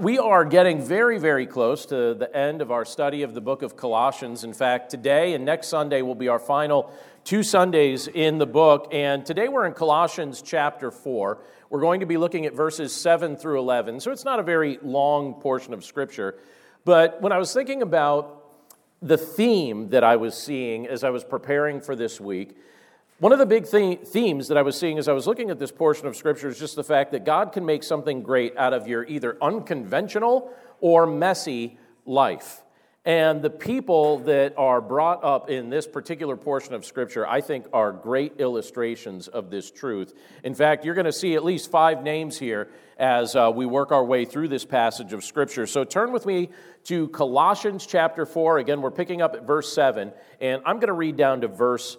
We 0.00 0.18
are 0.18 0.46
getting 0.46 0.80
very, 0.80 1.18
very 1.18 1.44
close 1.44 1.84
to 1.84 2.14
the 2.14 2.34
end 2.34 2.62
of 2.62 2.70
our 2.70 2.86
study 2.86 3.22
of 3.22 3.34
the 3.34 3.42
book 3.42 3.60
of 3.60 3.76
Colossians. 3.76 4.44
In 4.44 4.54
fact, 4.54 4.90
today 4.90 5.34
and 5.34 5.44
next 5.44 5.68
Sunday 5.68 6.00
will 6.00 6.14
be 6.14 6.28
our 6.28 6.38
final 6.38 6.90
two 7.22 7.42
Sundays 7.42 8.08
in 8.08 8.38
the 8.38 8.46
book. 8.46 8.88
And 8.92 9.26
today 9.26 9.48
we're 9.48 9.66
in 9.66 9.74
Colossians 9.74 10.40
chapter 10.40 10.90
4. 10.90 11.42
We're 11.68 11.82
going 11.82 12.00
to 12.00 12.06
be 12.06 12.16
looking 12.16 12.46
at 12.46 12.54
verses 12.54 12.94
7 12.94 13.36
through 13.36 13.58
11. 13.58 14.00
So 14.00 14.10
it's 14.10 14.24
not 14.24 14.40
a 14.40 14.42
very 14.42 14.78
long 14.80 15.34
portion 15.34 15.74
of 15.74 15.84
Scripture. 15.84 16.38
But 16.86 17.20
when 17.20 17.32
I 17.32 17.36
was 17.36 17.52
thinking 17.52 17.82
about 17.82 18.42
the 19.02 19.18
theme 19.18 19.90
that 19.90 20.02
I 20.02 20.16
was 20.16 20.34
seeing 20.34 20.86
as 20.86 21.04
I 21.04 21.10
was 21.10 21.24
preparing 21.24 21.82
for 21.82 21.94
this 21.94 22.18
week, 22.18 22.56
one 23.20 23.32
of 23.32 23.38
the 23.38 23.44
big 23.44 23.66
themes 23.66 24.48
that 24.48 24.56
I 24.56 24.62
was 24.62 24.78
seeing 24.78 24.96
as 24.96 25.06
I 25.06 25.12
was 25.12 25.26
looking 25.26 25.50
at 25.50 25.58
this 25.58 25.70
portion 25.70 26.06
of 26.06 26.16
Scripture 26.16 26.48
is 26.48 26.58
just 26.58 26.74
the 26.74 26.82
fact 26.82 27.12
that 27.12 27.26
God 27.26 27.52
can 27.52 27.66
make 27.66 27.82
something 27.82 28.22
great 28.22 28.56
out 28.56 28.72
of 28.72 28.88
your 28.88 29.04
either 29.04 29.36
unconventional 29.42 30.50
or 30.80 31.06
messy 31.06 31.78
life. 32.06 32.62
And 33.04 33.42
the 33.42 33.50
people 33.50 34.20
that 34.20 34.54
are 34.56 34.80
brought 34.80 35.22
up 35.22 35.50
in 35.50 35.68
this 35.68 35.86
particular 35.86 36.34
portion 36.34 36.72
of 36.72 36.86
Scripture, 36.86 37.26
I 37.26 37.42
think, 37.42 37.66
are 37.74 37.92
great 37.92 38.40
illustrations 38.40 39.28
of 39.28 39.50
this 39.50 39.70
truth. 39.70 40.14
In 40.42 40.54
fact, 40.54 40.86
you're 40.86 40.94
going 40.94 41.04
to 41.04 41.12
see 41.12 41.34
at 41.34 41.44
least 41.44 41.70
five 41.70 42.02
names 42.02 42.38
here 42.38 42.70
as 42.98 43.36
uh, 43.36 43.52
we 43.54 43.66
work 43.66 43.92
our 43.92 44.04
way 44.04 44.24
through 44.24 44.48
this 44.48 44.64
passage 44.64 45.12
of 45.12 45.24
Scripture. 45.24 45.66
So 45.66 45.84
turn 45.84 46.12
with 46.12 46.24
me 46.24 46.48
to 46.84 47.08
Colossians 47.08 47.84
chapter 47.84 48.24
4. 48.24 48.58
Again, 48.58 48.80
we're 48.80 48.90
picking 48.90 49.20
up 49.20 49.34
at 49.34 49.46
verse 49.46 49.70
7, 49.74 50.10
and 50.40 50.62
I'm 50.64 50.76
going 50.76 50.88
to 50.88 50.94
read 50.94 51.18
down 51.18 51.42
to 51.42 51.48
verse 51.48 51.98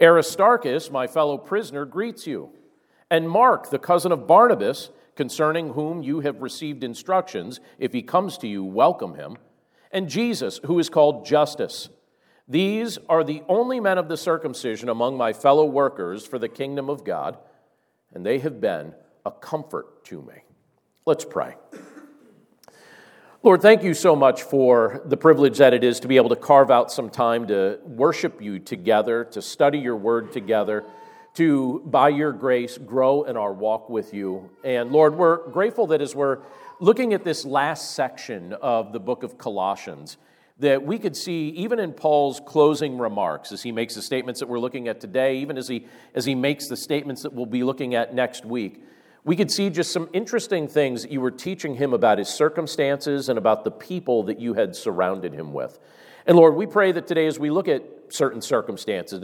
Aristarchus, 0.00 0.90
my 0.90 1.06
fellow 1.06 1.38
prisoner, 1.38 1.84
greets 1.84 2.26
you. 2.26 2.50
And 3.10 3.28
Mark, 3.28 3.70
the 3.70 3.78
cousin 3.78 4.12
of 4.12 4.26
Barnabas, 4.26 4.90
concerning 5.14 5.74
whom 5.74 6.02
you 6.02 6.20
have 6.20 6.42
received 6.42 6.82
instructions, 6.82 7.60
if 7.78 7.92
he 7.92 8.02
comes 8.02 8.38
to 8.38 8.48
you, 8.48 8.64
welcome 8.64 9.14
him. 9.14 9.36
And 9.92 10.08
Jesus, 10.08 10.60
who 10.64 10.78
is 10.78 10.88
called 10.88 11.24
Justus. 11.24 11.88
These 12.48 12.98
are 13.08 13.24
the 13.24 13.42
only 13.48 13.80
men 13.80 13.96
of 13.96 14.08
the 14.08 14.16
circumcision 14.16 14.88
among 14.88 15.16
my 15.16 15.32
fellow 15.32 15.64
workers 15.64 16.26
for 16.26 16.38
the 16.38 16.48
kingdom 16.48 16.90
of 16.90 17.04
God, 17.04 17.38
and 18.12 18.26
they 18.26 18.40
have 18.40 18.60
been 18.60 18.94
a 19.24 19.30
comfort 19.30 20.04
to 20.06 20.20
me. 20.20 20.42
Let's 21.06 21.24
pray. 21.24 21.54
Lord, 23.44 23.60
thank 23.60 23.82
you 23.82 23.92
so 23.92 24.16
much 24.16 24.42
for 24.42 25.02
the 25.04 25.18
privilege 25.18 25.58
that 25.58 25.74
it 25.74 25.84
is 25.84 26.00
to 26.00 26.08
be 26.08 26.16
able 26.16 26.30
to 26.30 26.36
carve 26.36 26.70
out 26.70 26.90
some 26.90 27.10
time 27.10 27.46
to 27.48 27.78
worship 27.84 28.40
you 28.40 28.58
together, 28.58 29.26
to 29.32 29.42
study 29.42 29.78
your 29.78 29.96
word 29.96 30.32
together, 30.32 30.82
to, 31.34 31.82
by 31.84 32.08
your 32.08 32.32
grace, 32.32 32.78
grow 32.78 33.24
in 33.24 33.36
our 33.36 33.52
walk 33.52 33.90
with 33.90 34.14
you. 34.14 34.48
And 34.64 34.92
Lord, 34.92 35.16
we're 35.16 35.46
grateful 35.50 35.88
that 35.88 36.00
as 36.00 36.14
we're 36.14 36.38
looking 36.80 37.12
at 37.12 37.22
this 37.22 37.44
last 37.44 37.90
section 37.90 38.54
of 38.54 38.94
the 38.94 39.00
book 39.00 39.22
of 39.22 39.36
Colossians, 39.36 40.16
that 40.58 40.82
we 40.82 40.98
could 40.98 41.14
see 41.14 41.50
even 41.50 41.78
in 41.78 41.92
Paul's 41.92 42.40
closing 42.46 42.96
remarks 42.96 43.52
as 43.52 43.62
he 43.62 43.72
makes 43.72 43.94
the 43.94 44.00
statements 44.00 44.40
that 44.40 44.48
we're 44.48 44.58
looking 44.58 44.88
at 44.88 45.02
today, 45.02 45.36
even 45.36 45.58
as 45.58 45.68
he, 45.68 45.86
as 46.14 46.24
he 46.24 46.34
makes 46.34 46.68
the 46.68 46.78
statements 46.78 47.20
that 47.24 47.34
we'll 47.34 47.44
be 47.44 47.62
looking 47.62 47.94
at 47.94 48.14
next 48.14 48.46
week 48.46 48.82
we 49.24 49.36
could 49.36 49.50
see 49.50 49.70
just 49.70 49.90
some 49.90 50.08
interesting 50.12 50.68
things 50.68 51.02
that 51.02 51.10
you 51.10 51.20
were 51.20 51.30
teaching 51.30 51.74
him 51.74 51.94
about 51.94 52.18
his 52.18 52.28
circumstances 52.28 53.28
and 53.28 53.38
about 53.38 53.64
the 53.64 53.70
people 53.70 54.24
that 54.24 54.38
you 54.38 54.54
had 54.54 54.76
surrounded 54.76 55.32
him 55.32 55.52
with. 55.52 55.78
And 56.26 56.36
Lord, 56.36 56.54
we 56.54 56.66
pray 56.66 56.92
that 56.92 57.06
today, 57.06 57.26
as 57.26 57.38
we 57.38 57.50
look 57.50 57.68
at 57.68 57.82
certain 58.08 58.42
circumstances, 58.42 59.22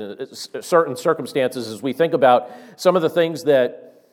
uh, 0.55 0.63
certain 0.63 0.97
circumstances, 0.97 1.69
as 1.69 1.83
we 1.83 1.93
think 1.93 2.15
about 2.15 2.51
some 2.77 2.97
of 2.97 3.03
the 3.03 3.11
things 3.11 3.45
that, 3.45 4.07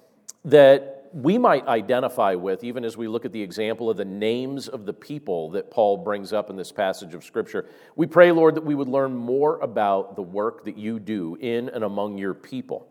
that 0.46 1.10
we 1.14 1.38
might 1.38 1.66
identify 1.68 2.36
with, 2.36 2.64
even 2.64 2.84
as 2.84 2.98
we 2.98 3.08
look 3.08 3.26
at 3.26 3.32
the 3.32 3.42
example 3.42 3.90
of 3.90 3.98
the 3.98 4.06
names 4.06 4.68
of 4.68 4.86
the 4.86 4.94
people 4.94 5.52
that 5.52 5.72
Paul 5.72 5.98
brings 5.98 6.34
up 6.34 6.50
in 6.50 6.58
this 6.58 6.72
passage 6.72 7.14
of 7.14 7.24
Scripture, 7.24 7.66
we 7.96 8.08
pray, 8.08 8.32
Lord, 8.32 8.56
that 8.56 8.66
we 8.66 8.76
would 8.76 8.90
learn 8.90 9.16
more 9.16 9.58
about 9.60 10.16
the 10.16 10.22
work 10.22 10.66
that 10.66 10.78
you 10.78 11.00
do 11.00 11.38
in 11.40 11.70
and 11.70 11.84
among 11.84 12.18
your 12.18 12.34
people. 12.34 12.88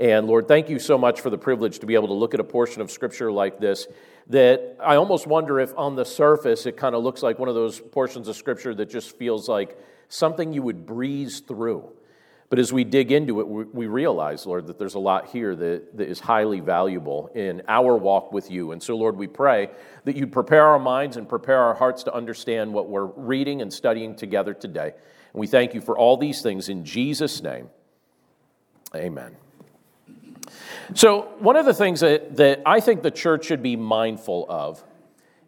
And 0.00 0.26
Lord, 0.26 0.48
thank 0.48 0.70
you 0.70 0.78
so 0.78 0.96
much 0.96 1.20
for 1.20 1.28
the 1.28 1.36
privilege 1.36 1.80
to 1.80 1.86
be 1.86 1.94
able 1.94 2.08
to 2.08 2.14
look 2.14 2.32
at 2.32 2.40
a 2.40 2.44
portion 2.44 2.80
of 2.80 2.90
Scripture 2.90 3.30
like 3.30 3.60
this 3.60 3.86
that 4.28 4.76
I 4.82 4.96
almost 4.96 5.26
wonder 5.26 5.60
if 5.60 5.76
on 5.76 5.94
the 5.94 6.06
surface 6.06 6.64
it 6.64 6.78
kind 6.78 6.94
of 6.94 7.02
looks 7.02 7.22
like 7.22 7.38
one 7.38 7.50
of 7.50 7.54
those 7.54 7.80
portions 7.80 8.26
of 8.26 8.34
Scripture 8.34 8.74
that 8.76 8.88
just 8.88 9.18
feels 9.18 9.46
like 9.46 9.78
something 10.08 10.54
you 10.54 10.62
would 10.62 10.86
breeze 10.86 11.40
through. 11.40 11.92
But 12.48 12.58
as 12.58 12.72
we 12.72 12.82
dig 12.82 13.12
into 13.12 13.40
it, 13.40 13.46
we 13.46 13.86
realize, 13.88 14.46
Lord, 14.46 14.68
that 14.68 14.78
there's 14.78 14.94
a 14.94 14.98
lot 14.98 15.26
here 15.28 15.54
that, 15.54 15.96
that 15.98 16.08
is 16.08 16.18
highly 16.18 16.60
valuable 16.60 17.30
in 17.34 17.62
our 17.68 17.94
walk 17.94 18.32
with 18.32 18.50
you. 18.50 18.72
And 18.72 18.82
so, 18.82 18.96
Lord, 18.96 19.16
we 19.16 19.26
pray 19.26 19.68
that 20.04 20.16
you'd 20.16 20.32
prepare 20.32 20.64
our 20.64 20.78
minds 20.78 21.18
and 21.18 21.28
prepare 21.28 21.58
our 21.58 21.74
hearts 21.74 22.04
to 22.04 22.14
understand 22.14 22.72
what 22.72 22.88
we're 22.88 23.04
reading 23.04 23.60
and 23.60 23.72
studying 23.72 24.16
together 24.16 24.54
today. 24.54 24.94
And 25.32 25.40
we 25.40 25.46
thank 25.46 25.74
you 25.74 25.82
for 25.82 25.98
all 25.98 26.16
these 26.16 26.40
things 26.40 26.70
in 26.70 26.84
Jesus' 26.86 27.42
name. 27.42 27.68
Amen. 28.96 29.36
So, 30.94 31.32
one 31.38 31.56
of 31.56 31.66
the 31.66 31.74
things 31.74 32.00
that, 32.00 32.36
that 32.36 32.62
I 32.66 32.80
think 32.80 33.02
the 33.02 33.10
church 33.10 33.46
should 33.46 33.62
be 33.62 33.76
mindful 33.76 34.46
of 34.48 34.82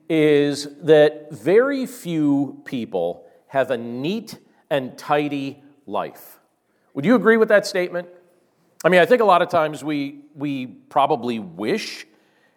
is 0.08 0.68
that 0.82 1.32
very 1.32 1.86
few 1.86 2.60
people 2.64 3.26
have 3.48 3.70
a 3.70 3.76
neat 3.76 4.38
and 4.70 4.96
tidy 4.96 5.62
life. 5.86 6.38
Would 6.94 7.04
you 7.04 7.14
agree 7.14 7.36
with 7.36 7.48
that 7.48 7.66
statement? 7.66 8.08
I 8.84 8.88
mean, 8.88 9.00
I 9.00 9.06
think 9.06 9.22
a 9.22 9.24
lot 9.24 9.42
of 9.42 9.48
times 9.48 9.84
we, 9.84 10.20
we 10.34 10.66
probably 10.66 11.38
wish 11.38 12.06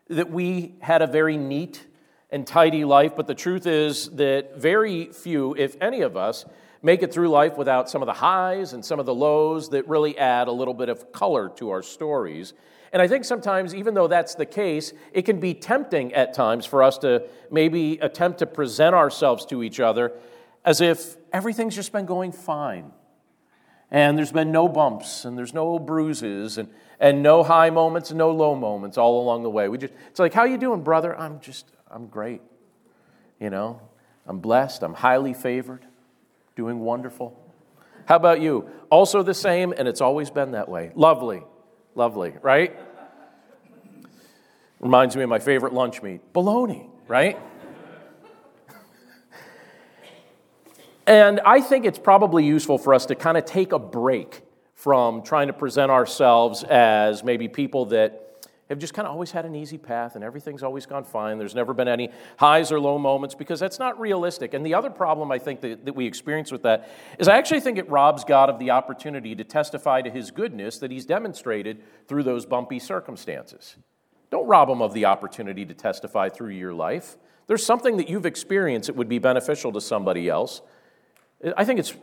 that 0.09 0.29
we 0.29 0.75
had 0.79 1.01
a 1.01 1.07
very 1.07 1.37
neat 1.37 1.85
and 2.31 2.45
tidy 2.45 2.83
life, 2.83 3.15
but 3.15 3.27
the 3.27 3.35
truth 3.35 3.67
is 3.67 4.09
that 4.11 4.57
very 4.57 5.05
few, 5.13 5.55
if 5.55 5.77
any 5.81 6.01
of 6.01 6.17
us, 6.17 6.45
make 6.85 7.01
it 7.01 7.11
through 7.11 7.29
life 7.29 7.57
without 7.57 7.89
some 7.89 8.03
of 8.03 8.05
the 8.05 8.13
highs 8.13 8.73
and 8.73 8.85
some 8.85 8.99
of 8.99 9.07
the 9.07 9.13
lows 9.13 9.69
that 9.69 9.87
really 9.87 10.15
add 10.19 10.47
a 10.47 10.51
little 10.51 10.75
bit 10.75 10.87
of 10.87 11.11
color 11.11 11.49
to 11.49 11.71
our 11.71 11.81
stories. 11.81 12.53
And 12.93 13.01
I 13.01 13.07
think 13.07 13.25
sometimes, 13.25 13.73
even 13.73 13.95
though 13.95 14.07
that's 14.07 14.35
the 14.35 14.45
case, 14.45 14.93
it 15.11 15.23
can 15.23 15.39
be 15.39 15.55
tempting 15.55 16.13
at 16.13 16.35
times 16.35 16.63
for 16.63 16.83
us 16.83 16.99
to 16.99 17.23
maybe 17.49 17.97
attempt 18.03 18.37
to 18.39 18.45
present 18.45 18.93
ourselves 18.93 19.47
to 19.47 19.63
each 19.63 19.79
other 19.79 20.13
as 20.63 20.79
if 20.79 21.17
everything's 21.33 21.73
just 21.73 21.91
been 21.91 22.05
going 22.05 22.31
fine. 22.31 22.91
And 23.89 24.15
there's 24.15 24.31
been 24.31 24.51
no 24.51 24.67
bumps 24.67 25.25
and 25.25 25.35
there's 25.35 25.55
no 25.55 25.79
bruises 25.79 26.59
and, 26.59 26.69
and 26.99 27.23
no 27.23 27.41
high 27.41 27.71
moments 27.71 28.11
and 28.11 28.19
no 28.19 28.29
low 28.29 28.53
moments 28.55 28.95
all 28.95 29.23
along 29.23 29.41
the 29.41 29.49
way. 29.49 29.69
We 29.69 29.79
just, 29.79 29.93
it's 30.11 30.19
like, 30.19 30.35
how 30.35 30.43
you 30.43 30.59
doing, 30.59 30.83
brother? 30.83 31.17
I'm 31.17 31.39
just, 31.39 31.65
I'm 31.89 32.05
great. 32.05 32.43
You 33.39 33.49
know, 33.49 33.81
I'm 34.27 34.37
blessed. 34.37 34.83
I'm 34.83 34.93
highly 34.93 35.33
favored, 35.33 35.83
doing 36.55 36.79
wonderful. 36.79 37.37
How 38.05 38.15
about 38.15 38.39
you? 38.39 38.69
Also 38.89 39.23
the 39.23 39.33
same, 39.33 39.73
and 39.77 39.87
it's 39.87 40.01
always 40.01 40.29
been 40.29 40.51
that 40.51 40.69
way. 40.69 40.91
Lovely. 40.95 41.43
Lovely, 41.95 42.33
right? 42.41 42.77
Reminds 44.79 45.15
me 45.15 45.23
of 45.23 45.29
my 45.29 45.39
favorite 45.39 45.73
lunch 45.73 46.03
meat 46.03 46.21
bologna, 46.33 46.87
right? 47.07 47.39
and 51.07 51.39
I 51.41 51.61
think 51.61 51.85
it's 51.85 51.99
probably 51.99 52.45
useful 52.45 52.77
for 52.77 52.93
us 52.93 53.05
to 53.07 53.15
kind 53.15 53.37
of 53.37 53.45
take 53.45 53.71
a 53.71 53.79
break 53.79 54.41
from 54.75 55.23
trying 55.23 55.47
to 55.47 55.53
present 55.53 55.89
ourselves 55.91 56.63
as 56.63 57.23
maybe 57.23 57.47
people 57.47 57.85
that 57.87 58.24
have 58.69 58.79
just 58.79 58.93
kind 58.93 59.07
of 59.07 59.11
always 59.11 59.31
had 59.31 59.45
an 59.45 59.55
easy 59.55 59.77
path 59.77 60.15
and 60.15 60.23
everything's 60.23 60.63
always 60.63 60.85
gone 60.85 61.03
fine. 61.03 61.37
There's 61.37 61.53
never 61.53 61.73
been 61.73 61.87
any 61.87 62.09
highs 62.37 62.71
or 62.71 62.79
low 62.79 62.97
moments 62.97 63.35
because 63.35 63.59
that's 63.59 63.77
not 63.77 63.99
realistic. 63.99 64.53
And 64.53 64.65
the 64.65 64.73
other 64.73 64.89
problem 64.89 65.31
I 65.31 65.37
think 65.37 65.61
that, 65.61 65.85
that 65.85 65.95
we 65.95 66.07
experience 66.07 66.51
with 66.51 66.63
that 66.63 66.89
is 67.19 67.27
I 67.27 67.37
actually 67.37 67.59
think 67.59 67.77
it 67.77 67.87
robs 67.89 68.23
God 68.23 68.49
of 68.49 68.57
the 68.57 68.71
opportunity 68.71 69.35
to 69.35 69.43
testify 69.43 70.01
to 70.01 70.09
his 70.09 70.31
goodness 70.31 70.79
that 70.79 70.89
he's 70.89 71.05
demonstrated 71.05 71.83
through 72.07 72.23
those 72.23 72.45
bumpy 72.45 72.79
circumstances. 72.79 73.75
Don't 74.31 74.47
rob 74.47 74.69
him 74.69 74.81
of 74.81 74.93
the 74.93 75.05
opportunity 75.05 75.63
to 75.65 75.73
testify 75.73 76.29
through 76.29 76.49
your 76.49 76.73
life. 76.73 77.17
There's 77.47 77.65
something 77.65 77.97
that 77.97 78.09
you've 78.09 78.25
experienced 78.25 78.87
that 78.87 78.95
would 78.95 79.09
be 79.09 79.19
beneficial 79.19 79.71
to 79.73 79.81
somebody 79.81 80.27
else. 80.27 80.61
I 81.55 81.65
think 81.65 81.79
it's, 81.79 81.93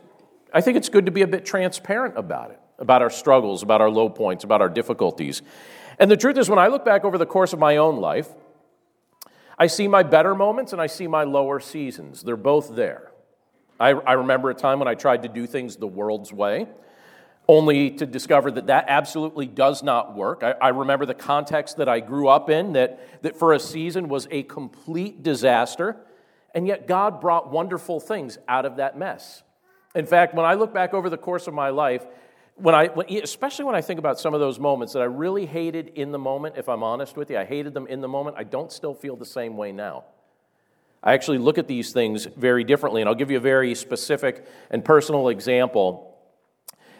I 0.53 0.61
think 0.61 0.77
it's 0.77 0.87
good 0.87 1.05
to 1.05 1.11
be 1.11 1.21
a 1.21 1.27
bit 1.27 1.45
transparent 1.45 2.17
about 2.17 2.51
it, 2.51 2.59
about 2.79 3.01
our 3.01 3.09
struggles, 3.09 3.63
about 3.63 3.81
our 3.81 3.89
low 3.89 4.09
points, 4.09 4.45
about 4.45 4.61
our 4.61 4.69
difficulties. 4.69 5.41
And 5.99 6.09
the 6.09 6.17
truth 6.17 6.37
is, 6.37 6.49
when 6.49 6.59
I 6.59 6.67
look 6.67 6.85
back 6.85 7.03
over 7.05 7.17
the 7.17 7.25
course 7.25 7.53
of 7.53 7.59
my 7.59 7.77
own 7.77 7.97
life, 7.97 8.29
I 9.57 9.67
see 9.67 9.87
my 9.87 10.03
better 10.03 10.35
moments 10.35 10.73
and 10.73 10.81
I 10.81 10.87
see 10.87 11.07
my 11.07 11.23
lower 11.23 11.59
seasons. 11.59 12.23
They're 12.23 12.35
both 12.35 12.75
there. 12.75 13.11
I, 13.79 13.89
I 13.89 14.13
remember 14.13 14.49
a 14.49 14.55
time 14.55 14.79
when 14.79 14.87
I 14.87 14.95
tried 14.95 15.23
to 15.23 15.29
do 15.29 15.45
things 15.45 15.75
the 15.75 15.87
world's 15.87 16.33
way 16.33 16.67
only 17.47 17.91
to 17.91 18.05
discover 18.05 18.51
that 18.51 18.67
that 18.67 18.85
absolutely 18.87 19.45
does 19.45 19.83
not 19.83 20.15
work. 20.15 20.43
I, 20.43 20.51
I, 20.51 20.69
remember 20.69 21.05
the 21.05 21.13
context 21.13 21.77
that 21.77 21.89
I 21.89 21.99
grew 21.99 22.27
up 22.27 22.49
in, 22.49 22.73
that, 22.73 23.21
that 23.21 23.37
for 23.37 23.53
a 23.53 23.59
season 23.59 24.07
was 24.07 24.27
a 24.31 24.43
complete 24.43 25.23
disaster, 25.23 25.97
and 26.55 26.67
yet 26.67 26.87
God 26.87 27.19
brought 27.19 27.51
wonderful 27.51 27.99
things 27.99 28.37
out 28.47 28.65
of 28.65 28.77
that 28.77 28.97
mess. 28.97 29.43
In 29.93 30.05
fact, 30.05 30.33
when 30.33 30.45
I 30.45 30.53
look 30.53 30.73
back 30.73 30.93
over 30.93 31.09
the 31.09 31.17
course 31.17 31.47
of 31.47 31.53
my 31.53 31.69
life, 31.69 32.05
when 32.55 32.75
I, 32.75 32.83
especially 33.23 33.65
when 33.65 33.75
I 33.75 33.81
think 33.81 33.99
about 33.99 34.19
some 34.19 34.33
of 34.33 34.39
those 34.39 34.59
moments 34.59 34.93
that 34.93 35.01
I 35.01 35.05
really 35.05 35.45
hated 35.45 35.89
in 35.95 36.11
the 36.11 36.19
moment, 36.19 36.55
if 36.57 36.69
I'm 36.69 36.83
honest 36.83 37.17
with 37.17 37.29
you, 37.29 37.37
I 37.37 37.45
hated 37.45 37.73
them 37.73 37.87
in 37.87 38.01
the 38.01 38.07
moment, 38.07 38.37
I 38.37 38.43
don't 38.43 38.71
still 38.71 38.93
feel 38.93 39.15
the 39.15 39.25
same 39.25 39.57
way 39.57 39.71
now. 39.71 40.05
I 41.03 41.13
actually 41.13 41.39
look 41.39 41.57
at 41.57 41.67
these 41.67 41.91
things 41.91 42.25
very 42.25 42.63
differently, 42.63 43.01
and 43.01 43.09
I'll 43.09 43.15
give 43.15 43.31
you 43.31 43.37
a 43.37 43.41
very 43.41 43.75
specific 43.75 44.45
and 44.69 44.85
personal 44.85 45.29
example 45.29 46.17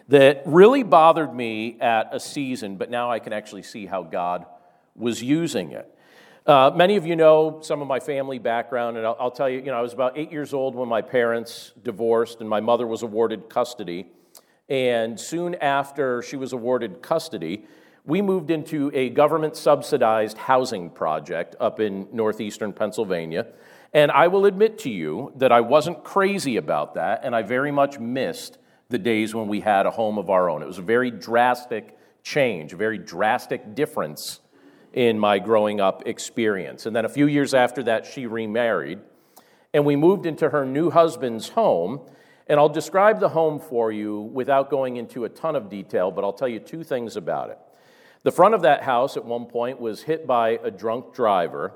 that 0.09 0.41
really 0.45 0.83
bothered 0.83 1.33
me 1.33 1.79
at 1.79 2.09
a 2.11 2.19
season, 2.19 2.75
but 2.75 2.89
now 2.89 3.09
I 3.09 3.19
can 3.19 3.31
actually 3.31 3.63
see 3.63 3.85
how 3.85 4.03
God 4.03 4.45
was 4.95 5.23
using 5.23 5.71
it. 5.71 5.89
Uh, 6.45 6.71
many 6.75 6.97
of 6.97 7.05
you 7.05 7.15
know 7.15 7.61
some 7.61 7.81
of 7.81 7.87
my 7.87 8.01
family 8.01 8.37
background, 8.37 8.97
and 8.97 9.05
I'll, 9.05 9.15
I'll, 9.17 9.31
tell 9.31 9.49
you, 9.49 9.59
you 9.59 9.67
know, 9.67 9.77
I 9.77 9.81
was 9.81 9.93
about 9.93 10.17
eight 10.17 10.29
years 10.29 10.53
old 10.53 10.75
when 10.75 10.89
my 10.89 11.01
parents 11.01 11.71
divorced, 11.81 12.41
and 12.41 12.49
my 12.49 12.59
mother 12.59 12.85
was 12.85 13.01
awarded 13.01 13.47
custody. 13.47 14.07
And 14.69 15.19
soon 15.19 15.55
after 15.55 16.21
she 16.21 16.35
was 16.35 16.53
awarded 16.53 17.01
custody, 17.01 17.65
we 18.05 18.21
moved 18.21 18.51
into 18.51 18.91
a 18.93 19.09
government 19.09 19.55
subsidized 19.55 20.37
housing 20.37 20.89
project 20.89 21.55
up 21.59 21.79
in 21.79 22.07
northeastern 22.11 22.73
Pennsylvania. 22.73 23.47
And 23.93 24.11
I 24.11 24.27
will 24.27 24.45
admit 24.45 24.79
to 24.79 24.89
you 24.89 25.31
that 25.37 25.51
I 25.51 25.61
wasn't 25.61 26.03
crazy 26.03 26.57
about 26.57 26.95
that, 26.95 27.21
and 27.23 27.35
I 27.35 27.43
very 27.43 27.71
much 27.71 27.99
missed 27.99 28.57
the 28.89 28.97
days 28.97 29.33
when 29.33 29.47
we 29.47 29.61
had 29.61 29.85
a 29.85 29.91
home 29.91 30.17
of 30.17 30.29
our 30.29 30.49
own. 30.49 30.61
It 30.61 30.67
was 30.67 30.79
a 30.79 30.83
very 30.83 31.11
drastic 31.11 31.97
change, 32.23 32.73
a 32.73 32.77
very 32.77 32.97
drastic 32.97 33.75
difference 33.75 34.39
in 34.93 35.19
my 35.19 35.39
growing 35.39 35.79
up 35.79 36.03
experience. 36.05 36.85
And 36.85 36.95
then 36.95 37.05
a 37.05 37.09
few 37.09 37.27
years 37.27 37.53
after 37.53 37.83
that, 37.83 38.05
she 38.05 38.25
remarried, 38.25 38.99
and 39.73 39.85
we 39.85 39.95
moved 39.95 40.25
into 40.25 40.49
her 40.49 40.65
new 40.65 40.89
husband's 40.89 41.49
home. 41.49 42.01
And 42.47 42.59
I'll 42.59 42.69
describe 42.69 43.19
the 43.19 43.29
home 43.29 43.59
for 43.59 43.91
you 43.91 44.21
without 44.21 44.69
going 44.69 44.97
into 44.97 45.25
a 45.25 45.29
ton 45.29 45.55
of 45.55 45.69
detail, 45.69 46.11
but 46.11 46.23
I'll 46.23 46.33
tell 46.33 46.47
you 46.47 46.59
two 46.59 46.83
things 46.83 47.15
about 47.15 47.49
it. 47.49 47.57
The 48.23 48.31
front 48.31 48.53
of 48.53 48.61
that 48.61 48.83
house 48.83 49.17
at 49.17 49.25
one 49.25 49.45
point 49.45 49.79
was 49.79 50.03
hit 50.03 50.27
by 50.27 50.59
a 50.63 50.71
drunk 50.71 51.13
driver, 51.13 51.73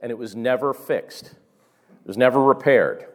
and 0.00 0.10
it 0.10 0.16
was 0.16 0.34
never 0.34 0.74
fixed, 0.74 1.26
it 1.26 2.06
was 2.06 2.16
never 2.16 2.42
repaired. 2.42 3.06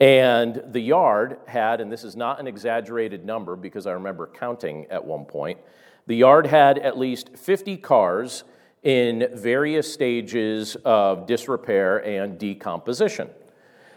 And 0.00 0.62
the 0.66 0.80
yard 0.80 1.38
had, 1.46 1.80
and 1.80 1.92
this 1.92 2.02
is 2.02 2.16
not 2.16 2.40
an 2.40 2.48
exaggerated 2.48 3.24
number 3.24 3.54
because 3.54 3.86
I 3.86 3.92
remember 3.92 4.26
counting 4.26 4.86
at 4.86 5.04
one 5.04 5.24
point, 5.24 5.60
the 6.06 6.16
yard 6.16 6.46
had 6.46 6.78
at 6.78 6.98
least 6.98 7.36
50 7.36 7.76
cars 7.76 8.42
in 8.82 9.28
various 9.32 9.92
stages 9.92 10.76
of 10.84 11.26
disrepair 11.26 11.98
and 11.98 12.36
decomposition. 12.36 13.30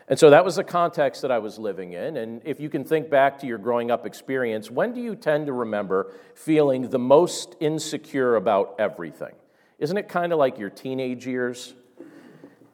And 0.08 0.20
so 0.20 0.30
that 0.30 0.46
was 0.46 0.58
the 0.58 0.64
context 0.64 1.24
that 1.24 1.32
I 1.32 1.40
was 1.40 1.58
living 1.58 1.94
in. 1.94 2.18
And 2.18 2.42
if 2.46 2.60
you 2.60 2.70
can 2.70 2.84
think 2.84 3.10
back 3.10 3.40
to 3.40 3.48
your 3.48 3.58
growing 3.58 3.90
up 3.90 4.06
experience, 4.06 4.70
when 4.70 4.94
do 4.94 5.02
you 5.02 5.16
tend 5.16 5.48
to 5.48 5.54
remember 5.54 6.12
feeling 6.36 6.90
the 6.90 7.00
most 7.00 7.56
insecure 7.60 8.36
about 8.36 8.76
everything? 8.78 9.34
Isn't 9.80 9.98
it 9.98 10.08
kind 10.08 10.32
of 10.32 10.38
like 10.38 10.60
your 10.60 10.70
teenage 10.70 11.26
years? 11.26 11.74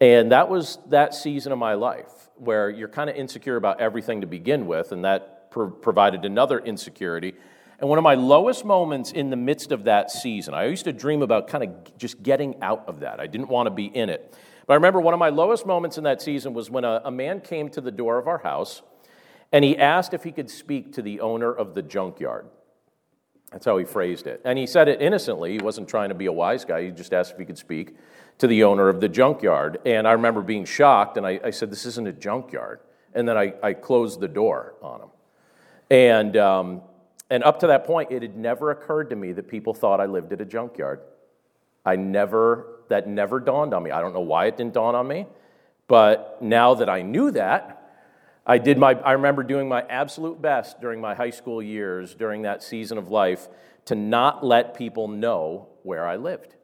And 0.01 0.31
that 0.31 0.49
was 0.49 0.79
that 0.89 1.13
season 1.13 1.51
of 1.51 1.57
my 1.57 1.75
life 1.75 2.29
where 2.35 2.69
you're 2.69 2.89
kind 2.89 3.09
of 3.09 3.15
insecure 3.15 3.55
about 3.55 3.79
everything 3.79 4.21
to 4.21 4.27
begin 4.27 4.65
with, 4.65 4.91
and 4.91 5.05
that 5.05 5.51
pro- 5.51 5.69
provided 5.69 6.25
another 6.25 6.59
insecurity. 6.59 7.35
And 7.79 7.87
one 7.87 7.99
of 7.99 8.03
my 8.03 8.15
lowest 8.15 8.65
moments 8.65 9.11
in 9.11 9.29
the 9.29 9.35
midst 9.35 9.71
of 9.71 9.83
that 9.83 10.09
season, 10.09 10.53
I 10.53 10.65
used 10.65 10.85
to 10.85 10.93
dream 10.93 11.21
about 11.21 11.47
kind 11.47 11.63
of 11.63 11.97
just 11.97 12.21
getting 12.23 12.61
out 12.61 12.83
of 12.87 13.01
that. 13.01 13.19
I 13.19 13.27
didn't 13.27 13.49
want 13.49 13.67
to 13.67 13.71
be 13.71 13.85
in 13.85 14.09
it. 14.09 14.35
But 14.71 14.75
I 14.75 14.77
remember 14.77 15.01
one 15.01 15.13
of 15.13 15.19
my 15.19 15.27
lowest 15.27 15.65
moments 15.65 15.97
in 15.97 16.05
that 16.05 16.21
season 16.21 16.53
was 16.53 16.69
when 16.69 16.85
a, 16.85 17.01
a 17.03 17.11
man 17.11 17.41
came 17.41 17.67
to 17.71 17.81
the 17.81 17.91
door 17.91 18.17
of 18.17 18.25
our 18.25 18.37
house 18.37 18.81
and 19.51 19.65
he 19.65 19.77
asked 19.77 20.13
if 20.13 20.23
he 20.23 20.31
could 20.31 20.49
speak 20.49 20.93
to 20.93 21.01
the 21.01 21.19
owner 21.19 21.51
of 21.51 21.75
the 21.75 21.81
junkyard. 21.81 22.45
That's 23.51 23.65
how 23.65 23.77
he 23.77 23.83
phrased 23.83 24.27
it. 24.27 24.39
And 24.45 24.57
he 24.57 24.65
said 24.65 24.87
it 24.87 25.01
innocently. 25.01 25.51
He 25.51 25.57
wasn't 25.57 25.89
trying 25.89 26.07
to 26.07 26.15
be 26.15 26.27
a 26.27 26.31
wise 26.31 26.63
guy. 26.63 26.85
He 26.85 26.91
just 26.91 27.11
asked 27.11 27.33
if 27.33 27.37
he 27.37 27.43
could 27.43 27.57
speak 27.57 27.97
to 28.37 28.47
the 28.47 28.63
owner 28.63 28.87
of 28.87 29.01
the 29.01 29.09
junkyard. 29.09 29.79
And 29.85 30.07
I 30.07 30.13
remember 30.13 30.39
being 30.41 30.63
shocked, 30.63 31.17
and 31.17 31.27
I, 31.27 31.41
I 31.43 31.49
said, 31.49 31.69
This 31.69 31.85
isn't 31.85 32.07
a 32.07 32.13
junkyard. 32.13 32.79
And 33.13 33.27
then 33.27 33.37
I, 33.37 33.53
I 33.61 33.73
closed 33.73 34.21
the 34.21 34.29
door 34.29 34.75
on 34.81 35.01
him. 35.01 35.09
And, 35.89 36.37
um, 36.37 36.81
and 37.29 37.43
up 37.43 37.59
to 37.59 37.67
that 37.67 37.83
point, 37.83 38.09
it 38.09 38.21
had 38.21 38.37
never 38.37 38.71
occurred 38.71 39.09
to 39.09 39.17
me 39.17 39.33
that 39.33 39.49
people 39.49 39.73
thought 39.73 39.99
I 39.99 40.05
lived 40.05 40.31
at 40.31 40.39
a 40.39 40.45
junkyard. 40.45 41.01
I 41.85 41.97
never, 41.97 42.80
that 42.89 43.07
never 43.07 43.39
dawned 43.39 43.73
on 43.73 43.83
me. 43.83 43.91
I 43.91 44.01
don't 44.01 44.13
know 44.13 44.21
why 44.21 44.45
it 44.45 44.57
didn't 44.57 44.73
dawn 44.73 44.95
on 44.95 45.07
me, 45.07 45.27
but 45.87 46.37
now 46.41 46.73
that 46.75 46.89
I 46.89 47.01
knew 47.01 47.31
that, 47.31 47.77
I 48.45 48.57
did 48.57 48.77
my, 48.77 48.93
I 48.93 49.13
remember 49.13 49.43
doing 49.43 49.69
my 49.69 49.81
absolute 49.83 50.41
best 50.41 50.81
during 50.81 50.99
my 50.99 51.13
high 51.13 51.29
school 51.29 51.61
years, 51.61 52.15
during 52.15 52.41
that 52.43 52.63
season 52.63 52.97
of 52.97 53.09
life, 53.09 53.47
to 53.85 53.95
not 53.95 54.43
let 54.43 54.73
people 54.73 55.07
know 55.07 55.67
where 55.83 56.05
I 56.05 56.15
lived. 56.15 56.55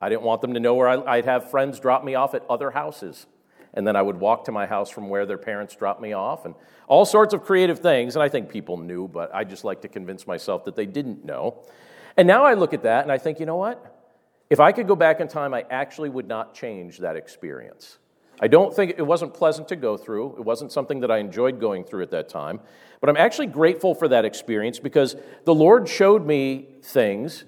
I 0.00 0.08
didn't 0.08 0.22
want 0.22 0.40
them 0.40 0.54
to 0.54 0.60
know 0.60 0.74
where 0.74 0.88
I, 0.88 1.16
would 1.16 1.24
have 1.24 1.50
friends 1.50 1.78
drop 1.80 2.04
me 2.04 2.14
off 2.14 2.34
at 2.34 2.44
other 2.50 2.70
houses. 2.70 3.26
And 3.74 3.86
then 3.86 3.96
I 3.96 4.02
would 4.02 4.20
walk 4.20 4.44
to 4.44 4.52
my 4.52 4.66
house 4.66 4.90
from 4.90 5.08
where 5.08 5.24
their 5.24 5.38
parents 5.38 5.74
dropped 5.74 6.02
me 6.02 6.12
off, 6.12 6.44
and 6.44 6.54
all 6.88 7.06
sorts 7.06 7.32
of 7.32 7.42
creative 7.42 7.78
things. 7.78 8.16
And 8.16 8.22
I 8.22 8.28
think 8.28 8.50
people 8.50 8.76
knew, 8.76 9.08
but 9.08 9.34
I 9.34 9.44
just 9.44 9.64
like 9.64 9.80
to 9.82 9.88
convince 9.88 10.26
myself 10.26 10.64
that 10.66 10.76
they 10.76 10.86
didn't 10.86 11.24
know. 11.24 11.62
And 12.16 12.28
now 12.28 12.44
I 12.44 12.54
look 12.54 12.74
at 12.74 12.82
that 12.82 13.02
and 13.02 13.10
I 13.10 13.16
think, 13.16 13.40
you 13.40 13.46
know 13.46 13.56
what? 13.56 13.91
If 14.52 14.60
I 14.60 14.70
could 14.70 14.86
go 14.86 14.94
back 14.94 15.20
in 15.20 15.28
time, 15.28 15.54
I 15.54 15.64
actually 15.70 16.10
would 16.10 16.28
not 16.28 16.52
change 16.52 16.98
that 16.98 17.16
experience. 17.16 17.96
I 18.38 18.48
don't 18.48 18.76
think 18.76 18.96
it 18.98 19.02
wasn't 19.02 19.32
pleasant 19.32 19.66
to 19.68 19.76
go 19.76 19.96
through. 19.96 20.36
It 20.36 20.44
wasn't 20.44 20.72
something 20.72 21.00
that 21.00 21.10
I 21.10 21.20
enjoyed 21.20 21.58
going 21.58 21.84
through 21.84 22.02
at 22.02 22.10
that 22.10 22.28
time. 22.28 22.60
But 23.00 23.08
I'm 23.08 23.16
actually 23.16 23.46
grateful 23.46 23.94
for 23.94 24.08
that 24.08 24.26
experience 24.26 24.78
because 24.78 25.16
the 25.44 25.54
Lord 25.54 25.88
showed 25.88 26.26
me 26.26 26.66
things 26.82 27.46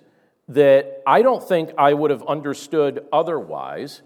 that 0.49 1.03
I 1.07 1.21
don't 1.21 1.47
think 1.47 1.73
I 1.77 1.93
would 1.93 2.11
have 2.11 2.23
understood 2.23 3.05
otherwise 3.13 4.01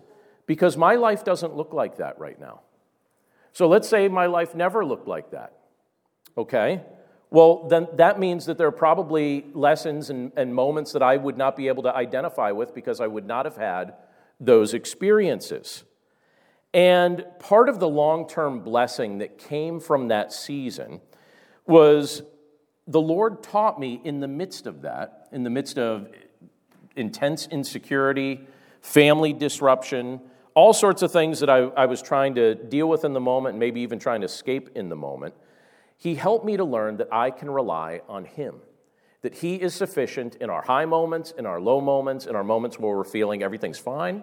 because 0.47 0.77
my 0.77 0.97
life 0.97 1.23
doesn't 1.23 1.55
look 1.55 1.73
like 1.73 1.99
that 1.99 2.19
right 2.19 2.41
now. 2.41 2.63
So 3.53 3.69
let's 3.69 3.89
say 3.89 4.09
my 4.09 4.27
life 4.27 4.57
never 4.57 4.85
looked 4.85 5.07
like 5.07 5.31
that. 5.31 5.53
Okay? 6.37 6.83
Well, 7.31 7.69
then 7.69 7.89
that 7.95 8.19
means 8.19 8.47
that 8.47 8.57
there 8.57 8.69
are 8.69 8.73
probably 8.73 9.47
lessons 9.53 10.09
and, 10.09 10.33
and 10.37 10.55
moments 10.55 10.93
that 10.93 11.03
I 11.03 11.17
would 11.17 11.37
not 11.37 11.57
be 11.57 11.69
able 11.69 11.83
to 11.83 11.95
identify 11.95 12.53
with 12.53 12.75
because 12.75 13.01
I 13.01 13.07
would 13.07 13.27
not 13.27 13.45
have 13.45 13.57
had 13.57 13.95
those 14.41 14.73
experiences. 14.73 15.85
And 16.73 17.25
part 17.39 17.69
of 17.69 17.81
the 17.81 17.89
long 17.89 18.27
term 18.27 18.61
blessing 18.61 19.19
that 19.19 19.39
came 19.39 19.81
from 19.81 20.09
that 20.09 20.33
season 20.33 21.01
was 21.67 22.23
the 22.87 23.01
Lord 23.01 23.43
taught 23.43 23.79
me 23.79 24.01
in 24.05 24.21
the 24.21 24.29
midst 24.29 24.67
of 24.67 24.83
that, 24.83 25.29
in 25.33 25.45
the 25.45 25.51
midst 25.51 25.79
of 25.79 26.09
intense 26.97 27.47
insecurity, 27.47 28.47
family 28.81 29.33
disruption, 29.33 30.21
all 30.55 30.73
sorts 30.73 31.03
of 31.03 31.13
things 31.13 31.41
that 31.41 31.51
I, 31.51 31.59
I 31.59 31.87
was 31.87 32.03
trying 32.03 32.35
to 32.37 32.55
deal 32.55 32.89
with 32.89 33.05
in 33.05 33.13
the 33.13 33.21
moment, 33.21 33.59
maybe 33.59 33.83
even 33.83 33.99
trying 33.99 34.23
to 34.23 34.25
escape 34.25 34.71
in 34.75 34.89
the 34.89 34.97
moment. 34.97 35.35
He 35.99 36.15
helped 36.15 36.45
me 36.45 36.57
to 36.57 36.65
learn 36.65 36.97
that 36.99 37.09
I 37.13 37.31
can 37.31 37.51
rely 37.51 38.03
on 38.09 38.25
Him, 38.25 38.61
that 39.23 39.35
He 39.35 39.57
is 39.57 39.75
sufficient 39.75 40.37
in 40.37 40.49
our 40.49 40.63
high 40.63 40.85
moments, 40.85 41.33
in 41.33 41.45
our 41.45 41.61
low 41.61 41.81
moments, 41.81 42.25
in 42.25 42.37
our 42.37 42.45
moments 42.45 42.79
where 42.79 42.97
we're 42.97 43.03
feeling 43.03 43.43
everything's 43.43 43.81
fine, 43.81 44.23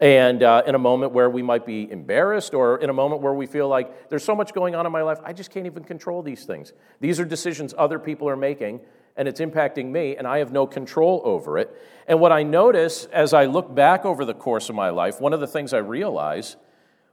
and 0.00 0.42
uh, 0.42 0.62
in 0.66 0.74
a 0.74 0.78
moment 0.78 1.12
where 1.12 1.28
we 1.28 1.42
might 1.42 1.66
be 1.66 1.88
embarrassed, 1.90 2.54
or 2.54 2.78
in 2.78 2.88
a 2.88 2.94
moment 2.94 3.20
where 3.20 3.34
we 3.34 3.44
feel 3.44 3.68
like 3.68 4.08
there's 4.08 4.24
so 4.24 4.34
much 4.34 4.54
going 4.54 4.74
on 4.74 4.86
in 4.86 4.90
my 4.90 5.02
life, 5.02 5.18
I 5.22 5.34
just 5.34 5.50
can't 5.50 5.66
even 5.66 5.84
control 5.84 6.22
these 6.22 6.46
things. 6.46 6.72
These 6.98 7.20
are 7.20 7.26
decisions 7.26 7.74
other 7.76 7.98
people 7.98 8.26
are 8.26 8.36
making, 8.36 8.80
and 9.14 9.28
it's 9.28 9.40
impacting 9.40 9.90
me, 9.92 10.16
and 10.16 10.26
I 10.26 10.38
have 10.38 10.50
no 10.50 10.66
control 10.66 11.20
over 11.26 11.58
it. 11.58 11.70
And 12.08 12.20
what 12.20 12.32
I 12.32 12.42
notice 12.42 13.04
as 13.12 13.34
I 13.34 13.44
look 13.44 13.74
back 13.74 14.06
over 14.06 14.24
the 14.24 14.34
course 14.34 14.70
of 14.70 14.74
my 14.74 14.88
life, 14.88 15.20
one 15.20 15.34
of 15.34 15.40
the 15.40 15.46
things 15.46 15.74
I 15.74 15.78
realize, 15.78 16.56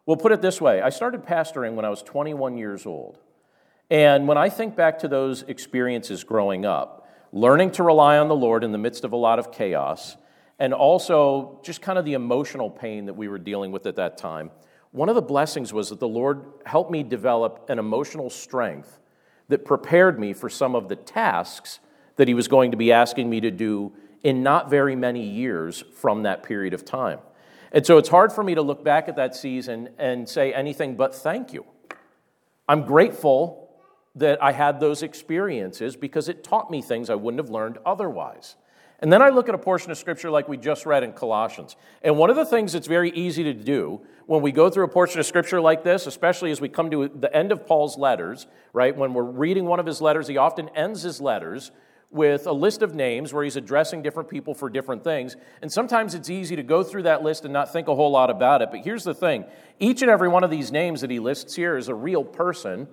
we'll 0.05 0.15
put 0.15 0.31
it 0.31 0.41
this 0.41 0.61
way 0.61 0.81
I 0.81 0.89
started 0.89 1.25
pastoring 1.25 1.75
when 1.75 1.83
I 1.83 1.89
was 1.89 2.01
21 2.01 2.57
years 2.57 2.85
old. 2.85 3.19
And 3.89 4.27
when 4.27 4.37
I 4.37 4.49
think 4.49 4.75
back 4.75 4.99
to 4.99 5.07
those 5.07 5.43
experiences 5.43 6.23
growing 6.23 6.65
up, 6.65 7.07
learning 7.31 7.71
to 7.71 7.83
rely 7.83 8.17
on 8.17 8.27
the 8.27 8.35
Lord 8.35 8.63
in 8.63 8.71
the 8.71 8.77
midst 8.77 9.03
of 9.03 9.13
a 9.13 9.17
lot 9.17 9.39
of 9.39 9.51
chaos, 9.51 10.15
and 10.59 10.73
also 10.73 11.59
just 11.63 11.81
kind 11.81 11.97
of 11.97 12.05
the 12.05 12.13
emotional 12.13 12.69
pain 12.69 13.05
that 13.05 13.13
we 13.13 13.27
were 13.27 13.39
dealing 13.39 13.71
with 13.71 13.85
at 13.85 13.95
that 13.95 14.17
time, 14.17 14.51
one 14.91 15.09
of 15.09 15.15
the 15.15 15.21
blessings 15.21 15.71
was 15.71 15.89
that 15.89 15.99
the 15.99 16.07
Lord 16.07 16.43
helped 16.65 16.91
me 16.91 17.03
develop 17.03 17.65
an 17.69 17.79
emotional 17.79 18.29
strength 18.29 18.99
that 19.47 19.65
prepared 19.65 20.19
me 20.19 20.33
for 20.33 20.49
some 20.49 20.75
of 20.75 20.89
the 20.89 20.95
tasks 20.95 21.79
that 22.17 22.27
he 22.27 22.33
was 22.33 22.47
going 22.47 22.71
to 22.71 22.77
be 22.77 22.91
asking 22.91 23.29
me 23.29 23.39
to 23.39 23.51
do 23.51 23.93
in 24.23 24.43
not 24.43 24.69
very 24.69 24.95
many 24.95 25.23
years 25.23 25.83
from 25.95 26.23
that 26.23 26.43
period 26.43 26.73
of 26.73 26.83
time. 26.83 27.19
And 27.71 27.85
so 27.85 27.97
it's 27.97 28.09
hard 28.09 28.33
for 28.33 28.43
me 28.43 28.55
to 28.55 28.61
look 28.61 28.83
back 28.83 29.07
at 29.07 29.15
that 29.15 29.35
season 29.35 29.89
and 29.97 30.27
say 30.27 30.53
anything 30.53 30.95
but 30.95 31.15
thank 31.15 31.53
you. 31.53 31.65
I'm 32.67 32.85
grateful 32.85 33.68
that 34.15 34.41
I 34.43 34.51
had 34.51 34.79
those 34.79 35.03
experiences 35.03 35.95
because 35.95 36.29
it 36.29 36.43
taught 36.43 36.71
me 36.71 36.81
things 36.81 37.09
I 37.09 37.15
wouldn't 37.15 37.43
have 37.43 37.51
learned 37.51 37.77
otherwise. 37.85 38.55
And 39.01 39.13
then 39.13 39.21
I 39.21 39.29
look 39.29 39.47
at 39.47 39.55
a 39.55 39.59
portion 39.59 39.91
of 39.91 39.97
scripture 39.97 40.29
like 40.29 40.49
we 40.49 40.57
just 40.57 40.85
read 40.85 41.03
in 41.03 41.13
Colossians. 41.13 41.77
And 42.01 42.17
one 42.17 42.29
of 42.29 42.35
the 42.35 42.45
things 42.45 42.73
that's 42.73 42.87
very 42.87 43.11
easy 43.11 43.43
to 43.43 43.53
do 43.53 44.01
when 44.25 44.41
we 44.41 44.51
go 44.51 44.69
through 44.69 44.83
a 44.83 44.89
portion 44.89 45.19
of 45.19 45.25
scripture 45.25 45.61
like 45.61 45.83
this, 45.83 46.05
especially 46.05 46.51
as 46.51 46.59
we 46.59 46.67
come 46.67 46.91
to 46.91 47.07
the 47.07 47.33
end 47.35 47.51
of 47.51 47.65
Paul's 47.65 47.97
letters, 47.97 48.47
right? 48.73 48.95
When 48.95 49.13
we're 49.13 49.23
reading 49.23 49.65
one 49.65 49.79
of 49.79 49.85
his 49.85 50.01
letters, 50.01 50.27
he 50.27 50.37
often 50.37 50.69
ends 50.69 51.01
his 51.01 51.21
letters 51.21 51.71
with 52.11 52.47
a 52.47 52.51
list 52.51 52.81
of 52.81 52.93
names 52.93 53.31
where 53.31 53.43
he's 53.43 53.55
addressing 53.55 54.01
different 54.01 54.29
people 54.29 54.53
for 54.53 54.69
different 54.69 55.03
things. 55.03 55.37
And 55.61 55.71
sometimes 55.71 56.13
it's 56.13 56.29
easy 56.29 56.55
to 56.55 56.63
go 56.63 56.83
through 56.83 57.03
that 57.03 57.23
list 57.23 57.45
and 57.45 57.53
not 57.53 57.71
think 57.71 57.87
a 57.87 57.95
whole 57.95 58.11
lot 58.11 58.29
about 58.29 58.61
it. 58.61 58.69
But 58.71 58.81
here's 58.81 59.03
the 59.03 59.13
thing 59.13 59.45
each 59.79 60.01
and 60.01 60.11
every 60.11 60.27
one 60.27 60.43
of 60.43 60.49
these 60.49 60.71
names 60.71 61.01
that 61.01 61.11
he 61.11 61.19
lists 61.19 61.55
here 61.55 61.77
is 61.77 61.87
a 61.87 61.95
real 61.95 62.23
person 62.23 62.87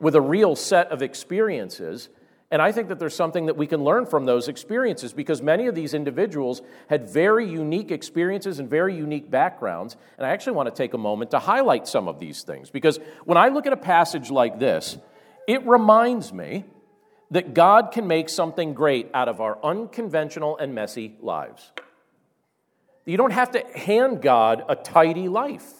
with 0.00 0.14
a 0.14 0.20
real 0.20 0.56
set 0.56 0.90
of 0.90 1.02
experiences. 1.02 2.08
And 2.50 2.62
I 2.62 2.72
think 2.72 2.88
that 2.88 2.98
there's 2.98 3.14
something 3.14 3.46
that 3.46 3.56
we 3.56 3.66
can 3.66 3.84
learn 3.84 4.06
from 4.06 4.24
those 4.24 4.48
experiences 4.48 5.12
because 5.12 5.42
many 5.42 5.66
of 5.66 5.74
these 5.74 5.92
individuals 5.92 6.62
had 6.88 7.08
very 7.08 7.48
unique 7.48 7.90
experiences 7.90 8.58
and 8.58 8.70
very 8.70 8.96
unique 8.96 9.30
backgrounds. 9.30 9.96
And 10.16 10.26
I 10.26 10.30
actually 10.30 10.54
want 10.54 10.68
to 10.68 10.74
take 10.74 10.94
a 10.94 10.98
moment 10.98 11.32
to 11.32 11.38
highlight 11.38 11.86
some 11.86 12.08
of 12.08 12.18
these 12.18 12.42
things 12.42 12.70
because 12.70 12.98
when 13.24 13.36
I 13.36 13.48
look 13.48 13.66
at 13.66 13.72
a 13.72 13.78
passage 13.78 14.30
like 14.30 14.58
this, 14.58 14.96
it 15.46 15.66
reminds 15.66 16.32
me 16.32 16.64
that 17.30 17.52
God 17.52 17.92
can 17.92 18.06
make 18.06 18.28
something 18.28 18.72
great 18.72 19.10
out 19.12 19.28
of 19.28 19.40
our 19.40 19.62
unconventional 19.62 20.56
and 20.56 20.74
messy 20.74 21.16
lives. 21.20 21.70
You 23.04 23.16
don't 23.16 23.32
have 23.32 23.52
to 23.52 23.60
hand 23.74 24.22
God 24.22 24.64
a 24.68 24.76
tidy 24.76 25.28
life. 25.28 25.77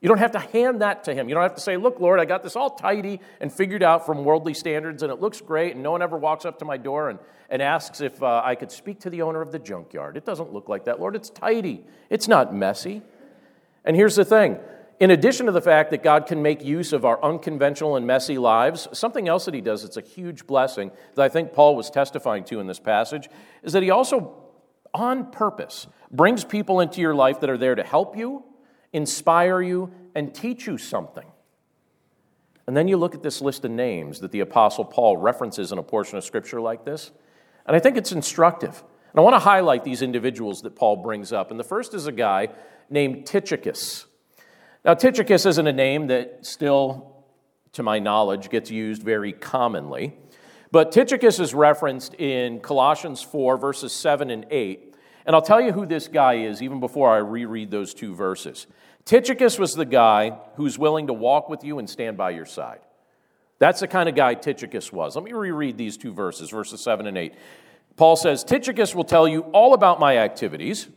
You 0.00 0.08
don't 0.08 0.18
have 0.18 0.32
to 0.32 0.38
hand 0.38 0.80
that 0.80 1.04
to 1.04 1.14
him. 1.14 1.28
You 1.28 1.34
don't 1.34 1.42
have 1.42 1.56
to 1.56 1.60
say, 1.60 1.76
Look, 1.76 2.00
Lord, 2.00 2.20
I 2.20 2.24
got 2.24 2.42
this 2.42 2.56
all 2.56 2.70
tidy 2.70 3.20
and 3.40 3.52
figured 3.52 3.82
out 3.82 4.06
from 4.06 4.24
worldly 4.24 4.54
standards, 4.54 5.02
and 5.02 5.12
it 5.12 5.20
looks 5.20 5.40
great, 5.40 5.74
and 5.74 5.82
no 5.82 5.90
one 5.90 6.00
ever 6.00 6.16
walks 6.16 6.44
up 6.44 6.58
to 6.60 6.64
my 6.64 6.78
door 6.78 7.10
and, 7.10 7.18
and 7.50 7.60
asks 7.60 8.00
if 8.00 8.22
uh, 8.22 8.40
I 8.42 8.54
could 8.54 8.72
speak 8.72 9.00
to 9.00 9.10
the 9.10 9.22
owner 9.22 9.42
of 9.42 9.52
the 9.52 9.58
junkyard. 9.58 10.16
It 10.16 10.24
doesn't 10.24 10.52
look 10.52 10.68
like 10.68 10.86
that, 10.86 11.00
Lord. 11.00 11.16
It's 11.16 11.28
tidy, 11.28 11.84
it's 12.08 12.28
not 12.28 12.54
messy. 12.54 13.02
And 13.84 13.96
here's 13.96 14.16
the 14.16 14.24
thing 14.24 14.58
in 15.00 15.10
addition 15.10 15.46
to 15.46 15.52
the 15.52 15.62
fact 15.62 15.90
that 15.90 16.02
God 16.02 16.26
can 16.26 16.42
make 16.42 16.62
use 16.62 16.92
of 16.92 17.06
our 17.06 17.22
unconventional 17.24 17.96
and 17.96 18.06
messy 18.06 18.36
lives, 18.36 18.86
something 18.92 19.28
else 19.28 19.46
that 19.46 19.54
he 19.54 19.62
does 19.62 19.82
that's 19.82 19.96
a 19.96 20.02
huge 20.02 20.46
blessing 20.46 20.90
that 21.14 21.22
I 21.22 21.30
think 21.30 21.54
Paul 21.54 21.74
was 21.74 21.90
testifying 21.90 22.44
to 22.44 22.60
in 22.60 22.66
this 22.66 22.78
passage 22.78 23.28
is 23.62 23.72
that 23.72 23.82
he 23.82 23.90
also, 23.90 24.34
on 24.92 25.30
purpose, 25.30 25.86
brings 26.10 26.44
people 26.44 26.80
into 26.80 27.00
your 27.00 27.14
life 27.14 27.40
that 27.40 27.48
are 27.48 27.56
there 27.56 27.74
to 27.74 27.82
help 27.82 28.14
you 28.14 28.44
inspire 28.92 29.62
you, 29.62 29.92
and 30.14 30.34
teach 30.34 30.66
you 30.66 30.78
something. 30.78 31.26
And 32.66 32.76
then 32.76 32.88
you 32.88 32.96
look 32.96 33.14
at 33.14 33.22
this 33.22 33.40
list 33.40 33.64
of 33.64 33.70
names 33.70 34.20
that 34.20 34.32
the 34.32 34.40
Apostle 34.40 34.84
Paul 34.84 35.16
references 35.16 35.72
in 35.72 35.78
a 35.78 35.82
portion 35.82 36.18
of 36.18 36.24
Scripture 36.24 36.60
like 36.60 36.84
this, 36.84 37.10
and 37.66 37.76
I 37.76 37.78
think 37.80 37.96
it's 37.96 38.12
instructive. 38.12 38.82
And 39.12 39.18
I 39.18 39.22
want 39.22 39.34
to 39.34 39.40
highlight 39.40 39.82
these 39.84 40.02
individuals 40.02 40.62
that 40.62 40.76
Paul 40.76 40.96
brings 40.96 41.32
up. 41.32 41.50
And 41.50 41.58
the 41.58 41.64
first 41.64 41.94
is 41.94 42.06
a 42.06 42.12
guy 42.12 42.48
named 42.88 43.26
Tychicus. 43.26 44.06
Now, 44.84 44.94
Tychicus 44.94 45.46
isn't 45.46 45.66
a 45.66 45.72
name 45.72 46.06
that 46.06 46.46
still, 46.46 47.24
to 47.72 47.82
my 47.82 47.98
knowledge, 47.98 48.50
gets 48.50 48.70
used 48.70 49.02
very 49.02 49.32
commonly. 49.32 50.14
But 50.70 50.92
Tychicus 50.92 51.40
is 51.40 51.54
referenced 51.54 52.14
in 52.14 52.60
Colossians 52.60 53.20
4, 53.20 53.56
verses 53.56 53.92
7 53.92 54.30
and 54.30 54.46
8. 54.50 54.89
And 55.30 55.36
I'll 55.36 55.42
tell 55.42 55.60
you 55.60 55.70
who 55.70 55.86
this 55.86 56.08
guy 56.08 56.38
is 56.38 56.60
even 56.60 56.80
before 56.80 57.08
I 57.08 57.18
reread 57.18 57.70
those 57.70 57.94
two 57.94 58.16
verses. 58.16 58.66
Tychicus 59.04 59.60
was 59.60 59.74
the 59.74 59.84
guy 59.84 60.36
who's 60.56 60.76
willing 60.76 61.06
to 61.06 61.12
walk 61.12 61.48
with 61.48 61.62
you 61.62 61.78
and 61.78 61.88
stand 61.88 62.16
by 62.16 62.30
your 62.30 62.46
side. 62.46 62.80
That's 63.60 63.78
the 63.78 63.86
kind 63.86 64.08
of 64.08 64.16
guy 64.16 64.34
Tychicus 64.34 64.92
was. 64.92 65.14
Let 65.14 65.24
me 65.24 65.32
reread 65.32 65.78
these 65.78 65.96
two 65.96 66.12
verses, 66.12 66.50
verses 66.50 66.82
7 66.82 67.06
and 67.06 67.16
8. 67.16 67.34
Paul 67.94 68.16
says, 68.16 68.42
Tychicus 68.42 68.92
will 68.92 69.04
tell 69.04 69.28
you 69.28 69.42
all 69.52 69.72
about 69.72 70.00
my 70.00 70.18
activities. 70.18 70.88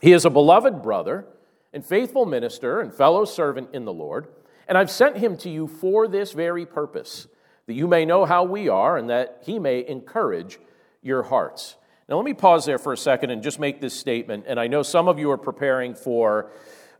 He 0.00 0.12
is 0.12 0.24
a 0.24 0.30
beloved 0.30 0.80
brother 0.80 1.26
and 1.72 1.84
faithful 1.84 2.24
minister 2.24 2.80
and 2.80 2.94
fellow 2.94 3.24
servant 3.24 3.70
in 3.72 3.84
the 3.84 3.92
Lord. 3.92 4.28
And 4.68 4.78
I've 4.78 4.92
sent 4.92 5.16
him 5.16 5.36
to 5.38 5.50
you 5.50 5.66
for 5.66 6.06
this 6.06 6.30
very 6.30 6.66
purpose, 6.66 7.26
that 7.66 7.74
you 7.74 7.88
may 7.88 8.04
know 8.04 8.26
how 8.26 8.44
we 8.44 8.68
are 8.68 8.96
and 8.96 9.10
that 9.10 9.42
he 9.44 9.58
may 9.58 9.84
encourage 9.84 10.60
your 11.02 11.24
hearts. 11.24 11.74
Now, 12.08 12.16
let 12.16 12.24
me 12.24 12.32
pause 12.32 12.64
there 12.64 12.78
for 12.78 12.94
a 12.94 12.96
second 12.96 13.30
and 13.30 13.42
just 13.42 13.60
make 13.60 13.82
this 13.82 13.92
statement. 13.92 14.44
And 14.46 14.58
I 14.58 14.66
know 14.66 14.82
some 14.82 15.08
of 15.08 15.18
you 15.18 15.30
are 15.30 15.36
preparing 15.36 15.94
for 15.94 16.50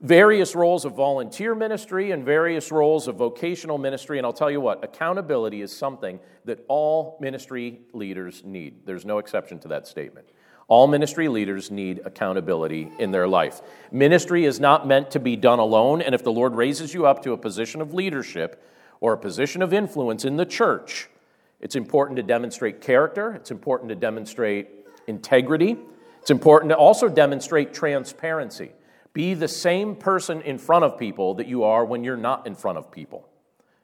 various 0.03 0.55
roles 0.55 0.85
of 0.85 0.93
volunteer 0.93 1.55
ministry 1.55 2.11
and 2.11 2.25
various 2.25 2.71
roles 2.71 3.09
of 3.09 3.17
vocational 3.17 3.79
ministry. 3.79 4.19
And 4.19 4.27
I'll 4.27 4.35
tell 4.35 4.51
you 4.51 4.61
what, 4.61 4.85
accountability 4.85 5.63
is 5.63 5.75
something 5.75 6.21
that 6.45 6.63
all 6.69 7.17
ministry 7.23 7.81
leaders 7.95 8.43
need. 8.45 8.85
There's 8.85 9.07
no 9.07 9.17
exception 9.17 9.59
to 9.61 9.69
that 9.69 9.89
statement. 9.89 10.29
All 10.69 10.87
ministry 10.87 11.29
leaders 11.29 11.71
need 11.71 12.03
accountability 12.05 12.93
in 12.99 13.11
their 13.11 13.27
life. 13.27 13.63
Ministry 13.91 14.45
is 14.45 14.61
not 14.61 14.87
meant 14.87 15.11
to 15.13 15.19
be 15.19 15.35
done 15.35 15.59
alone, 15.59 16.03
and 16.03 16.15
if 16.15 16.23
the 16.23 16.31
Lord 16.31 16.55
raises 16.55 16.93
you 16.93 17.07
up 17.07 17.23
to 17.23 17.33
a 17.33 17.39
position 17.39 17.81
of 17.81 17.95
leadership 17.95 18.63
or 19.01 19.15
a 19.15 19.19
position 19.19 19.63
of 19.63 19.73
influence 19.73 20.27
in 20.27 20.37
the 20.37 20.45
church, 20.45 21.09
it's 21.61 21.75
important 21.75 22.17
to 22.19 22.23
demonstrate 22.23 22.83
character, 22.83 23.33
it's 23.33 23.51
important 23.51 23.89
to 23.89 23.95
demonstrate 23.95 24.78
integrity. 25.09 25.77
It's 26.21 26.31
important 26.31 26.71
to 26.71 26.77
also 26.77 27.09
demonstrate 27.09 27.73
transparency. 27.73 28.73
Be 29.13 29.35
the 29.35 29.49
same 29.49 29.97
person 29.97 30.43
in 30.43 30.59
front 30.59 30.85
of 30.85 30.99
people 30.99 31.35
that 31.35 31.47
you 31.47 31.65
are 31.65 31.85
when 31.85 32.05
you're 32.05 32.17
not 32.17 32.47
in 32.47 32.55
front 32.55 32.79
of 32.79 32.93
people. 32.93 33.29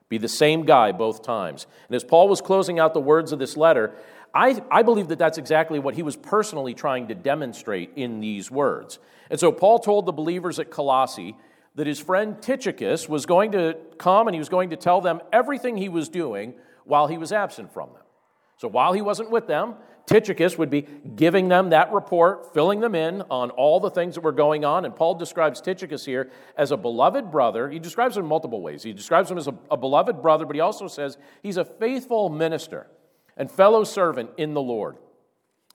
Be 0.08 0.18
the 0.18 0.28
same 0.28 0.64
guy 0.64 0.92
both 0.92 1.22
times. 1.22 1.66
And 1.88 1.96
as 1.96 2.04
Paul 2.04 2.28
was 2.28 2.40
closing 2.40 2.78
out 2.78 2.94
the 2.94 3.00
words 3.00 3.32
of 3.32 3.38
this 3.38 3.56
letter, 3.56 3.94
I, 4.34 4.62
I 4.70 4.82
believe 4.82 5.08
that 5.08 5.18
that's 5.18 5.38
exactly 5.38 5.78
what 5.78 5.94
he 5.94 6.02
was 6.02 6.16
personally 6.16 6.74
trying 6.74 7.08
to 7.08 7.14
demonstrate 7.14 7.92
in 7.96 8.20
these 8.20 8.50
words. 8.50 8.98
And 9.30 9.40
so 9.40 9.50
Paul 9.50 9.78
told 9.78 10.06
the 10.06 10.12
believers 10.12 10.58
at 10.58 10.70
Colossae 10.70 11.36
that 11.76 11.86
his 11.86 11.98
friend 11.98 12.40
Tychicus 12.40 13.08
was 13.08 13.26
going 13.26 13.52
to 13.52 13.76
come 13.98 14.28
and 14.28 14.34
he 14.34 14.38
was 14.38 14.48
going 14.48 14.70
to 14.70 14.76
tell 14.76 15.00
them 15.00 15.20
everything 15.32 15.76
he 15.76 15.88
was 15.88 16.08
doing 16.08 16.54
while 16.84 17.06
he 17.06 17.18
was 17.18 17.32
absent 17.32 17.72
from 17.72 17.92
them. 17.92 18.02
So 18.56 18.68
while 18.68 18.92
he 18.92 19.02
wasn't 19.02 19.30
with 19.30 19.46
them, 19.46 19.74
Tychicus 20.06 20.58
would 20.58 20.68
be 20.68 20.86
giving 21.16 21.48
them 21.48 21.70
that 21.70 21.92
report, 21.92 22.52
filling 22.52 22.80
them 22.80 22.94
in 22.94 23.22
on 23.30 23.50
all 23.50 23.80
the 23.80 23.90
things 23.90 24.14
that 24.16 24.20
were 24.20 24.32
going 24.32 24.64
on. 24.64 24.84
And 24.84 24.94
Paul 24.94 25.14
describes 25.14 25.60
Tychicus 25.60 26.04
here 26.04 26.30
as 26.56 26.70
a 26.70 26.76
beloved 26.76 27.30
brother. 27.30 27.70
He 27.70 27.78
describes 27.78 28.16
him 28.16 28.24
in 28.24 28.28
multiple 28.28 28.60
ways. 28.60 28.82
He 28.82 28.92
describes 28.92 29.30
him 29.30 29.38
as 29.38 29.46
a, 29.46 29.54
a 29.70 29.76
beloved 29.76 30.20
brother, 30.20 30.44
but 30.44 30.56
he 30.56 30.60
also 30.60 30.88
says 30.88 31.16
he's 31.42 31.56
a 31.56 31.64
faithful 31.64 32.28
minister 32.28 32.86
and 33.36 33.50
fellow 33.50 33.82
servant 33.82 34.30
in 34.36 34.52
the 34.52 34.60
Lord. 34.60 34.98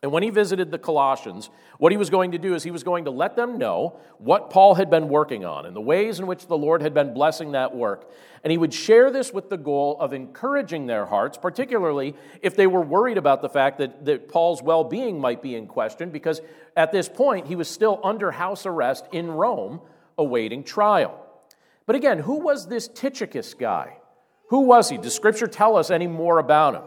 And 0.01 0.13
when 0.13 0.23
he 0.23 0.29
visited 0.29 0.71
the 0.71 0.77
Colossians, 0.77 1.49
what 1.77 1.91
he 1.91 1.97
was 1.97 2.09
going 2.09 2.31
to 2.31 2.37
do 2.37 2.55
is 2.55 2.63
he 2.63 2.71
was 2.71 2.83
going 2.83 3.03
to 3.03 3.11
let 3.11 3.35
them 3.35 3.57
know 3.57 3.99
what 4.17 4.49
Paul 4.49 4.75
had 4.75 4.89
been 4.89 5.09
working 5.09 5.43
on 5.43 5.65
and 5.65 5.75
the 5.75 5.81
ways 5.81 6.19
in 6.19 6.27
which 6.27 6.47
the 6.47 6.57
Lord 6.57 6.81
had 6.81 6.93
been 6.93 7.13
blessing 7.13 7.51
that 7.51 7.75
work. 7.75 8.09
And 8.41 8.49
he 8.49 8.57
would 8.57 8.73
share 8.73 9.11
this 9.11 9.33
with 9.33 9.49
the 9.49 9.57
goal 9.57 9.97
of 9.99 10.13
encouraging 10.13 10.85
their 10.85 11.05
hearts, 11.05 11.37
particularly 11.37 12.15
if 12.41 12.55
they 12.55 12.65
were 12.65 12.81
worried 12.81 13.17
about 13.17 13.41
the 13.41 13.49
fact 13.49 13.77
that, 13.79 14.05
that 14.05 14.29
Paul's 14.29 14.63
well 14.63 14.85
being 14.85 15.19
might 15.19 15.41
be 15.41 15.55
in 15.55 15.67
question, 15.67 16.11
because 16.11 16.39
at 16.77 16.93
this 16.93 17.09
point 17.09 17.47
he 17.47 17.57
was 17.57 17.67
still 17.67 17.99
under 18.01 18.31
house 18.31 18.65
arrest 18.65 19.05
in 19.11 19.29
Rome 19.29 19.81
awaiting 20.17 20.63
trial. 20.63 21.25
But 21.85 21.97
again, 21.97 22.19
who 22.19 22.39
was 22.39 22.67
this 22.67 22.87
Tychicus 22.87 23.53
guy? 23.53 23.97
Who 24.47 24.61
was 24.61 24.89
he? 24.89 24.97
Does 24.97 25.13
Scripture 25.13 25.47
tell 25.47 25.75
us 25.75 25.91
any 25.91 26.07
more 26.07 26.39
about 26.39 26.75
him? 26.75 26.83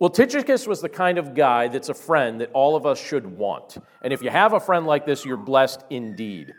Well, 0.00 0.10
Tychicus 0.10 0.66
was 0.66 0.80
the 0.80 0.88
kind 0.88 1.18
of 1.18 1.34
guy 1.34 1.68
that's 1.68 1.88
a 1.88 1.94
friend 1.94 2.40
that 2.40 2.50
all 2.52 2.74
of 2.74 2.86
us 2.86 3.00
should 3.00 3.26
want. 3.26 3.78
And 4.02 4.12
if 4.12 4.22
you 4.22 4.30
have 4.30 4.52
a 4.52 4.60
friend 4.60 4.86
like 4.86 5.06
this, 5.06 5.24
you're 5.24 5.36
blessed 5.36 5.84
indeed. 5.90 6.54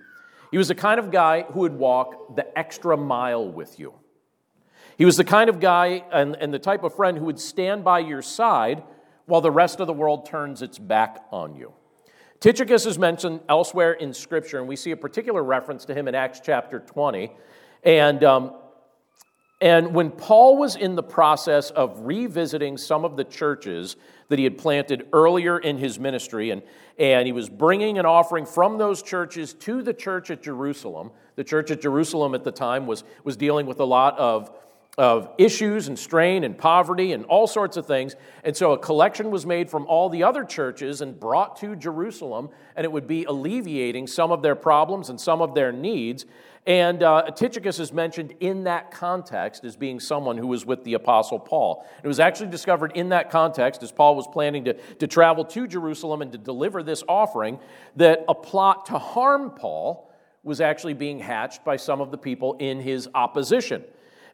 He 0.52 0.58
was 0.58 0.68
the 0.68 0.76
kind 0.76 1.00
of 1.00 1.12
guy 1.12 1.44
who 1.44 1.62
would 1.62 1.74
walk 1.74 2.36
the 2.36 2.58
extra 2.58 2.96
mile 2.96 3.52
with 3.52 3.80
you. 3.80 3.96
He 4.98 5.06
was 5.06 5.18
the 5.18 5.24
kind 5.24 5.50
of 5.50 5.60
guy 5.60 6.04
and, 6.12 6.36
and 6.36 6.54
the 6.54 6.60
type 6.60 6.84
of 6.84 6.96
friend 6.96 7.18
who 7.18 7.26
would 7.26 7.40
stand 7.40 7.84
by 7.84 8.00
your 8.00 8.22
side 8.22 8.84
while 9.26 9.42
the 9.42 9.52
rest 9.52 9.80
of 9.80 9.88
the 9.88 9.94
world 9.94 10.26
turns 10.26 10.62
its 10.62 10.78
back 10.78 11.26
on 11.32 11.56
you. 11.56 11.74
Tychicus 12.40 12.86
is 12.86 13.00
mentioned 13.00 13.40
elsewhere 13.48 13.94
in 13.94 14.14
Scripture, 14.14 14.60
and 14.60 14.68
we 14.68 14.76
see 14.76 14.92
a 14.92 14.98
particular 14.98 15.42
reference 15.42 15.86
to 15.86 15.94
him 15.94 16.08
in 16.08 16.16
Acts 16.16 16.42
chapter 16.44 16.80
20. 16.80 17.32
And 17.84 18.24
um, 18.24 18.54
and 19.64 19.96
when 19.96 20.12
Paul 20.12 20.58
was 20.58 20.76
in 20.76 20.96
the 20.96 21.02
process 21.02 21.72
of 21.72 21.98
revisiting 22.02 22.78
some 22.78 23.06
of 23.06 23.16
the 23.16 23.24
churches 23.24 23.96
that 24.28 24.38
he 24.38 24.44
had 24.44 24.58
planted 24.58 25.08
earlier 25.14 25.58
in 25.58 25.78
his 25.78 25.98
ministry, 25.98 26.50
and, 26.50 26.62
and 27.00 27.26
he 27.26 27.32
was 27.32 27.48
bringing 27.48 27.98
an 27.98 28.06
offering 28.06 28.46
from 28.46 28.78
those 28.78 29.02
churches 29.02 29.54
to 29.54 29.82
the 29.82 29.94
church 29.94 30.30
at 30.30 30.44
Jerusalem, 30.44 31.12
the 31.38 31.46
church 31.46 31.72
at 31.72 31.82
Jerusalem 31.82 32.36
at 32.36 32.44
the 32.44 32.52
time 32.52 32.86
was, 32.86 33.06
was 33.24 33.38
dealing 33.38 33.66
with 33.66 33.80
a 33.80 33.86
lot 33.86 34.20
of 34.20 34.52
of 34.98 35.28
issues 35.40 35.88
and 35.88 35.98
strain 35.98 36.44
and 36.44 36.56
poverty 36.56 37.14
and 37.14 37.26
all 37.26 37.48
sorts 37.48 37.78
of 37.78 37.86
things. 37.88 38.16
And 38.44 38.56
so 38.56 38.74
a 38.74 38.78
collection 38.78 39.32
was 39.32 39.44
made 39.44 39.70
from 39.70 39.88
all 39.88 40.08
the 40.08 40.22
other 40.22 40.44
churches 40.44 41.02
and 41.02 41.20
brought 41.20 41.56
to 41.62 41.76
Jerusalem, 41.76 42.50
and 42.76 42.86
it 42.86 42.92
would 42.92 43.08
be 43.08 43.24
alleviating 43.24 44.06
some 44.06 44.32
of 44.32 44.44
their 44.44 44.56
problems 44.56 45.10
and 45.10 45.20
some 45.20 45.42
of 45.42 45.56
their 45.56 45.72
needs. 45.72 46.28
And 46.68 47.02
uh, 47.02 47.32
Tychicus 47.32 47.80
is 47.80 47.92
mentioned 47.92 48.36
in 48.40 48.66
that 48.66 48.92
context 48.92 49.66
as 49.66 49.76
being 49.76 50.00
someone 50.00 50.38
who 50.38 50.48
was 50.48 50.64
with 50.64 50.84
the 50.84 50.94
Apostle 50.94 51.40
Paul. 51.40 51.86
It 52.04 52.08
was 52.08 52.20
actually 52.20 52.52
discovered 52.52 52.92
in 52.94 53.10
that 53.10 53.32
context 53.32 53.82
as 53.82 53.92
Paul 53.92 54.16
was 54.16 54.28
planning 54.28 54.66
to, 54.66 54.74
to 54.74 55.08
travel 55.08 55.44
to 55.46 55.68
Jerusalem 55.68 56.22
and 56.22 56.32
to 56.32 56.38
deliver 56.38 56.84
this 56.84 57.04
offering 57.10 57.60
that 57.96 58.24
a 58.30 58.36
plot 58.36 58.86
to 58.86 59.00
harm 59.00 59.52
Paul 59.52 60.12
was 60.44 60.62
actually 60.62 60.94
being 60.94 61.20
hatched 61.20 61.66
by 61.66 61.78
some 61.78 62.00
of 62.00 62.12
the 62.12 62.18
people 62.18 62.54
in 62.60 62.80
his 62.80 63.10
opposition. 63.16 63.84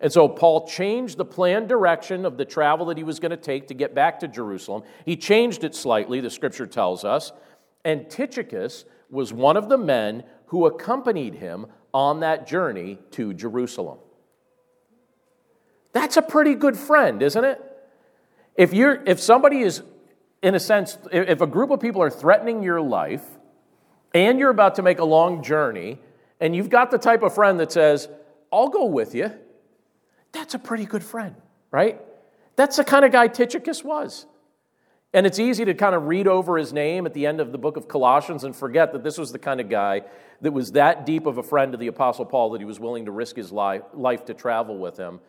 And 0.01 0.11
so 0.11 0.29
Paul 0.29 0.67
changed 0.67 1.17
the 1.17 1.25
planned 1.25 1.67
direction 1.67 2.25
of 2.25 2.37
the 2.37 2.45
travel 2.45 2.85
that 2.87 2.97
he 2.97 3.03
was 3.03 3.19
going 3.19 3.31
to 3.31 3.37
take 3.37 3.67
to 3.67 3.73
get 3.73 3.93
back 3.93 4.19
to 4.21 4.27
Jerusalem. 4.27 4.83
He 5.05 5.17
changed 5.17 5.63
it 5.63 5.75
slightly, 5.75 6.21
the 6.21 6.29
scripture 6.29 6.67
tells 6.67 7.03
us. 7.03 7.33
And 7.83 8.09
Tychicus 8.09 8.85
was 9.09 9.33
one 9.33 9.57
of 9.57 9.67
the 9.67 9.77
men 9.77 10.23
who 10.47 10.65
accompanied 10.65 11.35
him 11.35 11.65
on 11.93 12.21
that 12.21 12.47
journey 12.47 12.97
to 13.11 13.33
Jerusalem. 13.33 13.99
That's 15.91 16.17
a 16.17 16.21
pretty 16.21 16.55
good 16.55 16.77
friend, 16.77 17.21
isn't 17.21 17.43
it? 17.43 17.61
If, 18.55 18.73
you're, 18.73 19.03
if 19.05 19.19
somebody 19.19 19.61
is, 19.61 19.81
in 20.41 20.55
a 20.55 20.59
sense, 20.59 20.97
if 21.11 21.41
a 21.41 21.47
group 21.47 21.71
of 21.71 21.79
people 21.79 22.01
are 22.01 22.09
threatening 22.09 22.63
your 22.63 22.79
life 22.79 23.23
and 24.13 24.39
you're 24.39 24.49
about 24.49 24.75
to 24.75 24.81
make 24.81 24.99
a 24.99 25.05
long 25.05 25.43
journey, 25.43 25.99
and 26.39 26.55
you've 26.55 26.69
got 26.69 26.89
the 26.89 26.97
type 26.97 27.21
of 27.21 27.35
friend 27.35 27.59
that 27.59 27.71
says, 27.71 28.07
I'll 28.51 28.69
go 28.69 28.85
with 28.85 29.13
you 29.13 29.31
that's 30.31 30.53
a 30.53 30.59
pretty 30.59 30.85
good 30.85 31.03
friend, 31.03 31.35
right? 31.71 31.99
That's 32.55 32.77
the 32.77 32.83
kind 32.83 33.05
of 33.05 33.11
guy 33.11 33.27
Tychicus 33.27 33.83
was. 33.83 34.25
And 35.13 35.25
it's 35.25 35.39
easy 35.39 35.65
to 35.65 35.73
kind 35.73 35.95
of 35.95 36.05
read 36.05 36.27
over 36.27 36.57
his 36.57 36.71
name 36.71 37.05
at 37.05 37.13
the 37.13 37.25
end 37.25 37.39
of 37.41 37.51
the 37.51 37.57
book 37.57 37.77
of 37.77 37.87
Colossians 37.87 38.43
and 38.43 38.55
forget 38.55 38.93
that 38.93 39.03
this 39.03 39.17
was 39.17 39.31
the 39.31 39.39
kind 39.39 39.59
of 39.59 39.67
guy 39.67 40.03
that 40.41 40.51
was 40.51 40.73
that 40.73 41.05
deep 41.05 41.25
of 41.25 41.37
a 41.37 41.43
friend 41.43 41.71
to 41.71 41.77
the 41.77 41.87
Apostle 41.87 42.25
Paul 42.25 42.51
that 42.51 42.61
he 42.61 42.65
was 42.65 42.79
willing 42.79 43.05
to 43.05 43.11
risk 43.11 43.35
his 43.35 43.51
life, 43.51 43.81
life 43.93 44.25
to 44.25 44.33
travel 44.33 44.77
with 44.77 44.97
him 44.97 45.19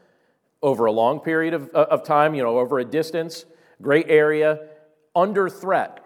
over 0.62 0.84
a 0.84 0.92
long 0.92 1.20
period 1.20 1.54
of, 1.54 1.70
uh, 1.74 1.86
of 1.90 2.04
time, 2.04 2.34
you 2.34 2.42
know, 2.42 2.58
over 2.58 2.78
a 2.78 2.84
distance, 2.84 3.46
great 3.80 4.06
area, 4.08 4.68
under 5.16 5.48
threat. 5.48 6.04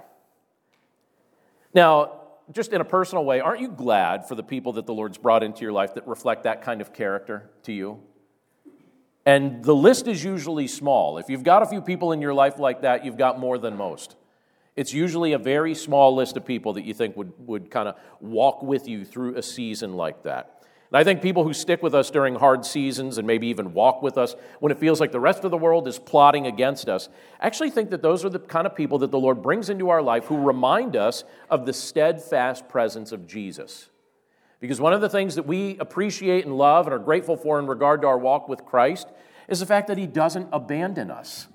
Now, 1.74 2.20
just 2.52 2.72
in 2.72 2.80
a 2.80 2.84
personal 2.84 3.24
way, 3.24 3.40
aren't 3.40 3.60
you 3.60 3.68
glad 3.68 4.28
for 4.28 4.36
the 4.36 4.42
people 4.42 4.74
that 4.74 4.86
the 4.86 4.94
Lord's 4.94 5.18
brought 5.18 5.42
into 5.42 5.62
your 5.62 5.72
life 5.72 5.94
that 5.94 6.06
reflect 6.06 6.44
that 6.44 6.62
kind 6.62 6.80
of 6.80 6.92
character 6.92 7.50
to 7.64 7.72
you? 7.72 8.00
And 9.26 9.64
the 9.64 9.74
list 9.74 10.06
is 10.06 10.22
usually 10.22 10.66
small. 10.66 11.18
If 11.18 11.30
you've 11.30 11.44
got 11.44 11.62
a 11.62 11.66
few 11.66 11.80
people 11.80 12.12
in 12.12 12.20
your 12.20 12.34
life 12.34 12.58
like 12.58 12.82
that, 12.82 13.04
you've 13.04 13.16
got 13.16 13.38
more 13.38 13.56
than 13.58 13.76
most. 13.76 14.16
It's 14.76 14.92
usually 14.92 15.32
a 15.32 15.38
very 15.38 15.74
small 15.74 16.14
list 16.14 16.36
of 16.36 16.44
people 16.44 16.74
that 16.74 16.84
you 16.84 16.94
think 16.94 17.16
would, 17.16 17.32
would 17.46 17.70
kind 17.70 17.88
of 17.88 17.96
walk 18.20 18.62
with 18.62 18.88
you 18.88 19.04
through 19.04 19.36
a 19.36 19.42
season 19.42 19.94
like 19.94 20.24
that. 20.24 20.62
And 20.90 20.98
I 20.98 21.04
think 21.04 21.22
people 21.22 21.44
who 21.44 21.54
stick 21.54 21.82
with 21.82 21.94
us 21.94 22.10
during 22.10 22.34
hard 22.34 22.66
seasons 22.66 23.16
and 23.16 23.26
maybe 23.26 23.46
even 23.46 23.72
walk 23.72 24.02
with 24.02 24.18
us 24.18 24.34
when 24.60 24.70
it 24.70 24.78
feels 24.78 25.00
like 25.00 25.12
the 25.12 25.20
rest 25.20 25.44
of 25.44 25.50
the 25.50 25.56
world 25.56 25.88
is 25.88 25.98
plotting 25.98 26.46
against 26.46 26.88
us, 26.88 27.08
actually 27.40 27.70
think 27.70 27.90
that 27.90 28.02
those 28.02 28.24
are 28.24 28.28
the 28.28 28.38
kind 28.38 28.66
of 28.66 28.74
people 28.74 28.98
that 28.98 29.10
the 29.10 29.18
Lord 29.18 29.42
brings 29.42 29.70
into 29.70 29.90
our 29.90 30.02
life 30.02 30.26
who 30.26 30.36
remind 30.36 30.96
us 30.96 31.24
of 31.48 31.66
the 31.66 31.72
steadfast 31.72 32.68
presence 32.68 33.10
of 33.10 33.26
Jesus. 33.26 33.88
Because 34.60 34.80
one 34.80 34.92
of 34.92 35.00
the 35.00 35.08
things 35.08 35.34
that 35.34 35.46
we 35.46 35.76
appreciate 35.78 36.44
and 36.44 36.56
love 36.56 36.86
and 36.86 36.94
are 36.94 36.98
grateful 36.98 37.36
for 37.36 37.58
in 37.58 37.66
regard 37.66 38.02
to 38.02 38.06
our 38.06 38.18
walk 38.18 38.48
with 38.48 38.64
Christ 38.64 39.08
is 39.48 39.60
the 39.60 39.66
fact 39.66 39.88
that 39.88 39.98
He 39.98 40.06
doesn't 40.06 40.48
abandon 40.52 41.10
us. 41.10 41.48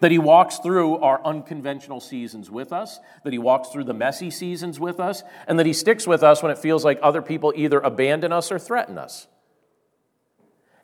That 0.00 0.10
He 0.10 0.18
walks 0.18 0.58
through 0.58 0.98
our 0.98 1.24
unconventional 1.24 2.00
seasons 2.00 2.50
with 2.50 2.72
us, 2.72 3.00
that 3.24 3.32
He 3.32 3.38
walks 3.38 3.70
through 3.70 3.84
the 3.84 3.94
messy 3.94 4.30
seasons 4.30 4.78
with 4.78 5.00
us, 5.00 5.22
and 5.48 5.58
that 5.58 5.66
He 5.66 5.72
sticks 5.72 6.06
with 6.06 6.22
us 6.22 6.42
when 6.42 6.52
it 6.52 6.58
feels 6.58 6.84
like 6.84 6.98
other 7.02 7.22
people 7.22 7.52
either 7.56 7.80
abandon 7.80 8.32
us 8.32 8.52
or 8.52 8.58
threaten 8.58 8.98
us. 8.98 9.26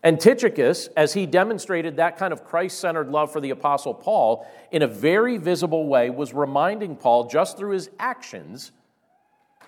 And 0.03 0.19
Tychicus, 0.21 0.89
as 0.97 1.15
he 1.15 1.27
demonstrated 1.27 1.97
that 1.97 2.17
kind 2.17 2.33
of 2.33 2.45
Christ 2.45 2.81
centered 2.81 3.09
love 3.09 3.33
for 3.33 3.41
the 3.41 3.51
Apostle 3.51 3.95
Paul 3.95 4.47
in 4.73 4.83
a 4.83 4.89
very 4.89 5.37
visible 5.37 5.87
way, 5.87 6.11
was 6.11 6.35
reminding 6.35 6.97
Paul 6.97 7.29
just 7.29 7.57
through 7.57 7.71
his 7.71 7.89
actions 8.01 8.73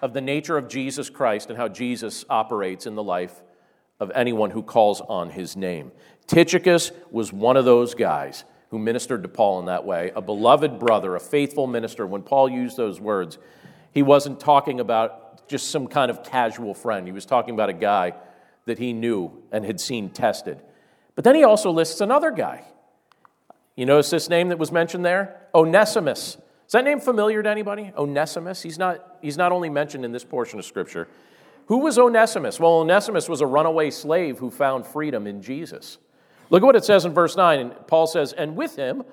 of 0.03 0.13
the 0.13 0.21
nature 0.21 0.57
of 0.57 0.69
Jesus 0.69 1.11
Christ 1.11 1.49
and 1.49 1.59
how 1.59 1.69
Jesus 1.69 2.25
operates 2.29 2.87
in 2.87 2.95
the 2.95 3.03
life 3.03 3.43
of 4.01 4.11
anyone 4.15 4.51
who 4.51 4.63
calls 4.63 5.01
on 5.01 5.31
his 5.31 5.57
name. 5.57 5.93
Tychicus 6.27 6.93
was 7.11 7.33
one 7.33 7.57
of 7.57 7.65
those 7.65 7.95
guys 7.95 8.45
who 8.71 8.79
ministered 8.79 9.23
to 9.23 9.29
Paul 9.29 9.61
in 9.61 9.67
that 9.67 9.85
way, 9.85 10.11
a 10.17 10.21
beloved 10.21 10.79
brother, 10.79 11.15
a 11.15 11.21
faithful 11.21 11.67
minister. 11.67 12.07
When 12.07 12.23
Paul 12.23 12.49
used 12.49 12.77
those 12.77 13.01
words, 13.01 13.39
he 13.93 14.03
wasn't 14.03 14.41
talking 14.41 14.81
about 14.81 15.47
just 15.49 15.71
some 15.71 15.87
kind 15.87 16.11
of 16.11 16.25
casual 16.25 16.75
friend. 16.75 17.07
He 17.07 17.13
was 17.13 17.27
talking 17.27 17.55
about 17.55 17.69
a 17.69 17.75
guy 17.75 18.15
that 18.65 18.79
he 18.79 18.93
knew 18.93 19.43
and 19.53 19.65
had 19.65 19.81
seen 19.81 20.11
tested. 20.11 20.61
But 21.15 21.25
then 21.25 21.35
he 21.35 21.45
also 21.45 21.71
lists 21.71 22.01
another 22.01 22.31
guy. 22.31 22.65
You 23.77 23.87
notice 23.87 24.11
this 24.11 24.29
name 24.29 24.49
that 24.49 24.59
was 24.59 24.73
mentioned 24.73 25.05
there? 25.05 25.41
Onesimus. 25.55 26.37
Is 26.75 26.77
that 26.77 26.87
name 26.87 26.99
familiar 26.99 27.41
to 27.41 27.49
anybody? 27.49 27.93
Onesimus? 27.97 28.61
He's 28.61 28.81
not, 28.81 29.19
he's 29.23 29.37
not 29.37 29.53
only 29.53 29.71
mentioned 29.71 30.05
in 30.05 30.11
this 30.11 30.25
portion 30.25 30.59
of 30.59 30.65
Scripture. 30.65 31.07
Who 31.67 31.79
was 31.79 32.01
Onesimus? 32.01 32.59
Well, 32.59 32.81
Onesimus 32.81 33.29
was 33.29 33.41
a 33.41 33.47
runaway 33.47 33.91
slave 33.91 34.39
who 34.39 34.51
found 34.51 34.85
freedom 34.85 35.29
in 35.29 35.41
Jesus. 35.41 35.99
Look 36.51 36.65
at 36.65 36.67
what 36.67 36.75
it 36.75 36.85
says 36.85 37.05
in 37.05 37.15
verse 37.15 37.37
9. 37.37 37.61
And 37.61 37.87
Paul 37.87 38.09
says, 38.09 38.33
And 38.33 38.57
with 38.57 38.75
him, 38.75 39.05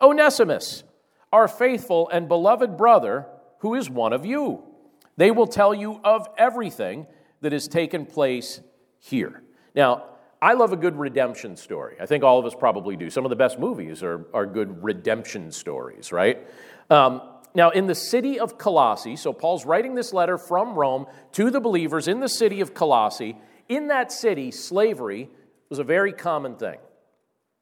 Onesimus, 0.00 0.82
our 1.30 1.46
faithful 1.46 2.08
and 2.08 2.26
beloved 2.26 2.78
brother, 2.78 3.26
who 3.58 3.74
is 3.74 3.90
one 3.90 4.14
of 4.14 4.24
you. 4.24 4.62
They 5.18 5.30
will 5.30 5.46
tell 5.46 5.74
you 5.74 6.00
of 6.02 6.26
everything 6.38 7.06
that 7.42 7.52
has 7.52 7.68
taken 7.68 8.06
place 8.06 8.62
here. 8.98 9.42
Now, 9.74 10.04
I 10.40 10.54
love 10.54 10.72
a 10.72 10.76
good 10.76 10.98
redemption 10.98 11.54
story. 11.54 11.96
I 12.00 12.06
think 12.06 12.24
all 12.24 12.38
of 12.38 12.46
us 12.46 12.54
probably 12.54 12.96
do. 12.96 13.10
Some 13.10 13.26
of 13.26 13.28
the 13.28 13.36
best 13.36 13.58
movies 13.58 14.02
are, 14.02 14.26
are 14.32 14.46
good 14.46 14.82
redemption 14.82 15.52
stories, 15.52 16.12
right? 16.12 16.46
Um, 16.90 17.22
now, 17.54 17.70
in 17.70 17.86
the 17.86 17.94
city 17.94 18.38
of 18.38 18.58
Colossae, 18.58 19.16
so 19.16 19.32
Paul's 19.32 19.64
writing 19.64 19.94
this 19.94 20.12
letter 20.12 20.38
from 20.38 20.74
Rome 20.74 21.06
to 21.32 21.50
the 21.50 21.60
believers 21.60 22.06
in 22.06 22.20
the 22.20 22.28
city 22.28 22.60
of 22.60 22.74
Colossae. 22.74 23.36
In 23.68 23.88
that 23.88 24.12
city, 24.12 24.50
slavery 24.50 25.30
was 25.68 25.78
a 25.78 25.84
very 25.84 26.12
common 26.12 26.56
thing. 26.56 26.78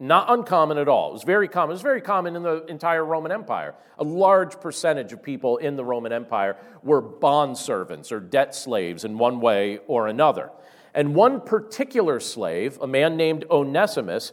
Not 0.00 0.30
uncommon 0.30 0.78
at 0.78 0.88
all. 0.88 1.10
It 1.10 1.14
was 1.14 1.24
very 1.24 1.48
common. 1.48 1.70
It 1.70 1.74
was 1.74 1.82
very 1.82 2.00
common 2.00 2.36
in 2.36 2.42
the 2.42 2.64
entire 2.66 3.04
Roman 3.04 3.32
Empire. 3.32 3.74
A 3.98 4.04
large 4.04 4.60
percentage 4.60 5.12
of 5.12 5.22
people 5.22 5.56
in 5.56 5.76
the 5.76 5.84
Roman 5.84 6.12
Empire 6.12 6.56
were 6.82 7.00
bond 7.00 7.58
servants 7.58 8.12
or 8.12 8.20
debt 8.20 8.54
slaves 8.54 9.04
in 9.04 9.18
one 9.18 9.40
way 9.40 9.78
or 9.88 10.06
another. 10.06 10.50
And 10.94 11.14
one 11.14 11.40
particular 11.40 12.20
slave, 12.20 12.78
a 12.80 12.86
man 12.86 13.16
named 13.16 13.44
Onesimus, 13.50 14.32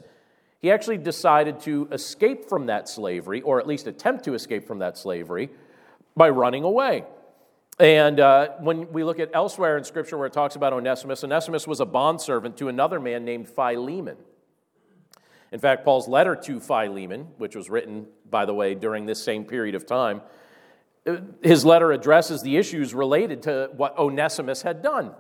he 0.66 0.72
actually 0.72 0.98
decided 0.98 1.60
to 1.60 1.88
escape 1.92 2.50
from 2.50 2.66
that 2.66 2.90
slavery, 2.90 3.40
or 3.44 3.60
at 3.60 3.68
least 3.68 3.86
attempt 3.86 4.26
to 4.26 4.34
escape 4.34 4.66
from 4.66 4.80
that 4.80 4.98
slavery, 4.98 5.52
by 6.18 6.28
running 6.28 6.64
away. 6.64 7.04
And 7.80 8.20
uh, 8.20 8.54
when 8.60 8.92
we 8.92 9.04
look 9.04 9.20
at 9.20 9.30
elsewhere 9.32 9.78
in 9.78 9.84
Scripture 9.84 10.18
where 10.18 10.26
it 10.26 10.34
talks 10.34 10.56
about 10.56 10.74
Onesimus, 10.74 11.24
Onesimus 11.24 11.68
was 11.68 11.82
a 11.82 11.86
bondservant 11.86 12.58
to 12.58 12.68
another 12.68 13.00
man 13.00 13.24
named 13.24 13.48
Philemon. 13.48 14.18
In 15.52 15.60
fact, 15.60 15.86
Paul's 15.86 16.08
letter 16.08 16.36
to 16.36 16.60
Philemon, 16.60 17.28
which 17.38 17.56
was 17.56 17.70
written, 17.70 18.08
by 18.28 18.46
the 18.46 18.54
way, 18.56 18.74
during 18.74 19.06
this 19.06 19.24
same 19.24 19.46
period 19.46 19.76
of 19.76 19.86
time, 19.86 20.24
uh, 21.06 21.18
his 21.44 21.64
letter 21.64 21.92
addresses 21.92 22.42
the 22.42 22.58
issues 22.58 22.96
related 22.96 23.44
to 23.44 23.70
what 23.78 23.96
Onesimus 24.00 24.64
had 24.64 24.82
done. 24.82 25.14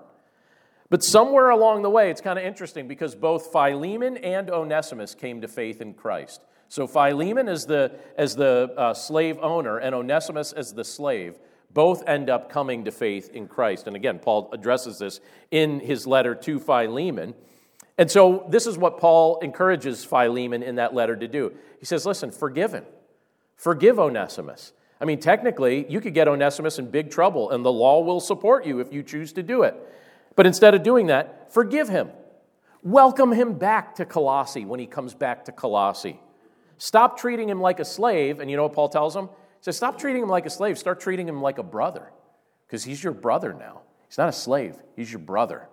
But 0.95 1.03
somewhere 1.03 1.49
along 1.49 1.81
the 1.81 1.89
way, 1.89 2.09
it's 2.09 2.21
kind 2.21 2.39
of 2.39 2.45
interesting 2.45 2.87
because 2.87 3.15
both 3.15 3.51
Philemon 3.51 4.15
and 4.15 4.49
Onesimus 4.49 5.13
came 5.13 5.41
to 5.41 5.47
faith 5.49 5.81
in 5.81 5.93
Christ. 5.93 6.39
So 6.69 6.87
Philemon 6.87 7.49
as 7.49 7.65
the, 7.65 7.99
as 8.17 8.37
the 8.37 8.73
uh, 8.77 8.93
slave 8.93 9.37
owner 9.41 9.77
and 9.77 9.93
Onesimus 9.93 10.53
as 10.53 10.73
the 10.73 10.85
slave 10.85 11.37
both 11.73 12.07
end 12.07 12.29
up 12.29 12.49
coming 12.49 12.85
to 12.85 12.91
faith 12.91 13.29
in 13.33 13.49
Christ. 13.49 13.87
And 13.87 13.97
again, 13.97 14.19
Paul 14.19 14.49
addresses 14.53 14.97
this 14.97 15.19
in 15.51 15.81
his 15.81 16.07
letter 16.07 16.33
to 16.33 16.61
Philemon. 16.61 17.33
And 17.97 18.09
so 18.09 18.45
this 18.47 18.65
is 18.65 18.77
what 18.77 18.97
Paul 18.97 19.39
encourages 19.39 20.05
Philemon 20.05 20.63
in 20.63 20.75
that 20.75 20.93
letter 20.93 21.17
to 21.17 21.27
do. 21.27 21.51
He 21.77 21.85
says, 21.85 22.05
listen, 22.05 22.31
forgive 22.31 22.71
him. 22.71 22.85
Forgive 23.57 23.99
Onesimus. 23.99 24.71
I 25.01 25.03
mean, 25.03 25.19
technically, 25.19 25.85
you 25.91 25.99
could 25.99 26.13
get 26.13 26.29
Onesimus 26.29 26.79
in 26.79 26.89
big 26.89 27.11
trouble, 27.11 27.51
and 27.51 27.65
the 27.65 27.71
law 27.73 27.99
will 27.99 28.21
support 28.21 28.65
you 28.65 28.79
if 28.79 28.93
you 28.93 29.03
choose 29.03 29.33
to 29.33 29.43
do 29.43 29.63
it. 29.63 29.75
But 30.35 30.45
instead 30.45 30.73
of 30.75 30.83
doing 30.83 31.07
that, 31.07 31.53
forgive 31.53 31.89
him. 31.89 32.09
Welcome 32.83 33.31
him 33.31 33.53
back 33.53 33.95
to 33.95 34.05
Colossae 34.05 34.65
when 34.65 34.79
he 34.79 34.85
comes 34.85 35.13
back 35.13 35.45
to 35.45 35.51
Colossae. 35.51 36.19
Stop 36.77 37.17
treating 37.17 37.49
him 37.49 37.61
like 37.61 37.79
a 37.79 37.85
slave. 37.85 38.39
And 38.39 38.51
you 38.51 38.57
know 38.57 38.63
what 38.63 38.73
Paul 38.73 38.89
tells 38.89 39.15
him? 39.15 39.25
He 39.25 39.61
says, 39.61 39.77
Stop 39.77 39.97
treating 39.97 40.21
him 40.21 40.29
like 40.29 40.45
a 40.45 40.49
slave. 40.49 40.77
Start 40.77 40.99
treating 40.99 41.27
him 41.27 41.41
like 41.41 41.57
a 41.57 41.63
brother 41.63 42.11
because 42.67 42.83
he's 42.83 43.03
your 43.03 43.13
brother 43.13 43.53
now. 43.53 43.81
He's 44.07 44.17
not 44.17 44.29
a 44.29 44.33
slave, 44.33 44.75
he's 44.95 45.11
your 45.11 45.19
brother. 45.19 45.67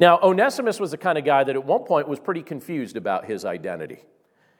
Now, 0.00 0.18
Onesimus 0.22 0.80
was 0.80 0.90
the 0.90 0.96
kind 0.96 1.18
of 1.18 1.24
guy 1.24 1.44
that 1.44 1.54
at 1.54 1.64
one 1.64 1.84
point 1.84 2.08
was 2.08 2.18
pretty 2.18 2.42
confused 2.42 2.96
about 2.96 3.26
his 3.26 3.44
identity. 3.44 4.04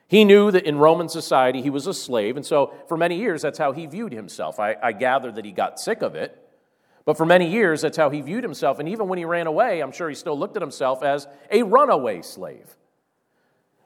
He 0.07 0.25
knew 0.25 0.51
that 0.51 0.65
in 0.65 0.77
Roman 0.77 1.09
society 1.09 1.61
he 1.61 1.71
was 1.71 1.87
a 1.87 1.93
slave, 1.93 2.35
and 2.35 2.45
so 2.45 2.73
for 2.87 2.97
many 2.97 3.17
years 3.17 3.41
that's 3.41 3.57
how 3.57 3.71
he 3.71 3.87
viewed 3.87 4.13
himself. 4.13 4.59
I, 4.59 4.75
I 4.81 4.91
gather 4.91 5.31
that 5.31 5.43
he 5.43 5.51
got 5.51 5.79
sick 5.79 6.03
of 6.03 6.13
it, 6.13 6.39
but 7.05 7.17
for 7.17 7.25
many 7.25 7.49
years 7.49 7.81
that's 7.81 7.97
how 7.97 8.09
he 8.09 8.21
viewed 8.21 8.43
himself. 8.43 8.79
And 8.79 8.87
even 8.89 9.07
when 9.07 9.17
he 9.17 9.25
ran 9.25 9.47
away, 9.47 9.81
I'm 9.81 9.91
sure 9.91 10.09
he 10.09 10.15
still 10.15 10.37
looked 10.37 10.55
at 10.55 10.61
himself 10.61 11.03
as 11.03 11.27
a 11.51 11.63
runaway 11.63 12.21
slave. 12.21 12.75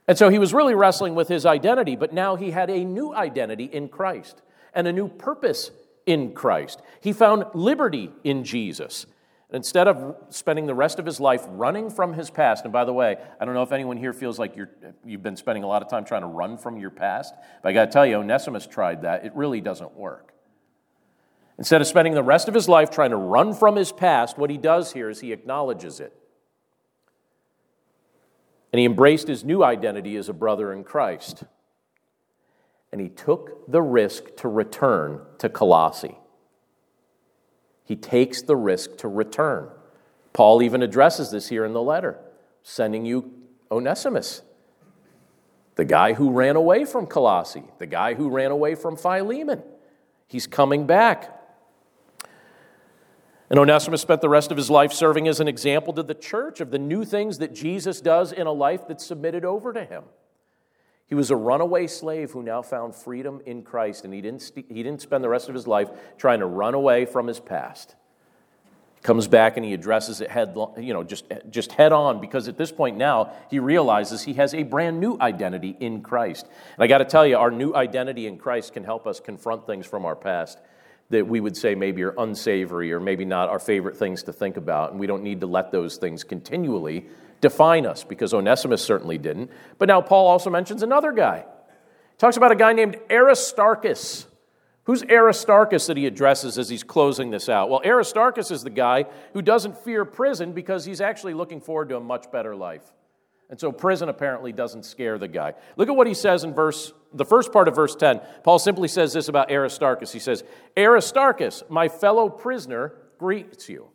And 0.07 0.17
so 0.17 0.29
he 0.29 0.39
was 0.39 0.53
really 0.53 0.75
wrestling 0.75 1.15
with 1.15 1.27
his 1.27 1.45
identity, 1.45 1.95
but 1.95 2.13
now 2.13 2.35
he 2.35 2.51
had 2.51 2.69
a 2.69 2.85
new 2.85 3.13
identity 3.13 3.65
in 3.65 3.89
Christ 3.89 4.41
and 4.73 4.87
a 4.87 4.93
new 4.93 5.09
purpose 5.09 5.71
in 6.05 6.31
Christ. 6.31 6.81
He 7.01 7.11
found 7.11 7.45
liberty 7.53 8.11
in 8.23 8.43
Jesus. 8.43 9.05
Instead 9.49 9.87
of 9.87 10.15
spending 10.29 10.65
the 10.65 10.73
rest 10.73 10.99
of 10.99 11.05
his 11.05 11.21
life 11.21 11.45
running 11.47 11.89
from 11.89 12.13
his 12.13 12.29
past, 12.29 12.65
and 12.65 12.73
by 12.73 12.83
the 12.83 12.91
way, 12.91 13.15
I 13.39 13.45
don't 13.45 13.53
know 13.53 13.63
if 13.63 13.71
anyone 13.71 13.95
here 13.95 14.11
feels 14.11 14.37
like 14.37 14.57
you're, 14.57 14.69
you've 15.05 15.23
been 15.23 15.37
spending 15.37 15.63
a 15.63 15.67
lot 15.67 15.81
of 15.81 15.89
time 15.89 16.03
trying 16.03 16.23
to 16.23 16.27
run 16.27 16.57
from 16.57 16.77
your 16.77 16.89
past, 16.89 17.33
but 17.63 17.69
I 17.69 17.73
got 17.73 17.85
to 17.85 17.91
tell 17.91 18.05
you, 18.05 18.15
Onesimus 18.15 18.67
tried 18.67 19.03
that. 19.03 19.25
It 19.25 19.33
really 19.35 19.61
doesn't 19.61 19.93
work. 19.95 20.33
Instead 21.57 21.81
of 21.81 21.87
spending 21.87 22.13
the 22.13 22.23
rest 22.23 22.47
of 22.47 22.53
his 22.53 22.69
life 22.69 22.91
trying 22.91 23.09
to 23.09 23.17
run 23.17 23.53
from 23.53 23.75
his 23.75 23.91
past, 23.91 24.37
what 24.37 24.49
he 24.49 24.57
does 24.57 24.93
here 24.93 25.09
is 25.09 25.21
he 25.21 25.31
acknowledges 25.31 25.99
it. 25.99 26.13
And 28.71 28.79
he 28.79 28.85
embraced 28.85 29.27
his 29.27 29.43
new 29.43 29.63
identity 29.63 30.17
as 30.17 30.29
a 30.29 30.33
brother 30.33 30.71
in 30.71 30.83
Christ. 30.83 31.43
And 32.91 33.01
he 33.01 33.09
took 33.09 33.69
the 33.71 33.81
risk 33.81 34.35
to 34.37 34.47
return 34.47 35.21
to 35.39 35.49
Colossae 35.49 36.17
he 37.87 37.95
takes 37.95 38.41
the 38.41 38.57
risk 38.57 38.97
to 38.97 39.07
return. 39.07 39.69
Paul 40.33 40.61
even 40.61 40.83
addresses 40.83 41.31
this 41.31 41.47
here 41.47 41.63
in 41.63 41.71
the 41.71 41.81
letter, 41.81 42.19
sending 42.61 43.05
you 43.05 43.31
Onesimus, 43.71 44.41
the 45.75 45.85
guy 45.85 46.11
who 46.11 46.31
ran 46.31 46.57
away 46.57 46.83
from 46.83 47.07
Colossae, 47.07 47.63
the 47.77 47.85
guy 47.85 48.13
who 48.13 48.29
ran 48.29 48.51
away 48.51 48.75
from 48.75 48.97
Philemon. 48.97 49.63
He's 50.27 50.47
coming 50.47 50.85
back. 50.85 51.33
And 53.49 53.57
Onesimus 53.57 54.01
spent 54.01 54.21
the 54.21 54.29
rest 54.29 54.51
of 54.51 54.57
his 54.57 54.69
life 54.69 54.91
serving 54.91 55.27
as 55.27 55.39
an 55.39 55.47
example 55.47 55.93
to 55.93 56.03
the 56.03 56.13
church 56.13 56.59
of 56.59 56.71
the 56.71 56.79
new 56.79 57.05
things 57.05 57.37
that 57.37 57.53
Jesus 57.53 58.01
does 58.01 58.33
in 58.33 58.45
a 58.45 58.51
life 58.51 58.87
that's 58.87 59.05
submitted 59.05 59.45
over 59.45 59.71
to 59.71 59.85
him. 59.85 60.03
He 61.07 61.15
was 61.15 61.31
a 61.31 61.37
runaway 61.37 61.87
slave 61.87 62.31
who 62.31 62.43
now 62.43 62.61
found 62.61 62.93
freedom 62.93 63.41
in 63.45 63.63
Christ, 63.63 64.03
and 64.03 64.13
he 64.13 64.19
didn't, 64.19 64.51
he 64.53 64.83
didn't 64.83 65.01
spend 65.01 65.23
the 65.23 65.29
rest 65.29 65.47
of 65.47 65.55
his 65.55 65.65
life 65.65 65.89
trying 66.17 66.41
to 66.41 66.45
run 66.45 66.73
away 66.73 67.05
from 67.05 67.27
his 67.27 67.39
past. 67.39 67.95
Comes 69.03 69.27
back 69.27 69.55
and 69.55 69.65
he 69.65 69.73
addresses 69.73 70.19
it 70.19 70.29
head, 70.29 70.53
you 70.77 70.91
know, 70.91 71.03
just, 71.03 71.31
just 71.49 71.71
head 71.71 71.93
on 71.93 72.19
because 72.19 72.49
at 72.49 72.57
this 72.57 72.73
point 72.73 72.97
now 72.97 73.31
he 73.49 73.59
realizes 73.59 74.23
he 74.23 74.33
has 74.33 74.53
a 74.53 74.63
brand 74.63 74.99
new 74.99 75.17
identity 75.21 75.77
in 75.79 76.01
Christ. 76.01 76.45
And 76.75 76.83
I 76.83 76.87
got 76.87 76.97
to 76.97 77.05
tell 77.05 77.25
you, 77.25 77.37
our 77.37 77.51
new 77.51 77.73
identity 77.73 78.27
in 78.27 78.37
Christ 78.37 78.73
can 78.73 78.83
help 78.83 79.07
us 79.07 79.21
confront 79.21 79.65
things 79.65 79.85
from 79.85 80.03
our 80.03 80.15
past 80.15 80.59
that 81.09 81.25
we 81.25 81.39
would 81.39 81.55
say 81.55 81.73
maybe 81.75 82.03
are 82.03 82.13
unsavory 82.17 82.91
or 82.91 82.99
maybe 82.99 83.23
not 83.23 83.49
our 83.49 83.59
favorite 83.59 83.95
things 83.95 84.23
to 84.23 84.33
think 84.33 84.57
about. 84.57 84.91
And 84.91 84.99
we 84.99 85.07
don't 85.07 85.23
need 85.23 85.39
to 85.41 85.47
let 85.47 85.71
those 85.71 85.97
things 85.97 86.23
continually 86.23 87.05
define 87.39 87.85
us 87.85 88.03
because 88.03 88.33
Onesimus 88.33 88.81
certainly 88.81 89.17
didn't. 89.17 89.51
But 89.77 89.87
now 89.87 90.01
Paul 90.01 90.27
also 90.27 90.49
mentions 90.49 90.83
another 90.83 91.11
guy. 91.11 91.45
He 91.45 92.17
talks 92.17 92.35
about 92.35 92.51
a 92.51 92.55
guy 92.55 92.73
named 92.73 92.97
Aristarchus. 93.09 94.27
Who's 94.83 95.03
Aristarchus 95.03 95.87
that 95.87 95.97
he 95.97 96.05
addresses 96.07 96.57
as 96.57 96.69
he's 96.69 96.83
closing 96.83 97.29
this 97.29 97.49
out? 97.49 97.69
Well, 97.69 97.81
Aristarchus 97.85 98.51
is 98.51 98.63
the 98.63 98.69
guy 98.69 99.05
who 99.33 99.41
doesn't 99.41 99.77
fear 99.77 100.05
prison 100.05 100.53
because 100.53 100.85
he's 100.85 101.01
actually 101.01 101.33
looking 101.33 101.59
forward 101.61 101.89
to 101.89 101.97
a 101.97 102.01
much 102.01 102.31
better 102.31 102.55
life. 102.55 102.93
And 103.49 103.59
so 103.59 103.71
prison 103.71 104.09
apparently 104.09 104.51
doesn't 104.51 104.83
scare 104.83 105.17
the 105.17 105.27
guy. 105.27 105.53
Look 105.77 105.87
at 105.87 105.95
what 105.95 106.07
he 106.07 106.13
says 106.13 106.43
in 106.43 106.53
verse 106.53 106.93
the 107.13 107.25
first 107.25 107.53
part 107.53 107.69
of 107.69 107.75
verse 107.75 107.95
10. 107.95 108.19
Paul 108.43 108.59
simply 108.59 108.89
says 108.89 109.13
this 109.13 109.29
about 109.29 109.49
Aristarchus. 109.49 110.11
He 110.11 110.19
says, 110.19 110.43
"Aristarchus, 110.77 111.63
my 111.69 111.87
fellow 111.87 112.27
prisoner, 112.29 112.93
greets 113.17 113.69
you." 113.69 113.87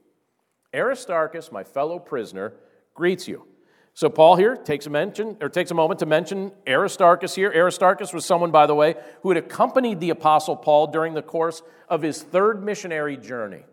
Aristarchus, 0.75 1.53
my 1.53 1.65
fellow 1.65 1.99
prisoner, 1.99 2.55
greets 2.95 3.29
you. 3.29 3.45
So 3.95 4.09
Paul 4.09 4.37
here 4.37 4.57
takes 4.57 4.87
a 4.87 4.91
mention 4.91 5.37
or 5.43 5.51
takes 5.51 5.71
a 5.71 5.75
moment 5.75 6.01
to 6.01 6.07
mention 6.07 6.53
Aristarchus 6.67 7.35
here. 7.35 7.53
Aristarchus 7.55 8.15
was 8.15 8.25
someone, 8.25 8.51
by 8.51 8.65
the 8.65 8.75
way, 8.75 8.95
who 9.23 9.29
had 9.29 9.37
accompanied 9.37 10.01
the 10.01 10.09
apostle 10.09 10.57
Paul 10.57 10.87
during 10.87 11.13
the 11.13 11.21
course 11.21 11.63
of 11.91 12.01
his 12.01 12.23
third 12.23 12.65
missionary 12.65 13.19
journey. 13.19 13.67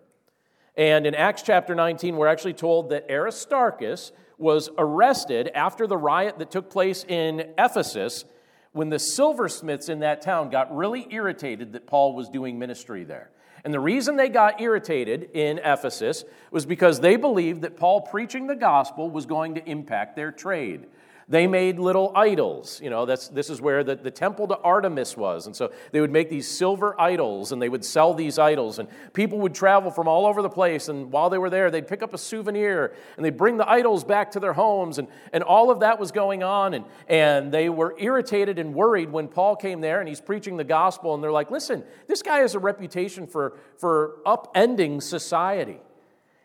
And 0.76 1.08
in 1.08 1.16
Acts 1.16 1.42
chapter 1.42 1.74
19, 1.74 2.18
we're 2.18 2.28
actually 2.28 2.54
told 2.54 2.90
that 2.90 3.10
Aristarchus 3.10 4.12
was 4.40 4.70
arrested 4.78 5.52
after 5.54 5.86
the 5.86 5.98
riot 5.98 6.40
that 6.40 6.50
took 6.50 6.70
place 6.70 7.04
in 7.08 7.54
Ephesus 7.58 8.26
when 8.72 8.90
the 8.90 9.00
silversmiths 9.00 9.90
in 9.90 10.00
that 10.00 10.22
town 10.22 10.50
got 10.50 10.76
really 10.76 11.08
irritated 11.12 11.74
that 11.74 11.88
Paul 11.88 12.14
was 12.14 12.30
doing 12.30 12.58
ministry 12.58 13.04
there. 13.04 13.30
And 13.66 13.74
the 13.74 13.80
reason 13.80 14.16
they 14.16 14.30
got 14.30 14.62
irritated 14.62 15.32
in 15.34 15.58
Ephesus 15.60 16.24
was 16.52 16.66
because 16.66 17.00
they 17.00 17.18
believed 17.18 17.62
that 17.64 17.76
Paul 17.76 18.02
preaching 18.02 18.48
the 18.48 18.56
gospel 18.56 19.10
was 19.10 19.26
going 19.26 19.56
to 19.56 19.70
impact 19.70 20.16
their 20.16 20.32
trade. 20.32 20.86
They 21.30 21.46
made 21.46 21.78
little 21.78 22.12
idols. 22.16 22.82
You 22.84 22.90
know, 22.90 23.06
that's, 23.06 23.28
this 23.28 23.52
is 23.52 23.62
where 23.62 23.84
the, 23.84 23.96
the 23.96 24.10
temple 24.10 24.48
to 24.48 24.58
Artemis 24.58 25.16
was. 25.16 25.46
And 25.46 25.56
so 25.56 25.72
they 25.92 26.02
would 26.02 26.12
make 26.12 26.28
these 26.28 26.48
silver 26.48 27.00
idols 27.00 27.52
and 27.52 27.62
they 27.62 27.70
would 27.70 27.86
sell 27.86 28.16
these 28.16 28.40
idols. 28.40 28.80
And 28.80 28.90
people 29.14 29.38
would 29.40 29.54
travel 29.54 29.92
from 29.92 30.08
all 30.08 30.26
over 30.26 30.42
the 30.42 30.50
place. 30.50 30.90
And 30.90 31.12
while 31.12 31.30
they 31.30 31.38
were 31.38 31.52
there, 31.52 31.70
they'd 31.70 31.88
pick 31.88 32.02
up 32.02 32.16
a 32.16 32.18
souvenir 32.18 32.96
and 33.16 33.24
they'd 33.24 33.38
bring 33.38 33.58
the 33.58 33.70
idols 33.70 34.04
back 34.04 34.32
to 34.32 34.40
their 34.40 34.54
homes. 34.54 34.98
And, 34.98 35.08
and 35.32 35.44
all 35.44 35.70
of 35.70 35.82
that 35.82 36.00
was 36.00 36.12
going 36.12 36.42
on. 36.42 36.74
And, 36.74 36.86
and 37.08 37.52
they 37.52 37.70
were 37.70 37.94
irritated 38.00 38.58
and 38.58 38.74
worried 38.74 39.12
when 39.12 39.28
Paul 39.28 39.56
came 39.56 39.82
there 39.82 40.00
and 40.00 40.10
he's 40.10 40.22
preaching 40.22 40.58
the 40.58 40.64
gospel. 40.64 41.14
And 41.14 41.24
they're 41.24 41.32
like, 41.32 41.52
listen, 41.52 41.84
this 42.08 42.24
guy 42.24 42.40
has 42.40 42.56
a 42.56 42.60
reputation 42.60 43.28
for, 43.28 43.56
for 43.78 44.16
upending 44.26 45.00
society. 45.00 45.78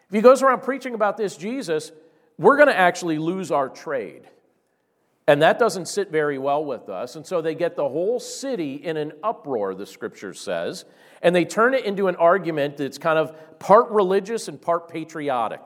If 0.08 0.14
he 0.14 0.20
goes 0.20 0.42
around 0.42 0.62
preaching 0.62 0.92
about 0.92 1.16
this 1.16 1.38
Jesus, 1.38 1.90
we're 2.36 2.56
going 2.56 2.68
to 2.68 2.76
actually 2.76 3.16
lose 3.16 3.50
our 3.50 3.70
trade. 3.70 4.28
And 5.26 5.40
that 5.40 5.58
doesn't 5.58 5.86
sit 5.86 6.10
very 6.10 6.36
well 6.36 6.64
with 6.64 6.90
us. 6.90 7.16
And 7.16 7.26
so 7.26 7.40
they 7.40 7.54
get 7.54 7.76
the 7.76 7.88
whole 7.88 8.20
city 8.20 8.74
in 8.74 8.98
an 8.98 9.12
uproar, 9.22 9.74
the 9.74 9.86
scripture 9.86 10.34
says, 10.34 10.84
and 11.22 11.34
they 11.34 11.46
turn 11.46 11.72
it 11.72 11.86
into 11.86 12.08
an 12.08 12.16
argument 12.16 12.76
that's 12.76 12.98
kind 12.98 13.18
of 13.18 13.58
part 13.58 13.90
religious 13.90 14.48
and 14.48 14.60
part 14.60 14.90
patriotic. 14.90 15.62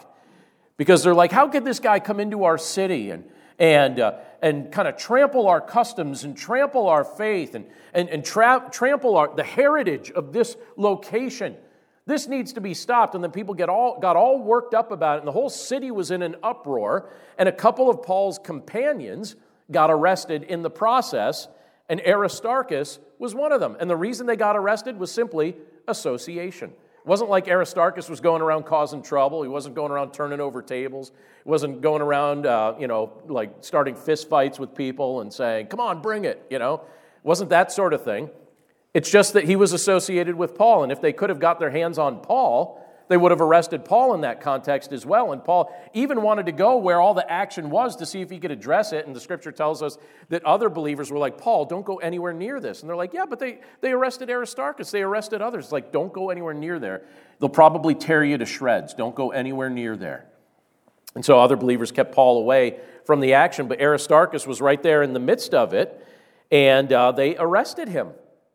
Because 0.77 1.03
they're 1.03 1.15
like, 1.15 1.33
how 1.33 1.49
could 1.49 1.65
this 1.65 1.81
guy 1.81 1.99
come 1.99 2.21
into 2.21 2.45
our 2.45 2.57
city 2.57 3.11
and, 3.11 3.25
and, 3.59 3.99
uh, 3.99 4.19
and 4.41 4.71
kind 4.71 4.87
of 4.87 4.97
trample 4.97 5.49
our 5.49 5.61
customs 5.61 6.23
and 6.23 6.37
trample 6.37 6.89
our 6.89 7.03
faith 7.03 7.57
and, 7.57 7.67
and, 7.93 8.09
and 8.11 8.25
tra- 8.25 8.69
trample 8.71 9.17
our, 9.17 9.35
the 9.35 9.43
heritage 9.43 10.13
of 10.13 10.33
this 10.33 10.57
location? 10.77 11.57
This 12.07 12.29
needs 12.29 12.53
to 12.53 12.61
be 12.61 12.75
stopped. 12.75 13.17
And 13.17 13.25
then 13.25 13.33
people 13.33 13.55
get 13.55 13.69
all, 13.69 13.99
got 13.99 14.15
all 14.15 14.41
worked 14.41 14.73
up 14.73 14.93
about 14.93 15.17
it, 15.17 15.19
and 15.19 15.27
the 15.27 15.33
whole 15.33 15.51
city 15.51 15.91
was 15.91 16.13
in 16.13 16.23
an 16.23 16.37
uproar. 16.45 17.11
And 17.37 17.49
a 17.49 17.53
couple 17.53 17.91
of 17.91 18.05
Paul's 18.05 18.39
companions 18.39 19.35
got 19.71 19.91
arrested 19.91 20.45
in 20.45 20.63
the 20.63 20.71
process, 20.71 21.49
and 21.89 22.01
Aristarchus 22.01 22.99
was 23.19 23.35
one 23.35 23.53
of 23.53 23.61
them. 23.61 23.77
And 23.81 23.89
the 23.89 23.97
reason 23.97 24.27
they 24.27 24.37
got 24.37 24.57
arrested 24.57 24.99
was 24.99 25.11
simply 25.11 25.57
association. 25.87 26.71
It 26.71 27.07
wasn't 27.07 27.31
like 27.31 27.49
Aristarchus 27.49 28.09
was 28.09 28.21
going 28.21 28.43
around 28.43 28.67
causing 28.67 29.03
trouble. 29.03 29.43
He 29.43 29.49
wasn't 29.49 29.75
going 29.75 29.91
around 29.91 30.13
turning 30.13 30.41
over 30.41 30.61
tables. 30.61 31.13
He 31.45 31.49
wasn't 31.51 31.81
going 31.81 32.03
around, 32.03 32.45
uh, 32.45 32.75
you 32.79 32.87
know, 32.87 33.13
like 33.27 33.51
starting 33.61 33.95
fist 33.95 34.29
fights 34.29 34.59
with 34.59 34.75
people 34.75 35.21
and 35.21 35.33
saying, 35.33 35.69
come 35.69 35.81
on, 35.81 36.03
bring 36.03 36.25
it, 36.25 36.45
you 36.51 36.59
know. 36.59 36.75
It 36.75 37.25
wasn't 37.25 37.51
that 37.51 37.73
sort 37.73 37.95
of 37.95 38.05
thing. 38.05 38.31
It's 38.95 39.11
just 39.11 39.33
that 39.35 39.45
he 39.45 39.57
was 39.57 39.73
associated 39.73 40.35
with 40.35 40.55
Paul. 40.55 40.83
And 40.83 40.93
if 40.93 41.01
they 41.01 41.13
could 41.13 41.31
have 41.31 41.39
got 41.39 41.61
their 41.61 41.71
hands 41.71 41.99
on 41.99 42.21
Paul, 42.21 42.85
they 43.09 43.17
would 43.17 43.31
have 43.31 43.41
arrested 43.41 43.85
Paul 43.85 44.15
in 44.15 44.21
that 44.21 44.41
context 44.41 44.93
as 44.93 45.05
well. 45.05 45.33
And 45.33 45.43
Paul 45.43 45.75
even 45.95 46.23
wanted 46.23 46.47
to 46.47 46.53
go 46.53 46.77
where 46.77 47.01
all 47.01 47.15
the 47.15 47.31
action 47.31 47.71
was 47.71 47.97
to 47.97 48.07
see 48.07 48.21
if 48.21 48.31
he 48.31 48.39
could 48.39 48.51
address 48.51 48.93
it. 48.93 49.07
And 49.07 49.17
the 49.17 49.21
scripture 49.21 49.53
tells 49.53 49.83
us 49.83 49.99
that 50.29 50.45
other 50.45 50.69
believers 50.69 51.11
were 51.11 51.19
like, 51.19 51.39
Paul, 51.39 51.65
don't 51.65 51.85
go 51.85 51.97
anywhere 51.97 52.33
near 52.33 52.61
this. 52.61 52.81
And 52.81 52.89
they're 52.89 52.97
like, 52.97 53.15
yeah, 53.15 53.25
but 53.29 53.39
they, 53.39 53.61
they 53.81 53.93
arrested 53.93 54.31
Aristarchus. 54.31 54.91
They 54.91 55.03
arrested 55.03 55.41
others. 55.41 55.67
It's 55.67 55.73
like, 55.73 55.91
don't 55.91 56.13
go 56.13 56.31
anywhere 56.31 56.55
near 56.55 56.79
there. 56.79 57.03
They'll 57.41 57.49
probably 57.49 57.95
tear 57.95 58.23
you 58.23 58.39
to 58.39 58.47
shreds. 58.47 58.95
Don't 58.95 59.15
go 59.15 59.31
anywhere 59.31 59.71
near 59.71 59.97
there. 59.97 60.27
And 61.15 61.25
so 61.25 61.41
other 61.41 61.57
believers 61.57 61.91
kept 61.91 62.15
Paul 62.15 62.39
away 62.39 62.79
from 63.05 63.21
the 63.21 63.35
action, 63.35 63.69
but 63.69 63.81
Aristarchus 63.81 64.47
was 64.47 64.61
right 64.61 64.83
there 64.83 65.03
in 65.03 65.15
the 65.15 65.21
midst 65.21 65.55
of 65.55 65.73
it. 65.73 66.05
And 66.51 66.93
uh, 66.93 67.13
they 67.13 67.37
arrested 67.37 67.89
him 67.89 68.11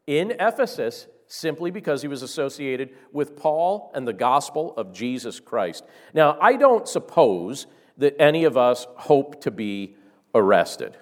in 0.06 0.32
Ephesus 0.40 1.08
simply 1.34 1.72
because 1.72 2.04
he 2.04 2.08
was 2.08 2.22
associated 2.22 2.92
with 3.12 3.36
Paul 3.36 3.92
and 3.96 4.08
the 4.08 4.14
gospel 4.14 4.72
of 4.78 4.94
Jesus 4.94 5.40
Christ. 5.40 5.84
Now, 6.14 6.38
I 6.40 6.58
don't 6.58 6.88
suppose 6.88 7.66
that 7.98 8.16
any 8.22 8.44
of 8.44 8.56
us 8.56 8.86
hope 8.98 9.42
to 9.42 9.50
be 9.50 9.96
arrested, 10.36 10.96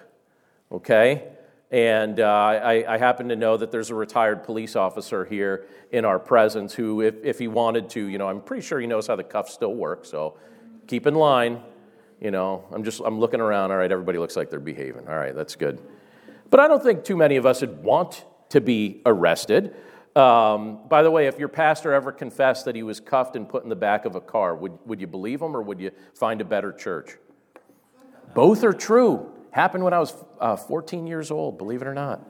okay? 0.70 1.24
And 1.70 2.18
uh, 2.18 2.24
I, 2.24 2.94
I, 2.94 2.96
happen 2.96 3.28
to 3.28 3.36
know 3.36 3.58
that 3.58 3.70
there's 3.70 3.90
a 3.90 3.94
retired 3.94 4.42
police 4.44 4.74
officer 4.74 5.26
here 5.26 5.66
in 5.90 6.06
our 6.06 6.18
presence 6.18 6.72
who, 6.72 7.02
if, 7.02 7.14
if 7.22 7.38
he 7.38 7.48
wanted 7.48 7.90
to, 7.90 8.06
you 8.06 8.16
know, 8.16 8.26
I'm 8.26 8.40
pretty 8.40 8.62
sure 8.62 8.80
he 8.80 8.86
knows 8.86 9.06
how 9.06 9.16
the 9.16 9.24
cuffs 9.24 9.52
still 9.52 9.74
work, 9.74 10.06
so 10.06 10.38
keep 10.86 11.06
in 11.06 11.14
line. 11.14 11.60
You 12.22 12.30
know, 12.30 12.64
I'm 12.72 12.84
just 12.84 13.02
I'm 13.04 13.20
looking 13.20 13.40
around. 13.40 13.70
All 13.70 13.76
right, 13.76 13.90
everybody 13.90 14.18
looks 14.18 14.36
like 14.36 14.48
they're 14.48 14.60
behaving. 14.60 15.08
All 15.08 15.16
right, 15.16 15.34
that's 15.34 15.56
good. 15.56 15.80
But 16.48 16.60
I 16.60 16.68
don't 16.68 16.82
think 16.82 17.04
too 17.04 17.16
many 17.16 17.36
of 17.36 17.44
us 17.44 17.60
would 17.60 17.82
want 17.82 18.24
to 18.50 18.60
be 18.60 19.02
arrested. 19.04 19.74
Um, 20.14 20.80
by 20.88 21.02
the 21.02 21.10
way, 21.10 21.26
if 21.26 21.38
your 21.38 21.48
pastor 21.48 21.92
ever 21.92 22.12
confessed 22.12 22.66
that 22.66 22.76
he 22.76 22.82
was 22.82 23.00
cuffed 23.00 23.34
and 23.34 23.48
put 23.48 23.62
in 23.62 23.70
the 23.70 23.76
back 23.76 24.04
of 24.04 24.14
a 24.14 24.20
car, 24.20 24.54
would, 24.54 24.78
would 24.84 25.00
you 25.00 25.06
believe 25.06 25.40
him 25.40 25.56
or 25.56 25.62
would 25.62 25.80
you 25.80 25.90
find 26.14 26.40
a 26.40 26.44
better 26.44 26.72
church? 26.72 27.16
Both 28.34 28.62
are 28.62 28.74
true. 28.74 29.32
Happened 29.52 29.84
when 29.84 29.94
I 29.94 29.98
was 29.98 30.14
uh, 30.40 30.56
14 30.56 31.06
years 31.06 31.30
old, 31.30 31.56
believe 31.58 31.82
it 31.82 31.88
or 31.88 31.94
not. 31.94 32.28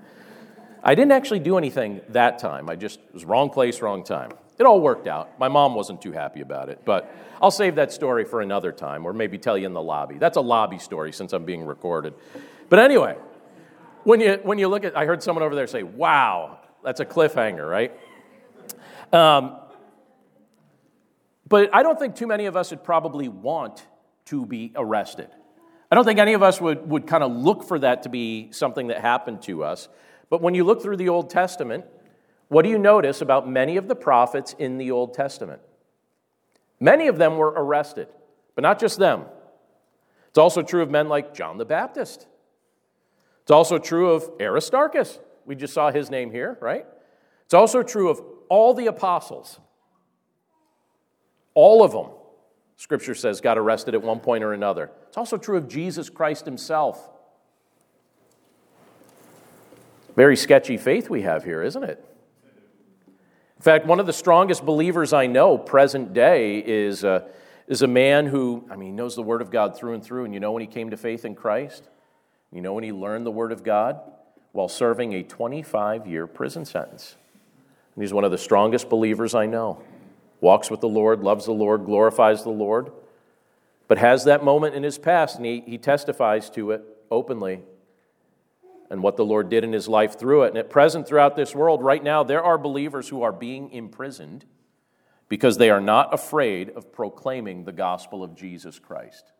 I 0.82 0.94
didn't 0.94 1.12
actually 1.12 1.40
do 1.40 1.58
anything 1.58 2.00
that 2.08 2.38
time. 2.38 2.68
I 2.68 2.76
just 2.76 3.00
was 3.12 3.24
wrong 3.24 3.50
place, 3.50 3.80
wrong 3.80 4.02
time. 4.02 4.32
It 4.58 4.66
all 4.66 4.80
worked 4.80 5.06
out. 5.06 5.38
My 5.38 5.48
mom 5.48 5.74
wasn't 5.74 6.02
too 6.02 6.12
happy 6.12 6.40
about 6.40 6.68
it, 6.68 6.82
but 6.84 7.12
I'll 7.40 7.50
save 7.50 7.76
that 7.76 7.92
story 7.92 8.24
for 8.24 8.40
another 8.40 8.70
time 8.70 9.06
or 9.06 9.12
maybe 9.12 9.38
tell 9.38 9.56
you 9.56 9.66
in 9.66 9.72
the 9.72 9.82
lobby. 9.82 10.18
That's 10.18 10.36
a 10.36 10.40
lobby 10.40 10.78
story 10.78 11.12
since 11.12 11.32
I'm 11.32 11.44
being 11.44 11.64
recorded. 11.64 12.14
But 12.68 12.78
anyway, 12.78 13.16
when 14.04 14.20
you, 14.20 14.38
when 14.42 14.58
you 14.58 14.68
look 14.68 14.84
at, 14.84 14.96
I 14.96 15.04
heard 15.04 15.22
someone 15.22 15.44
over 15.44 15.54
there 15.54 15.66
say, 15.66 15.82
wow, 15.82 16.58
that's 16.82 17.00
a 17.00 17.04
cliffhanger, 17.04 17.68
right? 17.68 17.92
Um, 19.12 19.56
but 21.48 21.70
I 21.74 21.82
don't 21.82 21.98
think 21.98 22.16
too 22.16 22.26
many 22.26 22.46
of 22.46 22.56
us 22.56 22.70
would 22.70 22.82
probably 22.82 23.28
want 23.28 23.86
to 24.26 24.46
be 24.46 24.72
arrested. 24.74 25.28
I 25.90 25.94
don't 25.94 26.04
think 26.04 26.18
any 26.18 26.32
of 26.32 26.42
us 26.42 26.60
would, 26.60 26.88
would 26.88 27.06
kind 27.06 27.22
of 27.22 27.32
look 27.32 27.64
for 27.64 27.78
that 27.78 28.04
to 28.04 28.08
be 28.08 28.50
something 28.52 28.86
that 28.86 29.00
happened 29.00 29.42
to 29.42 29.62
us. 29.62 29.88
But 30.30 30.40
when 30.40 30.54
you 30.54 30.64
look 30.64 30.82
through 30.82 30.96
the 30.96 31.10
Old 31.10 31.28
Testament, 31.28 31.84
what 32.48 32.62
do 32.62 32.70
you 32.70 32.78
notice 32.78 33.20
about 33.20 33.48
many 33.48 33.76
of 33.76 33.88
the 33.88 33.94
prophets 33.94 34.54
in 34.58 34.78
the 34.78 34.90
Old 34.90 35.12
Testament? 35.12 35.60
Many 36.80 37.08
of 37.08 37.18
them 37.18 37.36
were 37.36 37.52
arrested, 37.54 38.08
but 38.54 38.62
not 38.62 38.80
just 38.80 38.98
them. 38.98 39.26
It's 40.28 40.38
also 40.38 40.62
true 40.62 40.80
of 40.80 40.90
men 40.90 41.10
like 41.10 41.34
John 41.34 41.58
the 41.58 41.66
Baptist. 41.66 42.26
It's 43.42 43.50
also 43.50 43.78
true 43.78 44.12
of 44.12 44.30
Aristarchus. 44.40 45.18
We 45.46 45.54
just 45.56 45.74
saw 45.74 45.90
his 45.90 46.10
name 46.10 46.30
here, 46.30 46.58
right? 46.60 46.86
It's 47.44 47.54
also 47.54 47.82
true 47.82 48.08
of 48.08 48.20
all 48.48 48.74
the 48.74 48.86
apostles. 48.86 49.58
All 51.54 51.82
of 51.82 51.92
them, 51.92 52.06
Scripture 52.76 53.14
says, 53.14 53.40
got 53.40 53.58
arrested 53.58 53.94
at 53.94 54.02
one 54.02 54.20
point 54.20 54.44
or 54.44 54.52
another. 54.52 54.90
It's 55.08 55.18
also 55.18 55.36
true 55.36 55.56
of 55.56 55.68
Jesus 55.68 56.08
Christ 56.08 56.44
himself. 56.44 57.10
Very 60.16 60.36
sketchy 60.36 60.76
faith 60.76 61.08
we 61.08 61.22
have 61.22 61.44
here, 61.44 61.62
isn't 61.62 61.84
it? 61.84 62.04
In 63.56 63.62
fact, 63.62 63.86
one 63.86 64.00
of 64.00 64.06
the 64.06 64.12
strongest 64.12 64.66
believers 64.66 65.12
I 65.12 65.26
know, 65.26 65.56
present 65.56 66.12
day, 66.12 66.58
is 66.58 67.04
a, 67.04 67.28
is 67.68 67.82
a 67.82 67.86
man 67.86 68.26
who, 68.26 68.66
I 68.70 68.76
mean, 68.76 68.96
knows 68.96 69.14
the 69.14 69.22
Word 69.22 69.40
of 69.40 69.50
God 69.50 69.76
through 69.76 69.94
and 69.94 70.04
through. 70.04 70.24
And 70.24 70.34
you 70.34 70.40
know 70.40 70.52
when 70.52 70.62
he 70.62 70.66
came 70.66 70.90
to 70.90 70.96
faith 70.96 71.24
in 71.24 71.34
Christ? 71.34 71.88
You 72.50 72.60
know 72.60 72.72
when 72.72 72.84
he 72.84 72.92
learned 72.92 73.24
the 73.24 73.30
Word 73.30 73.52
of 73.52 73.62
God? 73.62 74.00
While 74.52 74.68
serving 74.68 75.14
a 75.14 75.22
25 75.22 76.06
year 76.06 76.26
prison 76.26 76.64
sentence. 76.64 77.16
And 77.94 78.02
he's 78.02 78.12
one 78.12 78.24
of 78.24 78.30
the 78.30 78.38
strongest 78.38 78.88
believers 78.88 79.34
I 79.34 79.46
know. 79.46 79.82
Walks 80.40 80.70
with 80.70 80.80
the 80.80 80.88
Lord, 80.88 81.22
loves 81.22 81.44
the 81.44 81.52
Lord, 81.52 81.84
glorifies 81.84 82.42
the 82.42 82.50
Lord, 82.50 82.90
but 83.86 83.98
has 83.98 84.24
that 84.24 84.42
moment 84.42 84.74
in 84.74 84.82
his 84.82 84.98
past, 84.98 85.36
and 85.36 85.46
he, 85.46 85.60
he 85.60 85.78
testifies 85.78 86.50
to 86.50 86.72
it 86.72 86.82
openly 87.10 87.62
and 88.90 89.02
what 89.02 89.16
the 89.16 89.24
Lord 89.24 89.48
did 89.48 89.64
in 89.64 89.72
his 89.72 89.88
life 89.88 90.18
through 90.18 90.42
it. 90.42 90.48
And 90.48 90.58
at 90.58 90.68
present, 90.68 91.08
throughout 91.08 91.34
this 91.34 91.54
world, 91.54 91.82
right 91.82 92.02
now, 92.02 92.22
there 92.22 92.42
are 92.42 92.58
believers 92.58 93.08
who 93.08 93.22
are 93.22 93.32
being 93.32 93.70
imprisoned 93.70 94.44
because 95.28 95.56
they 95.56 95.70
are 95.70 95.80
not 95.80 96.12
afraid 96.12 96.68
of 96.70 96.92
proclaiming 96.92 97.64
the 97.64 97.72
gospel 97.72 98.22
of 98.22 98.34
Jesus 98.34 98.78
Christ. 98.78 99.32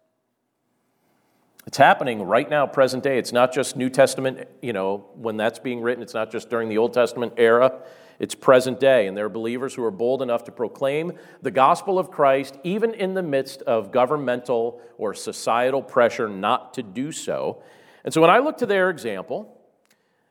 It's 1.66 1.78
happening 1.78 2.22
right 2.22 2.48
now, 2.50 2.66
present 2.66 3.04
day. 3.04 3.18
It's 3.18 3.32
not 3.32 3.52
just 3.52 3.76
New 3.76 3.88
Testament, 3.88 4.48
you 4.60 4.72
know, 4.72 5.06
when 5.14 5.36
that's 5.36 5.60
being 5.60 5.80
written, 5.80 6.02
it's 6.02 6.14
not 6.14 6.30
just 6.30 6.50
during 6.50 6.68
the 6.68 6.78
Old 6.78 6.92
Testament 6.92 7.34
era. 7.36 7.80
It's 8.18 8.34
present 8.34 8.78
day, 8.78 9.06
and 9.06 9.16
there 9.16 9.26
are 9.26 9.30
believers 9.30 9.74
who 9.74 9.84
are 9.84 9.90
bold 9.90 10.22
enough 10.22 10.44
to 10.44 10.52
proclaim 10.52 11.12
the 11.40 11.50
gospel 11.50 11.98
of 11.98 12.10
Christ 12.10 12.58
even 12.62 12.94
in 12.94 13.14
the 13.14 13.22
midst 13.22 13.62
of 13.62 13.90
governmental 13.90 14.80
or 14.98 15.14
societal 15.14 15.82
pressure 15.82 16.28
not 16.28 16.74
to 16.74 16.82
do 16.82 17.10
so. 17.10 17.62
And 18.04 18.12
so 18.12 18.20
when 18.20 18.30
I 18.30 18.38
look 18.38 18.58
to 18.58 18.66
their 18.66 18.90
example, 18.90 19.56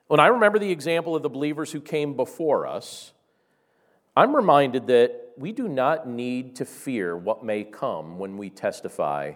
when 0.07 0.19
I 0.19 0.27
remember 0.27 0.59
the 0.59 0.71
example 0.71 1.15
of 1.15 1.23
the 1.23 1.29
believers 1.29 1.71
who 1.71 1.79
came 1.79 2.15
before 2.15 2.67
us, 2.67 3.13
I'm 4.15 4.35
reminded 4.35 4.87
that 4.87 5.31
we 5.37 5.53
do 5.53 5.69
not 5.69 6.07
need 6.07 6.57
to 6.57 6.65
fear 6.65 7.15
what 7.15 7.43
may 7.43 7.63
come 7.63 8.19
when 8.19 8.37
we 8.37 8.49
testify 8.49 9.33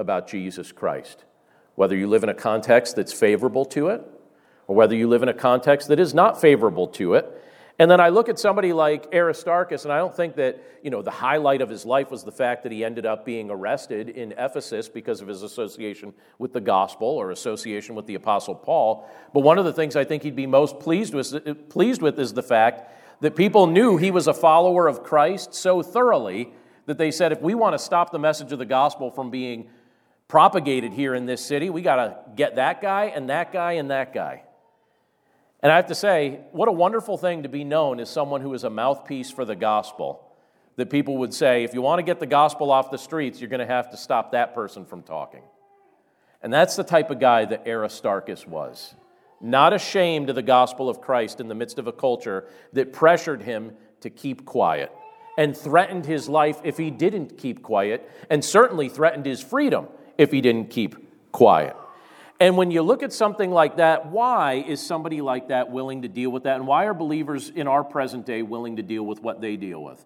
about 0.00 0.26
Jesus 0.26 0.72
Christ. 0.72 1.24
Whether 1.76 1.94
you 1.94 2.08
live 2.08 2.24
in 2.24 2.28
a 2.30 2.34
context 2.34 2.96
that's 2.96 3.12
favorable 3.12 3.64
to 3.66 3.88
it, 3.88 4.02
or 4.66 4.74
whether 4.74 4.96
you 4.96 5.08
live 5.08 5.22
in 5.22 5.28
a 5.28 5.34
context 5.34 5.88
that 5.88 6.00
is 6.00 6.14
not 6.14 6.40
favorable 6.40 6.88
to 6.88 7.14
it, 7.14 7.36
and 7.78 7.90
then 7.90 8.00
I 8.00 8.08
look 8.08 8.28
at 8.28 8.38
somebody 8.38 8.72
like 8.72 9.14
Aristarchus, 9.14 9.84
and 9.84 9.92
I 9.92 9.98
don't 9.98 10.14
think 10.14 10.36
that 10.36 10.62
you 10.82 10.90
know 10.90 11.02
the 11.02 11.10
highlight 11.10 11.60
of 11.60 11.68
his 11.68 11.84
life 11.86 12.10
was 12.10 12.24
the 12.24 12.32
fact 12.32 12.62
that 12.62 12.72
he 12.72 12.84
ended 12.84 13.06
up 13.06 13.24
being 13.24 13.50
arrested 13.50 14.08
in 14.08 14.32
Ephesus 14.32 14.88
because 14.88 15.20
of 15.20 15.28
his 15.28 15.42
association 15.42 16.12
with 16.38 16.52
the 16.52 16.60
gospel 16.60 17.08
or 17.08 17.30
association 17.30 17.94
with 17.94 18.06
the 18.06 18.16
apostle 18.16 18.54
Paul. 18.54 19.08
But 19.32 19.40
one 19.40 19.58
of 19.58 19.64
the 19.64 19.72
things 19.72 19.96
I 19.96 20.04
think 20.04 20.22
he'd 20.22 20.36
be 20.36 20.46
most 20.46 20.80
pleased 20.80 21.14
with, 21.14 21.68
pleased 21.70 22.02
with 22.02 22.18
is 22.18 22.34
the 22.34 22.42
fact 22.42 22.90
that 23.20 23.36
people 23.36 23.66
knew 23.66 23.96
he 23.96 24.10
was 24.10 24.26
a 24.26 24.34
follower 24.34 24.86
of 24.86 25.02
Christ 25.02 25.54
so 25.54 25.82
thoroughly 25.82 26.52
that 26.86 26.98
they 26.98 27.10
said, 27.10 27.32
if 27.32 27.40
we 27.40 27.54
want 27.54 27.74
to 27.74 27.78
stop 27.78 28.10
the 28.10 28.18
message 28.18 28.52
of 28.52 28.58
the 28.58 28.66
gospel 28.66 29.10
from 29.10 29.30
being 29.30 29.70
propagated 30.30 30.92
here 30.92 31.12
in 31.12 31.26
this 31.26 31.44
city, 31.44 31.70
we 31.70 31.82
got 31.82 31.96
to 31.96 32.16
get 32.36 32.54
that 32.54 32.80
guy 32.80 33.06
and 33.06 33.28
that 33.30 33.52
guy 33.52 33.72
and 33.72 33.90
that 33.90 34.14
guy. 34.14 34.44
And 35.60 35.72
I 35.72 35.76
have 35.76 35.88
to 35.88 35.94
say, 35.94 36.38
what 36.52 36.68
a 36.68 36.72
wonderful 36.72 37.18
thing 37.18 37.42
to 37.42 37.48
be 37.48 37.64
known 37.64 37.98
as 37.98 38.08
someone 38.08 38.40
who 38.40 38.54
is 38.54 38.62
a 38.62 38.70
mouthpiece 38.70 39.32
for 39.32 39.44
the 39.44 39.56
gospel. 39.56 40.24
That 40.76 40.88
people 40.88 41.18
would 41.18 41.34
say, 41.34 41.64
if 41.64 41.74
you 41.74 41.82
want 41.82 41.98
to 41.98 42.04
get 42.04 42.20
the 42.20 42.26
gospel 42.26 42.70
off 42.70 42.92
the 42.92 42.96
streets, 42.96 43.40
you're 43.40 43.50
going 43.50 43.58
to 43.58 43.66
have 43.66 43.90
to 43.90 43.96
stop 43.96 44.30
that 44.30 44.54
person 44.54 44.86
from 44.86 45.02
talking. 45.02 45.42
And 46.42 46.52
that's 46.52 46.76
the 46.76 46.84
type 46.84 47.10
of 47.10 47.18
guy 47.18 47.44
that 47.44 47.66
Aristarchus 47.66 48.46
was. 48.46 48.94
Not 49.40 49.72
ashamed 49.72 50.30
of 50.30 50.36
the 50.36 50.42
gospel 50.42 50.88
of 50.88 51.00
Christ 51.00 51.40
in 51.40 51.48
the 51.48 51.56
midst 51.56 51.80
of 51.80 51.88
a 51.88 51.92
culture 51.92 52.46
that 52.72 52.92
pressured 52.92 53.42
him 53.42 53.72
to 54.02 54.10
keep 54.10 54.44
quiet 54.44 54.92
and 55.36 55.56
threatened 55.56 56.06
his 56.06 56.28
life 56.28 56.60
if 56.62 56.76
he 56.76 56.92
didn't 56.92 57.36
keep 57.36 57.62
quiet, 57.62 58.08
and 58.30 58.44
certainly 58.44 58.88
threatened 58.88 59.26
his 59.26 59.42
freedom 59.42 59.88
if 60.20 60.30
he 60.30 60.42
didn't 60.42 60.68
keep 60.68 60.96
quiet. 61.32 61.74
And 62.38 62.58
when 62.58 62.70
you 62.70 62.82
look 62.82 63.02
at 63.02 63.10
something 63.10 63.50
like 63.50 63.78
that, 63.78 64.06
why 64.06 64.64
is 64.66 64.84
somebody 64.84 65.22
like 65.22 65.48
that 65.48 65.70
willing 65.70 66.02
to 66.02 66.08
deal 66.08 66.28
with 66.28 66.42
that? 66.42 66.56
And 66.56 66.66
why 66.66 66.84
are 66.84 66.92
believers 66.92 67.48
in 67.48 67.66
our 67.66 67.82
present 67.82 68.26
day 68.26 68.42
willing 68.42 68.76
to 68.76 68.82
deal 68.82 69.02
with 69.02 69.22
what 69.22 69.40
they 69.40 69.56
deal 69.56 69.82
with? 69.82 70.04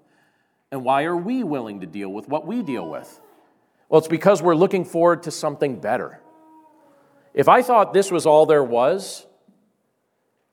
And 0.70 0.84
why 0.84 1.02
are 1.02 1.16
we 1.16 1.42
willing 1.42 1.80
to 1.80 1.86
deal 1.86 2.08
with 2.08 2.28
what 2.28 2.46
we 2.46 2.62
deal 2.62 2.88
with? 2.88 3.20
Well, 3.88 3.98
it's 3.98 4.06
because 4.06 4.40
we're 4.40 4.54
looking 4.54 4.84
forward 4.84 5.24
to 5.24 5.32
something 5.32 5.80
better. 5.80 6.20
If 7.34 7.48
I 7.48 7.62
thought 7.62 7.92
this 7.92 8.12
was 8.12 8.24
all 8.24 8.46
there 8.46 8.62
was, 8.62 9.26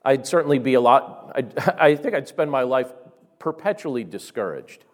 I'd 0.03 0.25
certainly 0.25 0.57
be 0.57 0.73
a 0.73 0.81
lot, 0.81 1.33
I'd, 1.35 1.59
I 1.79 1.95
think 1.95 2.15
I'd 2.15 2.27
spend 2.27 2.49
my 2.49 2.63
life 2.63 2.91
perpetually 3.37 4.03
discouraged. 4.03 4.85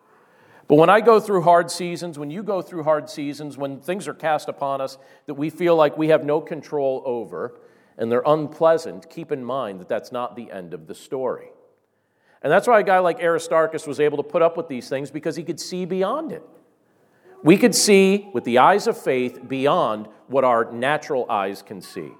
But 0.67 0.75
when 0.75 0.89
I 0.89 0.99
go 0.99 1.19
through 1.19 1.43
hard 1.43 1.71
seasons, 1.71 2.19
when 2.19 2.30
you 2.30 2.43
go 2.43 2.62
through 2.62 2.84
hard 2.84 3.10
seasons, 3.10 3.58
when 3.58 3.80
things 3.80 4.08
are 4.08 4.13
cast 4.13 4.49
upon 4.49 4.82
us 4.82 4.97
that 5.25 5.36
we 5.36 5.49
feel 5.49 5.75
like 5.75 5.97
we 5.97 6.10
have 6.10 6.25
no 6.25 6.41
control 6.41 7.01
over 7.06 7.58
and 7.97 8.12
they're 8.12 8.23
unpleasant, 8.25 9.10
keep 9.10 9.32
in 9.32 9.43
mind 9.43 9.80
that 9.80 9.88
that's 9.88 10.12
not 10.12 10.36
the 10.36 10.51
end 10.51 10.73
of 10.73 10.88
the 10.88 10.93
story. 10.93 11.47
And 12.43 12.51
that's 12.51 12.67
why 12.67 12.82
a 12.82 12.84
guy 12.84 12.99
like 12.99 13.19
Aristarchus 13.21 13.88
was 13.88 13.99
able 13.99 14.17
to 14.17 14.23
put 14.23 14.41
up 14.41 14.58
with 14.58 14.67
these 14.67 14.89
things 14.89 15.10
because 15.10 15.36
he 15.36 15.43
could 15.43 15.60
see 15.60 15.86
beyond 15.86 16.32
it. 16.32 16.43
We 17.43 17.58
could 17.58 17.73
see 17.73 18.30
with 18.34 18.43
the 18.43 18.58
eyes 18.58 18.88
of 18.88 19.01
faith 19.01 19.47
beyond 19.47 20.08
what 20.27 20.43
our 20.43 20.71
natural 20.71 21.30
eyes 21.30 21.62
can 21.62 21.82
see. 21.82 22.12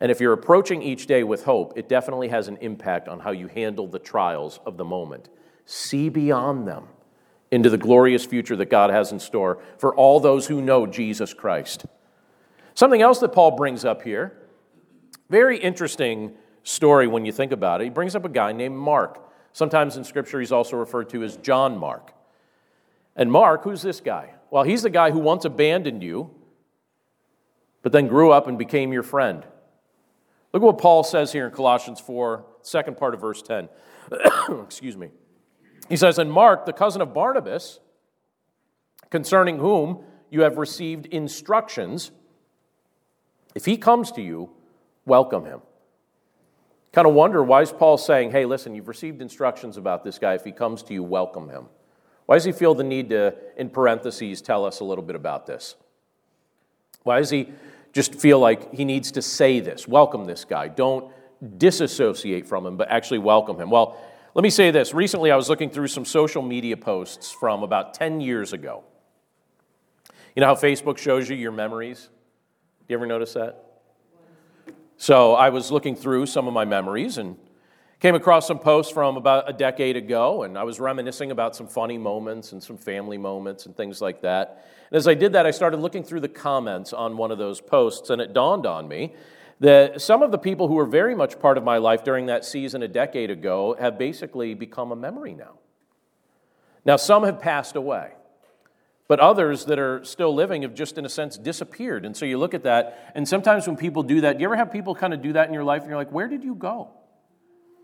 And 0.00 0.12
if 0.12 0.20
you're 0.20 0.32
approaching 0.32 0.82
each 0.82 1.06
day 1.06 1.24
with 1.24 1.44
hope, 1.44 1.76
it 1.76 1.88
definitely 1.88 2.28
has 2.28 2.48
an 2.48 2.58
impact 2.58 3.08
on 3.08 3.20
how 3.20 3.32
you 3.32 3.48
handle 3.48 3.88
the 3.88 3.98
trials 3.98 4.60
of 4.64 4.76
the 4.76 4.84
moment. 4.84 5.28
See 5.64 6.08
beyond 6.08 6.68
them 6.68 6.88
into 7.50 7.70
the 7.70 7.78
glorious 7.78 8.24
future 8.24 8.56
that 8.56 8.70
God 8.70 8.90
has 8.90 9.12
in 9.12 9.20
store 9.20 9.58
for 9.78 9.94
all 9.94 10.20
those 10.20 10.46
who 10.46 10.60
know 10.60 10.86
Jesus 10.86 11.32
Christ. 11.32 11.86
Something 12.74 13.02
else 13.02 13.20
that 13.20 13.32
Paul 13.32 13.52
brings 13.52 13.84
up 13.84 14.02
here, 14.02 14.36
very 15.30 15.58
interesting 15.58 16.34
story 16.62 17.06
when 17.06 17.24
you 17.24 17.32
think 17.32 17.52
about 17.52 17.80
it. 17.80 17.84
He 17.84 17.90
brings 17.90 18.14
up 18.14 18.24
a 18.24 18.28
guy 18.28 18.52
named 18.52 18.76
Mark. 18.76 19.22
Sometimes 19.52 19.96
in 19.96 20.04
Scripture, 20.04 20.40
he's 20.40 20.52
also 20.52 20.76
referred 20.76 21.08
to 21.10 21.22
as 21.22 21.36
John 21.38 21.78
Mark. 21.78 22.12
And 23.14 23.32
Mark, 23.32 23.64
who's 23.64 23.82
this 23.82 24.00
guy? 24.00 24.34
Well, 24.50 24.64
he's 24.64 24.82
the 24.82 24.90
guy 24.90 25.10
who 25.10 25.18
once 25.18 25.44
abandoned 25.44 26.02
you, 26.02 26.30
but 27.82 27.92
then 27.92 28.08
grew 28.08 28.30
up 28.30 28.46
and 28.46 28.58
became 28.58 28.92
your 28.92 29.02
friend. 29.02 29.44
Look 30.52 30.62
at 30.62 30.66
what 30.66 30.78
Paul 30.78 31.02
says 31.02 31.32
here 31.32 31.46
in 31.46 31.52
Colossians 31.52 32.00
4, 32.00 32.44
second 32.62 32.96
part 32.96 33.14
of 33.14 33.20
verse 33.20 33.42
10. 33.42 33.68
Excuse 34.64 34.96
me. 34.96 35.10
He 35.88 35.96
says, 35.96 36.18
And 36.18 36.30
Mark, 36.30 36.66
the 36.66 36.72
cousin 36.72 37.00
of 37.00 37.14
Barnabas, 37.14 37.80
concerning 39.10 39.58
whom 39.58 40.04
you 40.30 40.42
have 40.42 40.58
received 40.58 41.06
instructions. 41.06 42.10
If 43.54 43.64
he 43.64 43.76
comes 43.76 44.10
to 44.12 44.22
you, 44.22 44.50
welcome 45.04 45.44
him. 45.44 45.60
Kind 46.92 47.06
of 47.06 47.14
wonder 47.14 47.42
why 47.42 47.62
is 47.62 47.72
Paul 47.72 47.98
saying, 47.98 48.30
hey, 48.30 48.46
listen, 48.46 48.74
you've 48.74 48.88
received 48.88 49.20
instructions 49.20 49.76
about 49.76 50.02
this 50.02 50.18
guy. 50.18 50.34
If 50.34 50.44
he 50.44 50.52
comes 50.52 50.82
to 50.84 50.94
you, 50.94 51.02
welcome 51.02 51.48
him. 51.48 51.66
Why 52.24 52.36
does 52.36 52.44
he 52.44 52.52
feel 52.52 52.74
the 52.74 52.84
need 52.84 53.10
to, 53.10 53.34
in 53.56 53.70
parentheses, 53.70 54.42
tell 54.42 54.64
us 54.64 54.80
a 54.80 54.84
little 54.84 55.04
bit 55.04 55.14
about 55.14 55.46
this? 55.46 55.76
Why 57.02 57.18
does 57.18 57.30
he 57.30 57.50
just 57.92 58.14
feel 58.14 58.38
like 58.40 58.74
he 58.74 58.84
needs 58.84 59.12
to 59.12 59.22
say 59.22 59.60
this? 59.60 59.86
Welcome 59.86 60.24
this 60.24 60.44
guy. 60.44 60.68
Don't 60.68 61.12
disassociate 61.58 62.46
from 62.46 62.66
him, 62.66 62.76
but 62.76 62.90
actually 62.90 63.18
welcome 63.18 63.60
him. 63.60 63.70
Well, 63.70 64.02
let 64.36 64.42
me 64.42 64.50
say 64.50 64.70
this. 64.70 64.92
Recently, 64.92 65.30
I 65.30 65.36
was 65.36 65.48
looking 65.48 65.70
through 65.70 65.86
some 65.86 66.04
social 66.04 66.42
media 66.42 66.76
posts 66.76 67.32
from 67.32 67.62
about 67.62 67.94
10 67.94 68.20
years 68.20 68.52
ago. 68.52 68.84
You 70.34 70.42
know 70.42 70.48
how 70.48 70.54
Facebook 70.54 70.98
shows 70.98 71.30
you 71.30 71.36
your 71.36 71.52
memories? 71.52 72.10
Do 72.80 72.84
you 72.92 72.98
ever 72.98 73.06
notice 73.06 73.32
that? 73.32 73.64
So 74.98 75.32
I 75.32 75.48
was 75.48 75.70
looking 75.70 75.96
through 75.96 76.26
some 76.26 76.46
of 76.46 76.52
my 76.52 76.66
memories 76.66 77.16
and 77.16 77.38
came 77.98 78.14
across 78.14 78.46
some 78.46 78.58
posts 78.58 78.92
from 78.92 79.16
about 79.16 79.48
a 79.48 79.54
decade 79.54 79.96
ago, 79.96 80.42
and 80.42 80.58
I 80.58 80.64
was 80.64 80.78
reminiscing 80.78 81.30
about 81.30 81.56
some 81.56 81.66
funny 81.66 81.96
moments 81.96 82.52
and 82.52 82.62
some 82.62 82.76
family 82.76 83.16
moments 83.16 83.64
and 83.64 83.74
things 83.74 84.02
like 84.02 84.20
that. 84.20 84.66
And 84.90 84.98
as 84.98 85.08
I 85.08 85.14
did 85.14 85.32
that, 85.32 85.46
I 85.46 85.50
started 85.50 85.78
looking 85.78 86.04
through 86.04 86.20
the 86.20 86.28
comments 86.28 86.92
on 86.92 87.16
one 87.16 87.30
of 87.30 87.38
those 87.38 87.62
posts, 87.62 88.10
and 88.10 88.20
it 88.20 88.34
dawned 88.34 88.66
on 88.66 88.86
me 88.86 89.14
that 89.60 90.00
some 90.02 90.22
of 90.22 90.30
the 90.30 90.38
people 90.38 90.68
who 90.68 90.74
were 90.74 90.86
very 90.86 91.14
much 91.14 91.38
part 91.38 91.56
of 91.56 91.64
my 91.64 91.78
life 91.78 92.04
during 92.04 92.26
that 92.26 92.44
season 92.44 92.82
a 92.82 92.88
decade 92.88 93.30
ago 93.30 93.76
have 93.78 93.98
basically 93.98 94.54
become 94.54 94.92
a 94.92 94.96
memory 94.96 95.34
now. 95.34 95.58
Now, 96.84 96.96
some 96.96 97.24
have 97.24 97.40
passed 97.40 97.74
away. 97.74 98.12
But 99.08 99.20
others 99.20 99.66
that 99.66 99.78
are 99.78 100.04
still 100.04 100.34
living 100.34 100.62
have 100.62 100.74
just, 100.74 100.98
in 100.98 101.04
a 101.04 101.08
sense, 101.08 101.38
disappeared. 101.38 102.04
And 102.04 102.16
so 102.16 102.26
you 102.26 102.38
look 102.38 102.54
at 102.54 102.64
that, 102.64 103.12
and 103.14 103.26
sometimes 103.26 103.66
when 103.66 103.76
people 103.76 104.02
do 104.02 104.22
that, 104.22 104.36
do 104.36 104.42
you 104.42 104.48
ever 104.48 104.56
have 104.56 104.72
people 104.72 104.94
kind 104.94 105.14
of 105.14 105.22
do 105.22 105.32
that 105.34 105.46
in 105.46 105.54
your 105.54 105.64
life 105.64 105.82
and 105.82 105.90
you're 105.90 105.98
like, 105.98 106.10
where 106.10 106.26
did 106.26 106.42
you 106.42 106.54
go? 106.54 106.90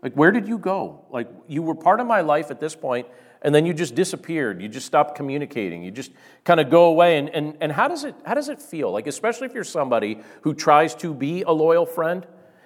Like, 0.01 0.13
where 0.15 0.31
did 0.31 0.49
you 0.49 0.57
go? 0.57 1.05
Like, 1.09 1.29
you 1.47 1.61
were 1.61 1.75
part 1.75 2.01
of 2.01 2.07
my 2.07 2.21
life 2.21 2.51
at 2.51 2.59
this 2.59 2.75
point, 2.75 3.07
and 3.43 3.53
then 3.53 3.65
you 3.65 3.73
just 3.73 3.93
disappeared. 3.93 4.61
You 4.61 4.69
just 4.69 4.85
stopped 4.85 5.15
communicating. 5.15 5.83
You 5.83 5.91
just 5.91 6.11
kind 6.45 6.59
of 6.59 6.69
go 6.69 6.85
away. 6.85 7.17
And, 7.17 7.29
and, 7.29 7.57
and 7.59 7.71
how, 7.71 7.89
does 7.89 8.05
it, 8.05 8.15
how 8.25 8.33
does 8.33 8.47
it 8.47 8.61
feel? 8.61 8.91
Like, 8.91 9.05
especially 9.05 9.47
if 9.47 9.53
you're 9.53 9.65
somebody 9.65 10.19
who 10.41 10.53
tries 10.53 10.95
to 10.95 11.13
be 11.13 11.43
a 11.43 11.51
loyal 11.51 11.85
friend, 11.85 12.25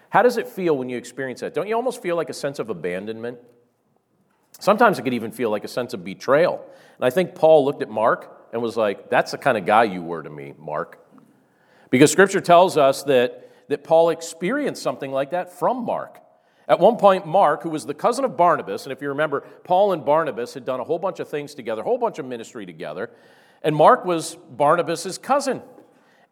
how 0.09 0.21
does 0.21 0.37
it 0.37 0.47
feel 0.47 0.77
when 0.77 0.87
you 0.87 0.97
experience 0.97 1.41
that? 1.41 1.55
Don't 1.55 1.67
you 1.67 1.75
almost 1.75 2.01
feel 2.01 2.15
like 2.15 2.29
a 2.29 2.33
sense 2.33 2.59
of 2.59 2.69
abandonment? 2.69 3.39
Sometimes 4.59 4.99
it 4.99 5.01
could 5.01 5.15
even 5.15 5.31
feel 5.31 5.49
like 5.49 5.63
a 5.63 5.67
sense 5.67 5.93
of 5.93 6.03
betrayal. 6.03 6.63
And 6.97 7.05
I 7.05 7.09
think 7.09 7.35
Paul 7.35 7.65
looked 7.65 7.81
at 7.81 7.89
Mark 7.89 8.49
and 8.53 8.61
was 8.61 8.77
like, 8.77 9.09
That's 9.09 9.31
the 9.31 9.37
kind 9.37 9.57
of 9.57 9.65
guy 9.65 9.83
you 9.83 10.01
were 10.01 10.23
to 10.23 10.29
me, 10.29 10.53
Mark. 10.57 10.99
Because 11.89 12.11
scripture 12.11 12.41
tells 12.41 12.77
us 12.77 13.03
that, 13.03 13.51
that 13.69 13.83
Paul 13.83 14.09
experienced 14.09 14.81
something 14.81 15.11
like 15.11 15.31
that 15.31 15.57
from 15.57 15.85
Mark. 15.85 16.21
At 16.67 16.79
one 16.79 16.97
point, 16.97 17.25
Mark, 17.25 17.63
who 17.63 17.69
was 17.69 17.85
the 17.85 17.93
cousin 17.93 18.25
of 18.25 18.35
Barnabas, 18.35 18.85
and 18.85 18.91
if 18.91 19.01
you 19.01 19.09
remember, 19.09 19.41
Paul 19.63 19.93
and 19.93 20.03
Barnabas 20.03 20.53
had 20.53 20.65
done 20.65 20.79
a 20.79 20.83
whole 20.83 20.99
bunch 20.99 21.19
of 21.19 21.29
things 21.29 21.55
together, 21.55 21.81
a 21.81 21.85
whole 21.85 21.97
bunch 21.97 22.19
of 22.19 22.25
ministry 22.25 22.65
together, 22.65 23.09
and 23.63 23.75
Mark 23.75 24.03
was 24.03 24.35
Barnabas's 24.35 25.17
cousin. 25.17 25.61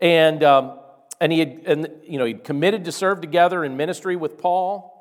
And, 0.02 0.44
um, 0.44 0.80
and 1.22 1.32
he 1.32 1.40
had 1.40 1.62
and, 1.66 1.90
you 2.04 2.20
know, 2.20 2.26
he'd 2.26 2.44
committed 2.44 2.86
to 2.86 2.92
serve 2.92 3.22
together 3.22 3.64
in 3.64 3.78
ministry 3.78 4.16
with 4.18 4.38
Paul 4.38 4.92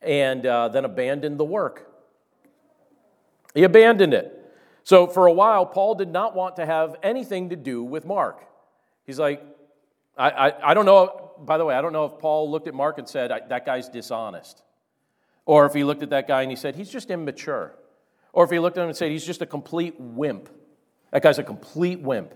and 0.00 0.46
uh, 0.46 0.68
then 0.68 0.84
abandoned 0.84 1.38
the 1.38 1.44
work. 1.44 1.88
He 3.54 3.64
abandoned 3.64 4.14
it. 4.14 4.38
So 4.84 5.06
for 5.06 5.26
a 5.26 5.32
while, 5.32 5.66
Paul 5.66 5.94
did 5.94 6.08
not 6.08 6.34
want 6.34 6.56
to 6.56 6.66
have 6.66 6.96
anything 7.02 7.50
to 7.50 7.56
do 7.56 7.82
with 7.82 8.04
Mark. 8.04 8.44
He's 9.04 9.18
like, 9.18 9.44
I, 10.16 10.30
I, 10.30 10.70
I 10.70 10.74
don't 10.74 10.86
know, 10.86 11.32
by 11.40 11.58
the 11.58 11.64
way, 11.64 11.74
I 11.74 11.80
don't 11.80 11.92
know 11.92 12.04
if 12.04 12.18
Paul 12.18 12.50
looked 12.50 12.68
at 12.68 12.74
Mark 12.74 12.98
and 12.98 13.08
said, 13.08 13.30
that 13.48 13.66
guy's 13.66 13.88
dishonest. 13.88 14.62
Or 15.44 15.66
if 15.66 15.74
he 15.74 15.84
looked 15.84 16.02
at 16.02 16.10
that 16.10 16.28
guy 16.28 16.42
and 16.42 16.50
he 16.50 16.56
said, 16.56 16.76
he's 16.76 16.90
just 16.90 17.10
immature. 17.10 17.74
Or 18.32 18.44
if 18.44 18.50
he 18.50 18.58
looked 18.58 18.78
at 18.78 18.82
him 18.82 18.88
and 18.88 18.96
said, 18.96 19.10
he's 19.10 19.24
just 19.24 19.42
a 19.42 19.46
complete 19.46 19.94
wimp. 19.98 20.48
That 21.10 21.22
guy's 21.22 21.38
a 21.38 21.42
complete 21.42 22.00
wimp. 22.00 22.34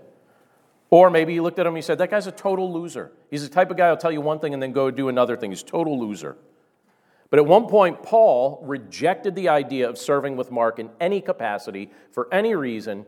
Or 0.89 1.09
maybe 1.09 1.33
he 1.33 1.39
looked 1.39 1.59
at 1.59 1.65
him 1.65 1.71
and 1.71 1.77
he 1.77 1.81
said, 1.81 1.97
that 1.97 2.11
guy's 2.11 2.27
a 2.27 2.31
total 2.31 2.71
loser. 2.71 3.11
He's 3.29 3.47
the 3.47 3.53
type 3.53 3.71
of 3.71 3.77
guy 3.77 3.87
who'll 3.87 3.97
tell 3.97 4.11
you 4.11 4.21
one 4.21 4.39
thing 4.39 4.53
and 4.53 4.61
then 4.61 4.71
go 4.71 4.91
do 4.91 5.09
another 5.09 5.35
thing. 5.35 5.51
He's 5.51 5.63
a 5.63 5.65
total 5.65 5.99
loser. 5.99 6.37
But 7.29 7.39
at 7.39 7.45
one 7.45 7.67
point, 7.67 8.03
Paul 8.03 8.61
rejected 8.63 9.35
the 9.35 9.49
idea 9.49 9.89
of 9.89 9.97
serving 9.97 10.37
with 10.37 10.49
Mark 10.49 10.79
in 10.79 10.89
any 11.01 11.19
capacity 11.19 11.91
for 12.11 12.33
any 12.33 12.55
reason. 12.55 13.05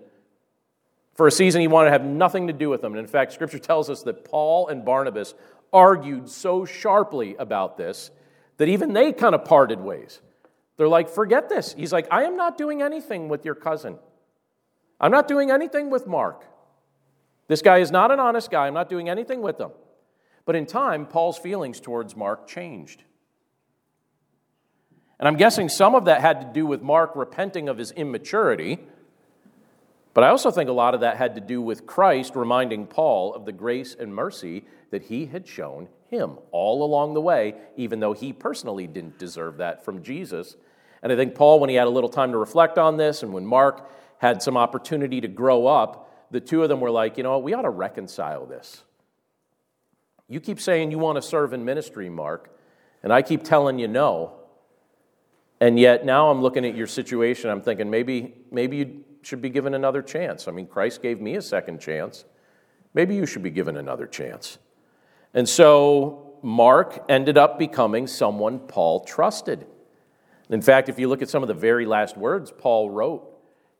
For 1.20 1.28
a 1.28 1.32
season, 1.34 1.60
he 1.60 1.68
wanted 1.68 1.88
to 1.88 1.92
have 1.92 2.06
nothing 2.06 2.48
to 2.48 2.54
do 2.54 2.70
with 2.70 2.80
them. 2.80 2.94
And 2.94 3.00
in 3.02 3.06
fact, 3.06 3.34
scripture 3.34 3.60
tells 3.60 3.90
us 3.90 4.04
that 4.04 4.24
Paul 4.24 4.70
and 4.70 4.86
Barnabas 4.86 5.34
argued 5.74 6.30
so 6.30 6.64
sharply 6.64 7.36
about 7.36 7.76
this 7.76 8.10
that 8.56 8.70
even 8.70 8.94
they 8.94 9.12
kind 9.12 9.36
of 9.36 9.44
parted 9.44 9.82
ways. 9.82 10.22
They're 10.78 10.88
like, 10.88 11.10
forget 11.10 11.50
this. 11.50 11.74
He's 11.74 11.92
like, 11.92 12.08
I 12.10 12.24
am 12.24 12.38
not 12.38 12.58
doing 12.58 12.82
anything 12.82 13.28
with 13.28 13.44
your 13.44 13.54
cousin. 13.54 14.00
I'm 14.98 15.12
not 15.12 15.28
doing 15.28 15.52
anything 15.52 15.90
with 15.90 16.08
Mark. 16.08 16.46
This 17.50 17.62
guy 17.62 17.80
is 17.80 17.92
not 17.92 18.12
an 18.12 18.22
honest 18.22 18.50
guy. 18.50 18.68
I'm 18.68 18.74
not 18.74 18.88
doing 18.88 19.10
anything 19.10 19.42
with 19.42 19.60
him. 19.60 19.72
But 20.46 20.56
in 20.56 20.66
time, 20.66 21.06
Paul's 21.06 21.38
feelings 21.38 21.82
towards 21.82 22.16
Mark 22.16 22.48
changed. 22.48 23.04
And 25.20 25.28
I'm 25.28 25.36
guessing 25.36 25.68
some 25.68 25.96
of 25.96 26.06
that 26.06 26.22
had 26.22 26.40
to 26.40 26.48
do 26.54 26.66
with 26.66 26.82
Mark 26.82 27.14
repenting 27.18 27.68
of 27.68 27.78
his 27.78 27.92
immaturity. 27.92 28.80
But 30.20 30.26
I 30.26 30.32
also 30.32 30.52
think 30.52 30.70
a 30.70 30.74
lot 30.74 30.96
of 30.96 31.00
that 31.00 31.16
had 31.16 31.36
to 31.36 31.40
do 31.40 31.62
with 31.62 31.88
Christ 31.88 32.36
reminding 32.36 32.88
Paul 32.88 33.34
of 33.34 33.46
the 33.46 33.54
grace 33.54 33.96
and 33.98 34.14
mercy 34.14 34.66
that 34.92 35.04
he 35.04 35.28
had 35.28 35.48
shown 35.48 35.88
him 36.10 36.40
all 36.52 36.84
along 36.84 37.14
the 37.14 37.22
way, 37.22 37.56
even 37.78 38.02
though 38.02 38.12
he 38.12 38.34
personally 38.34 38.86
didn't 38.86 39.18
deserve 39.18 39.56
that 39.60 39.86
from 39.86 40.04
Jesus. 40.04 40.58
And 41.02 41.14
I 41.14 41.16
think 41.16 41.36
Paul, 41.36 41.62
when 41.62 41.70
he 41.70 41.78
had 41.78 41.88
a 41.88 41.90
little 41.90 42.10
time 42.10 42.34
to 42.34 42.38
reflect 42.38 42.78
on 42.78 42.98
this, 42.98 43.24
and 43.24 43.32
when 43.32 43.46
Mark 43.46 43.90
had 44.18 44.42
some 44.42 44.58
opportunity 44.58 45.22
to 45.22 45.30
grow 45.30 45.68
up, 45.68 46.12
the 46.32 46.42
two 46.42 46.64
of 46.64 46.68
them 46.68 46.82
were 46.82 46.92
like, 46.92 47.16
you 47.16 47.24
know 47.24 47.32
what, 47.32 47.44
we 47.44 47.54
ought 47.54 47.62
to 47.62 47.70
reconcile 47.70 48.46
this. 48.46 48.84
You 50.28 50.42
keep 50.42 50.60
saying 50.60 50.92
you 50.92 51.00
want 51.00 51.16
to 51.16 51.22
serve 51.22 51.54
in 51.54 51.64
ministry, 51.64 52.10
Mark, 52.10 52.54
and 53.04 53.14
I 53.14 53.22
keep 53.22 53.46
telling 53.46 53.80
you 53.80 53.88
no. 53.88 54.34
And 55.62 55.80
yet 55.80 56.04
now 56.06 56.30
I'm 56.30 56.42
looking 56.42 56.66
at 56.66 56.76
your 56.76 56.88
situation, 56.88 57.50
I'm 57.50 57.62
thinking 57.62 57.90
maybe, 57.90 58.34
maybe 58.52 58.76
you 58.76 59.06
should 59.22 59.42
be 59.42 59.50
given 59.50 59.74
another 59.74 60.02
chance. 60.02 60.48
I 60.48 60.52
mean, 60.52 60.68
Christ 60.68 61.02
gave 61.02 61.20
me 61.20 61.36
a 61.36 61.42
second 61.42 61.80
chance. 61.80 62.26
Maybe 62.94 63.16
you 63.16 63.26
should 63.26 63.44
be 63.44 63.50
given 63.50 63.78
another 63.78 64.08
chance. 64.08 64.58
And 65.34 65.48
so 65.48 66.38
Mark 66.42 67.06
ended 67.10 67.38
up 67.38 67.60
becoming 67.60 68.08
someone 68.08 68.60
Paul 68.60 69.02
trusted. 69.02 69.68
In 70.50 70.62
fact, 70.62 70.90
if 70.90 70.98
you 70.98 71.08
look 71.08 71.22
at 71.22 71.30
some 71.30 71.44
of 71.44 71.48
the 71.48 71.54
very 71.54 71.86
last 71.86 72.18
words 72.18 72.52
Paul 72.52 72.90
wrote, 72.90 73.26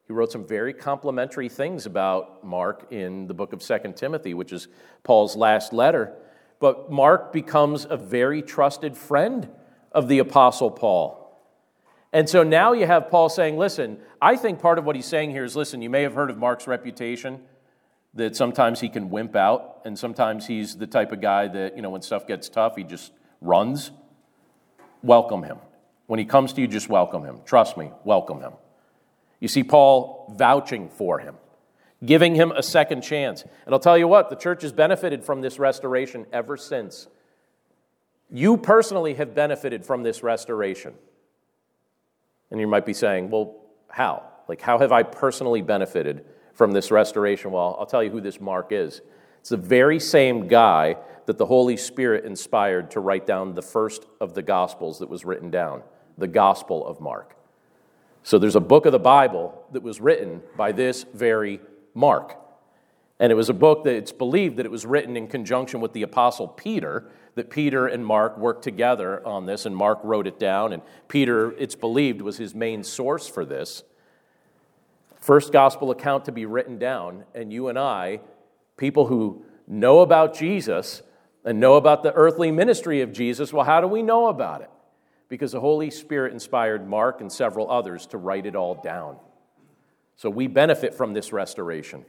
he 0.06 0.14
wrote 0.14 0.32
some 0.32 0.46
very 0.46 0.74
complimentary 0.74 1.50
things 1.50 1.86
about 1.86 2.44
Mark 2.44 2.88
in 2.92 3.28
the 3.28 3.34
book 3.34 3.54
of 3.54 3.62
Second 3.62 3.96
Timothy, 3.96 4.34
which 4.34 4.52
is 4.52 4.68
Paul's 5.04 5.36
last 5.36 5.72
letter. 5.72 6.14
But 6.60 6.92
Mark 6.92 7.32
becomes 7.32 7.86
a 7.90 7.96
very 7.96 8.42
trusted 8.42 8.98
friend 8.98 9.50
of 9.92 10.08
the 10.08 10.20
Apostle 10.20 10.72
Paul. 10.72 11.20
And 12.12 12.28
so 12.28 12.42
now 12.42 12.74
you 12.74 12.88
have 12.88 13.10
Paul 13.10 13.30
saying, 13.30 13.58
listen, 13.58 14.00
I 14.22 14.36
think 14.36 14.60
part 14.60 14.78
of 14.78 14.86
what 14.86 14.96
he's 14.96 15.06
saying 15.06 15.32
here 15.32 15.44
is 15.44 15.56
listen, 15.56 15.82
you 15.82 15.90
may 15.90 16.04
have 16.04 16.14
heard 16.14 16.30
of 16.30 16.38
Mark's 16.38 16.68
reputation, 16.68 17.42
that 18.14 18.36
sometimes 18.36 18.80
he 18.82 18.90
can 18.90 19.10
wimp 19.10 19.36
out, 19.36 19.82
and 19.86 19.98
sometimes 19.98 20.48
he's 20.48 20.78
the 20.78 20.88
type 20.88 21.12
of 21.12 21.22
guy 21.22 21.48
that, 21.48 21.76
you 21.76 21.82
know, 21.82 21.92
when 21.92 22.02
stuff 22.02 22.28
gets 22.28 22.50
tough, 22.50 22.76
he 22.76 22.84
just 22.84 23.12
runs. 23.40 23.92
Welcome 25.04 25.44
him. 25.44 25.58
When 26.08 26.20
he 26.20 26.26
comes 26.26 26.54
to 26.54 26.62
you, 26.62 26.68
just 26.68 26.90
welcome 26.90 27.24
him. 27.24 27.40
Trust 27.46 27.78
me, 27.78 27.92
welcome 28.04 28.42
him. 28.42 28.54
You 29.40 29.48
see 29.48 29.64
Paul 29.64 30.34
vouching 30.36 30.90
for 30.90 31.20
him, 31.20 31.36
giving 32.04 32.36
him 32.36 32.52
a 32.52 32.64
second 32.64 33.04
chance. 33.04 33.44
And 33.66 33.74
I'll 33.74 33.80
tell 33.80 33.98
you 33.98 34.08
what, 34.08 34.30
the 34.30 34.36
church 34.36 34.64
has 34.64 34.74
benefited 34.74 35.24
from 35.24 35.42
this 35.42 35.60
restoration 35.60 36.26
ever 36.34 36.58
since. 36.58 37.08
You 38.32 38.58
personally 38.58 39.14
have 39.14 39.34
benefited 39.34 39.86
from 39.86 40.04
this 40.04 40.24
restoration. 40.24 40.96
And 42.52 42.60
you 42.60 42.68
might 42.68 42.86
be 42.86 42.94
saying, 42.94 43.30
well, 43.30 43.56
how? 43.90 44.24
Like, 44.48 44.62
how 44.62 44.80
have 44.80 44.92
I 44.92 45.04
personally 45.04 45.62
benefited 45.62 46.26
from 46.54 46.72
this 46.72 46.92
restoration? 46.92 47.52
Well, 47.52 47.76
I'll 47.80 47.86
tell 47.86 48.04
you 48.04 48.10
who 48.10 48.22
this 48.22 48.42
Mark 48.42 48.72
is. 48.72 49.02
It's 49.40 49.50
the 49.50 49.58
very 49.58 50.00
same 50.00 50.48
guy 50.48 50.98
that 51.26 51.38
the 51.38 51.46
Holy 51.46 51.78
Spirit 51.78 52.26
inspired 52.26 52.92
to 52.92 53.00
write 53.00 53.28
down 53.28 53.54
the 53.54 53.62
first 53.62 54.06
of 54.20 54.34
the 54.34 54.42
Gospels 54.42 55.00
that 55.00 55.10
was 55.10 55.26
written 55.26 55.50
down, 55.50 55.84
the 56.18 56.28
Gospel 56.28 56.86
of 56.86 57.00
Mark. 57.00 57.36
So 58.24 58.38
there's 58.38 58.56
a 58.56 58.62
book 58.62 58.86
of 58.86 58.92
the 58.92 59.00
Bible 59.00 59.66
that 59.72 59.84
was 59.84 60.02
written 60.02 60.42
by 60.58 60.72
this 60.72 61.06
very 61.14 61.62
Mark. 61.94 62.36
And 63.20 63.32
it 63.32 63.36
was 63.36 63.50
a 63.50 63.54
book 63.54 63.84
that 63.84 63.96
it's 63.96 64.12
believed 64.12 64.58
that 64.58 64.66
it 64.66 64.72
was 64.72 64.86
written 64.86 65.16
in 65.18 65.28
conjunction 65.28 65.82
with 65.82 65.94
the 65.94 66.04
Apostle 66.04 66.48
Peter, 66.48 67.10
that 67.36 67.50
Peter 67.50 67.88
and 67.88 68.06
Mark 68.06 68.38
worked 68.38 68.64
together 68.64 69.26
on 69.26 69.46
this, 69.46 69.66
and 69.66 69.76
Mark 69.76 70.00
wrote 70.04 70.28
it 70.28 70.40
down, 70.40 70.74
and 70.74 70.82
Peter, 71.08 71.52
it's 71.54 71.76
believed, 71.76 72.22
was 72.22 72.38
his 72.38 72.54
main 72.54 72.84
source 72.84 73.28
for 73.28 73.46
this. 73.46 73.84
first 75.20 75.52
gospel 75.52 75.92
account 75.92 76.26
to 76.26 76.32
be 76.32 76.46
written 76.46 76.80
down, 76.80 77.24
and 77.36 77.52
you 77.52 77.68
and 77.68 77.78
I, 77.78 78.22
people 78.78 79.06
who 79.08 79.44
know 79.68 80.00
about 80.00 80.34
Jesus 80.34 81.02
and 81.46 81.60
know 81.60 81.76
about 81.76 82.04
the 82.04 82.14
earthly 82.14 82.52
ministry 82.52 83.02
of 83.02 83.14
Jesus, 83.14 83.54
well, 83.54 83.66
how 83.66 83.82
do 83.82 83.88
we 83.88 84.02
know 84.02 84.28
about 84.28 84.62
it? 84.62 84.70
Because 85.28 85.52
the 85.52 85.60
Holy 85.60 85.92
Spirit 85.92 86.34
inspired 86.34 86.88
Mark 86.88 87.22
and 87.22 87.32
several 87.32 87.70
others 87.70 88.08
to 88.08 88.18
write 88.18 88.46
it 88.46 88.56
all 88.56 88.76
down. 88.76 89.18
So 90.16 90.30
we 90.30 90.48
benefit 90.48 90.96
from 90.96 91.14
this 91.14 91.32
restoration. 91.32 92.04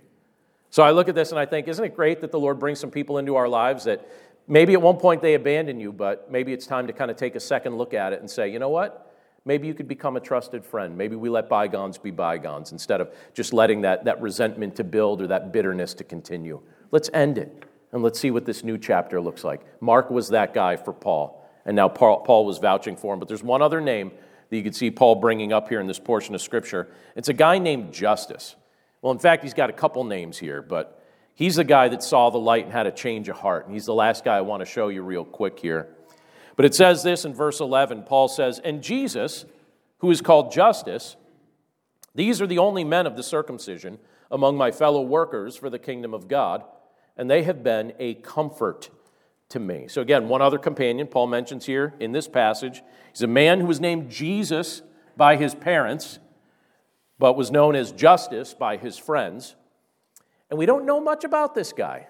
So 0.70 0.82
I 0.82 0.92
look 0.92 1.08
at 1.08 1.14
this 1.14 1.30
and 1.30 1.38
I 1.38 1.46
think, 1.46 1.68
isn't 1.68 1.84
it 1.84 1.94
great 1.94 2.22
that 2.22 2.32
the 2.32 2.40
Lord 2.40 2.58
brings 2.58 2.80
some 2.80 2.90
people 2.90 3.18
into 3.18 3.36
our 3.36 3.48
lives 3.48 3.84
that 3.84 4.08
maybe 4.50 4.74
at 4.74 4.82
one 4.82 4.96
point 4.96 5.22
they 5.22 5.34
abandon 5.34 5.80
you, 5.80 5.92
but 5.92 6.30
maybe 6.30 6.52
it's 6.52 6.66
time 6.66 6.88
to 6.88 6.92
kind 6.92 7.10
of 7.10 7.16
take 7.16 7.36
a 7.36 7.40
second 7.40 7.78
look 7.78 7.94
at 7.94 8.12
it 8.12 8.20
and 8.20 8.28
say, 8.28 8.52
you 8.52 8.58
know 8.58 8.68
what? 8.68 9.06
Maybe 9.46 9.66
you 9.66 9.72
could 9.72 9.88
become 9.88 10.16
a 10.16 10.20
trusted 10.20 10.64
friend. 10.64 10.98
Maybe 10.98 11.16
we 11.16 11.30
let 11.30 11.48
bygones 11.48 11.96
be 11.96 12.10
bygones 12.10 12.72
instead 12.72 13.00
of 13.00 13.14
just 13.32 13.54
letting 13.54 13.82
that, 13.82 14.04
that 14.04 14.20
resentment 14.20 14.76
to 14.76 14.84
build 14.84 15.22
or 15.22 15.28
that 15.28 15.52
bitterness 15.52 15.94
to 15.94 16.04
continue. 16.04 16.60
Let's 16.90 17.08
end 17.14 17.38
it 17.38 17.64
and 17.92 18.02
let's 18.02 18.20
see 18.20 18.30
what 18.30 18.44
this 18.44 18.62
new 18.62 18.76
chapter 18.76 19.20
looks 19.20 19.44
like. 19.44 19.62
Mark 19.80 20.10
was 20.10 20.28
that 20.28 20.52
guy 20.52 20.76
for 20.76 20.92
Paul, 20.92 21.48
and 21.64 21.74
now 21.74 21.88
Paul, 21.88 22.20
Paul 22.20 22.44
was 22.44 22.58
vouching 22.58 22.96
for 22.96 23.14
him. 23.14 23.20
But 23.20 23.28
there's 23.28 23.42
one 23.42 23.62
other 23.62 23.80
name 23.80 24.10
that 24.50 24.56
you 24.56 24.62
can 24.62 24.72
see 24.72 24.90
Paul 24.90 25.14
bringing 25.14 25.52
up 25.52 25.68
here 25.68 25.80
in 25.80 25.86
this 25.86 25.98
portion 25.98 26.34
of 26.34 26.42
Scripture. 26.42 26.88
It's 27.16 27.28
a 27.28 27.32
guy 27.32 27.58
named 27.58 27.94
Justus. 27.94 28.56
Well, 29.00 29.12
in 29.12 29.18
fact, 29.18 29.42
he's 29.42 29.54
got 29.54 29.70
a 29.70 29.72
couple 29.72 30.04
names 30.04 30.36
here, 30.36 30.60
but 30.60 30.99
he's 31.40 31.56
the 31.56 31.64
guy 31.64 31.88
that 31.88 32.02
saw 32.02 32.30
the 32.30 32.38
light 32.38 32.64
and 32.64 32.72
had 32.72 32.86
a 32.86 32.92
change 32.92 33.28
of 33.28 33.36
heart. 33.36 33.64
And 33.64 33.74
he's 33.74 33.86
the 33.86 33.94
last 33.94 34.24
guy 34.24 34.36
I 34.36 34.42
want 34.42 34.60
to 34.60 34.66
show 34.66 34.88
you 34.88 35.02
real 35.02 35.24
quick 35.24 35.58
here. 35.58 35.88
But 36.54 36.66
it 36.66 36.74
says 36.74 37.02
this 37.02 37.24
in 37.24 37.34
verse 37.34 37.58
11 37.58 38.02
Paul 38.02 38.28
says, 38.28 38.60
And 38.60 38.82
Jesus, 38.82 39.46
who 39.98 40.10
is 40.10 40.20
called 40.20 40.52
Justus, 40.52 41.16
these 42.14 42.40
are 42.40 42.46
the 42.46 42.58
only 42.58 42.84
men 42.84 43.06
of 43.06 43.16
the 43.16 43.22
circumcision 43.22 43.98
among 44.30 44.56
my 44.56 44.70
fellow 44.70 45.00
workers 45.00 45.56
for 45.56 45.70
the 45.70 45.78
kingdom 45.78 46.12
of 46.12 46.28
God, 46.28 46.62
and 47.16 47.30
they 47.30 47.42
have 47.44 47.62
been 47.64 47.94
a 47.98 48.14
comfort 48.14 48.90
to 49.48 49.58
me. 49.58 49.88
So, 49.88 50.02
again, 50.02 50.28
one 50.28 50.42
other 50.42 50.58
companion 50.58 51.06
Paul 51.06 51.26
mentions 51.26 51.66
here 51.66 51.94
in 51.98 52.12
this 52.12 52.28
passage. 52.28 52.82
He's 53.12 53.22
a 53.22 53.26
man 53.26 53.60
who 53.60 53.66
was 53.66 53.80
named 53.80 54.10
Jesus 54.10 54.82
by 55.16 55.36
his 55.36 55.54
parents 55.54 56.20
but 57.20 57.36
was 57.36 57.50
known 57.50 57.76
as 57.76 57.92
Justus 57.92 58.54
by 58.54 58.78
his 58.78 58.96
friends. 58.96 59.54
And 60.50 60.58
we 60.58 60.66
don't 60.66 60.84
know 60.84 61.00
much 61.00 61.24
about 61.24 61.54
this 61.54 61.72
guy. 61.72 62.08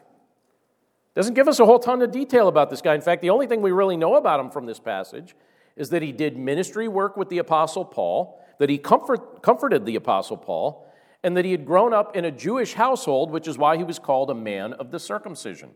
Doesn't 1.15 1.35
give 1.35 1.49
us 1.49 1.61
a 1.61 1.67
whole 1.67 1.79
ton 1.79 2.03
of 2.03 2.11
detail 2.11 2.49
about 2.49 2.71
this 2.71 2.81
guy. 2.81 2.95
In 2.95 3.01
fact, 3.01 3.21
the 3.21 3.31
only 3.31 3.47
thing 3.47 3.63
we 3.63 3.73
really 3.73 3.97
know 3.97 4.15
about 4.15 4.41
him 4.41 4.51
from 4.51 4.67
this 4.67 4.81
passage 4.81 5.35
is 5.77 5.91
that 5.91 6.03
he 6.03 6.13
did 6.13 6.37
ministry 6.37 6.89
work 6.89 7.17
with 7.17 7.29
the 7.29 7.39
Apostle 7.39 7.85
Paul, 7.85 8.43
that 8.59 8.71
he 8.71 8.79
comfort, 8.79 9.43
comforted 9.43 9.85
the 9.85 9.97
Apostle 9.97 10.37
Paul, 10.37 10.87
and 11.23 11.37
that 11.37 11.45
he 11.45 11.51
had 11.51 11.67
grown 11.67 11.93
up 11.93 12.17
in 12.17 12.25
a 12.25 12.31
Jewish 12.31 12.75
household, 12.75 13.31
which 13.31 13.47
is 13.47 13.59
why 13.59 13.77
he 13.77 13.85
was 13.85 13.99
called 13.99 14.31
a 14.31 14.35
man 14.35 14.73
of 14.75 14.91
the 14.91 14.99
circumcision. 14.99 15.71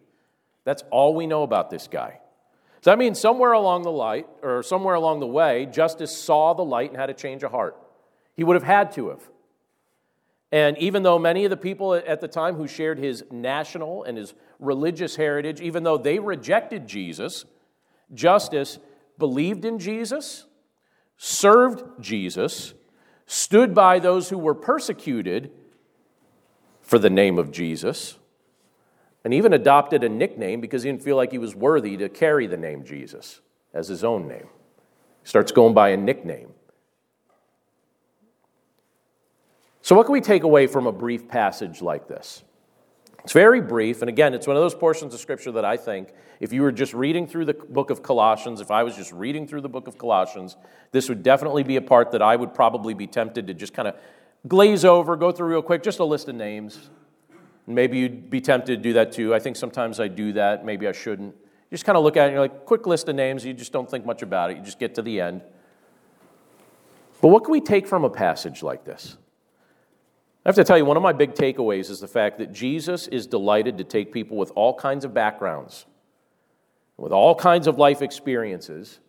That's 0.64 0.82
all 0.90 1.14
we 1.14 1.26
know 1.26 1.42
about 1.42 1.68
this 1.68 1.86
guy. 1.86 2.20
So 2.80 2.90
that 2.90 2.98
means 2.98 3.18
somewhere 3.18 3.52
along 3.52 3.82
the 3.82 3.90
light, 3.90 4.26
or 4.42 4.62
somewhere 4.62 4.94
along 4.94 5.20
the 5.20 5.26
way, 5.26 5.66
Justus 5.66 6.16
saw 6.16 6.54
the 6.54 6.64
light 6.64 6.90
and 6.90 6.98
had 6.98 7.10
a 7.10 7.14
change 7.14 7.42
of 7.42 7.50
heart. 7.50 7.76
He 8.34 8.44
would 8.44 8.54
have 8.54 8.62
had 8.62 8.92
to 8.92 9.10
have. 9.10 9.22
And 10.55 10.78
even 10.78 11.02
though 11.02 11.18
many 11.18 11.42
of 11.44 11.50
the 11.50 11.57
people 11.57 11.94
at 11.94 12.20
the 12.20 12.28
time 12.28 12.55
who 12.55 12.68
shared 12.68 12.96
his 12.96 13.24
national 13.28 14.05
and 14.05 14.16
his 14.16 14.34
religious 14.61 15.16
heritage, 15.16 15.61
even 15.61 15.82
though 15.82 15.98
they 15.98 16.20
rejected 16.20 16.86
Jesus, 16.86 17.44
Justus 18.14 18.78
believed 19.18 19.64
in 19.64 19.80
Jesus, 19.80 20.46
served 21.16 21.82
Jesus, 22.00 22.72
stood 23.26 23.74
by 23.74 23.98
those 23.98 24.28
who 24.28 24.38
were 24.38 24.55
persecuted 24.55 25.50
for 26.80 27.00
the 27.00 27.11
name 27.11 27.36
of 27.36 27.50
Jesus, 27.50 28.16
and 29.24 29.34
even 29.34 29.52
adopted 29.52 30.05
a 30.05 30.09
nickname 30.09 30.61
because 30.61 30.84
he 30.84 30.88
didn't 30.88 31.02
feel 31.02 31.16
like 31.16 31.32
he 31.32 31.38
was 31.38 31.57
worthy 31.57 31.96
to 31.96 32.09
carry 32.09 32.46
the 32.46 32.57
name 32.57 32.84
Jesus 32.84 33.40
as 33.72 33.88
his 33.88 34.05
own 34.05 34.28
name. 34.28 34.46
Starts 35.24 35.50
going 35.50 35.74
by 35.74 35.88
a 35.88 35.96
nickname. 35.96 36.50
So, 39.85 39.95
what 39.95 40.07
can 40.07 40.14
we 40.14 40.22
take 40.22 40.45
away 40.45 40.66
from 40.66 40.87
a 40.87 40.93
brief 40.93 41.28
passage 41.28 41.82
like 41.82 42.09
this? 42.09 42.43
It's 43.22 43.35
very 43.35 43.61
brief, 43.61 44.01
and 44.01 44.09
again, 44.09 44.32
it's 44.32 44.47
one 44.47 44.57
of 44.57 44.62
those 44.62 44.74
portions 44.74 45.12
of 45.12 45.20
Scripture 45.20 45.53
that 45.53 45.64
I 45.66 45.76
think, 45.76 46.09
if 46.41 46.55
you 46.55 46.62
were 46.62 46.72
just 46.72 46.95
reading 46.95 47.26
through 47.26 47.45
the 47.45 47.53
book 47.53 47.91
of 47.91 48.03
Colossians, 48.03 48.62
if 48.62 48.70
I 48.70 48.82
was 48.82 48.97
just 48.97 49.12
reading 49.12 49.47
through 49.47 49.61
the 49.61 49.68
book 49.68 49.87
of 49.87 49.99
Colossians, 49.99 50.57
this 50.93 51.11
would 51.11 51.22
definitely 51.22 51.64
be 51.64 51.76
a 51.76 51.82
part 51.82 52.12
that 52.12 52.22
I 52.22 52.35
would 52.35 52.55
probably 52.55 52.95
be 52.95 53.07
tempted 53.07 53.47
to 53.47 53.53
just 53.53 53.74
kind 53.74 53.87
of 53.87 53.97
glaze 54.49 54.87
over, 54.87 55.16
go 55.16 55.30
through 55.30 55.49
real 55.49 55.61
quick, 55.61 55.82
just 55.82 55.99
a 55.99 56.05
list 56.05 56.28
of 56.28 56.35
names. 56.35 56.89
Maybe 57.66 57.99
you'd 57.99 58.30
be 58.30 58.41
tempted 58.41 58.76
to 58.76 58.82
do 58.82 58.95
that 58.95 59.12
too. 59.12 59.35
I 59.35 59.39
think 59.39 59.55
sometimes 59.55 60.01
I 60.01 60.09
do 60.09 60.32
that. 60.32 60.64
Maybe 60.64 60.89
I 60.89 60.93
shouldn't. 60.93 61.35
You 61.35 61.74
just 61.74 61.85
kind 61.85 61.99
of 61.99 62.05
look 62.05 62.16
at 62.16 62.22
it 62.22 62.28
and 62.28 62.32
you're 62.32 62.43
like, 62.43 62.64
quick 62.64 62.87
list 62.87 63.11
of 63.11 63.16
names. 63.16 63.45
You 63.45 63.53
just 63.53 63.72
don't 63.72 63.91
think 63.91 64.07
much 64.07 64.22
about 64.22 64.51
it. 64.51 64.57
You 64.57 64.62
just 64.62 64.78
get 64.78 64.95
to 64.95 65.03
the 65.03 65.20
end. 65.20 65.43
But 67.20 67.28
what 67.28 67.45
can 67.45 67.53
we 67.53 67.61
take 67.61 67.87
from 67.87 68.05
a 68.05 68.11
passage 68.11 68.62
like 68.62 68.87
this? 68.87 69.18
I 70.45 70.51
have 70.51 70.57
to 70.57 70.64
tell 70.64 70.76
you, 70.76 70.84
one 70.84 70.99
of 70.99 71.03
my 71.03 71.14
big 71.14 71.32
takeaways 71.32 71.88
is 71.88 72.01
the 72.01 72.09
fact 72.09 72.36
that 72.36 72.53
Jesus 72.53 73.07
is 73.07 73.26
delighted 73.26 73.78
to 73.78 73.84
take 73.84 74.12
people 74.12 74.36
with 74.36 74.53
all 74.55 74.74
kinds 74.74 75.07
of 75.07 75.14
backgrounds, 75.14 75.86
with 76.99 77.12
all 77.12 77.34
kinds 77.34 77.66
of 77.66 77.78
life 77.78 78.03
experiences, 78.03 79.01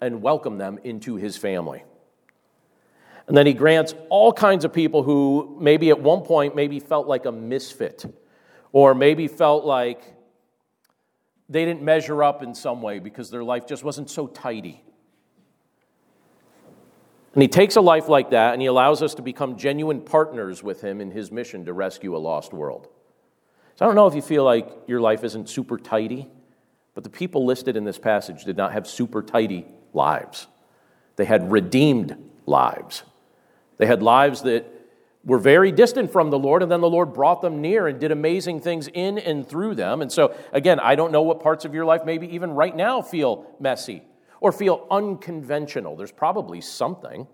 and 0.00 0.22
welcome 0.22 0.56
them 0.56 0.78
into 0.82 1.16
his 1.16 1.36
family. 1.36 1.84
And 3.26 3.36
then 3.36 3.44
he 3.46 3.52
grants 3.52 3.94
all 4.08 4.32
kinds 4.32 4.64
of 4.64 4.72
people 4.72 5.02
who 5.02 5.58
maybe 5.60 5.90
at 5.90 6.00
one 6.00 6.22
point 6.22 6.56
maybe 6.56 6.80
felt 6.80 7.06
like 7.06 7.26
a 7.26 7.32
misfit, 7.32 8.06
or 8.72 8.94
maybe 8.94 9.28
felt 9.28 9.66
like 9.66 10.14
they 11.50 11.66
didn't 11.66 11.82
measure 11.82 12.24
up 12.24 12.42
in 12.42 12.54
some 12.54 12.80
way 12.80 12.98
because 12.98 13.30
their 13.30 13.44
life 13.44 13.66
just 13.66 13.84
wasn't 13.84 14.08
so 14.08 14.26
tidy. 14.26 14.82
And 17.36 17.42
he 17.42 17.48
takes 17.48 17.76
a 17.76 17.82
life 17.82 18.08
like 18.08 18.30
that 18.30 18.54
and 18.54 18.62
he 18.62 18.66
allows 18.66 19.02
us 19.02 19.14
to 19.16 19.22
become 19.22 19.58
genuine 19.58 20.00
partners 20.00 20.62
with 20.62 20.80
him 20.80 21.02
in 21.02 21.10
his 21.10 21.30
mission 21.30 21.66
to 21.66 21.74
rescue 21.74 22.16
a 22.16 22.18
lost 22.18 22.54
world. 22.54 22.88
So 23.74 23.84
I 23.84 23.88
don't 23.88 23.94
know 23.94 24.06
if 24.06 24.14
you 24.14 24.22
feel 24.22 24.42
like 24.42 24.66
your 24.86 25.02
life 25.02 25.22
isn't 25.22 25.50
super 25.50 25.76
tidy, 25.76 26.30
but 26.94 27.04
the 27.04 27.10
people 27.10 27.44
listed 27.44 27.76
in 27.76 27.84
this 27.84 27.98
passage 27.98 28.44
did 28.44 28.56
not 28.56 28.72
have 28.72 28.86
super 28.86 29.22
tidy 29.22 29.66
lives. 29.92 30.46
They 31.16 31.26
had 31.26 31.52
redeemed 31.52 32.16
lives. 32.46 33.02
They 33.76 33.84
had 33.84 34.02
lives 34.02 34.40
that 34.44 34.64
were 35.22 35.38
very 35.38 35.72
distant 35.72 36.10
from 36.12 36.30
the 36.30 36.38
Lord, 36.38 36.62
and 36.62 36.72
then 36.72 36.80
the 36.80 36.88
Lord 36.88 37.12
brought 37.12 37.42
them 37.42 37.60
near 37.60 37.86
and 37.86 38.00
did 38.00 38.12
amazing 38.12 38.62
things 38.62 38.88
in 38.88 39.18
and 39.18 39.46
through 39.46 39.74
them. 39.74 40.00
And 40.00 40.10
so, 40.10 40.34
again, 40.54 40.80
I 40.80 40.94
don't 40.94 41.12
know 41.12 41.20
what 41.20 41.42
parts 41.42 41.66
of 41.66 41.74
your 41.74 41.84
life, 41.84 42.06
maybe 42.06 42.34
even 42.34 42.52
right 42.52 42.74
now, 42.74 43.02
feel 43.02 43.44
messy 43.60 44.02
or 44.40 44.52
feel 44.52 44.86
unconventional. 44.90 45.96
There's 45.96 46.12
probably 46.12 46.60
something. 46.60 47.26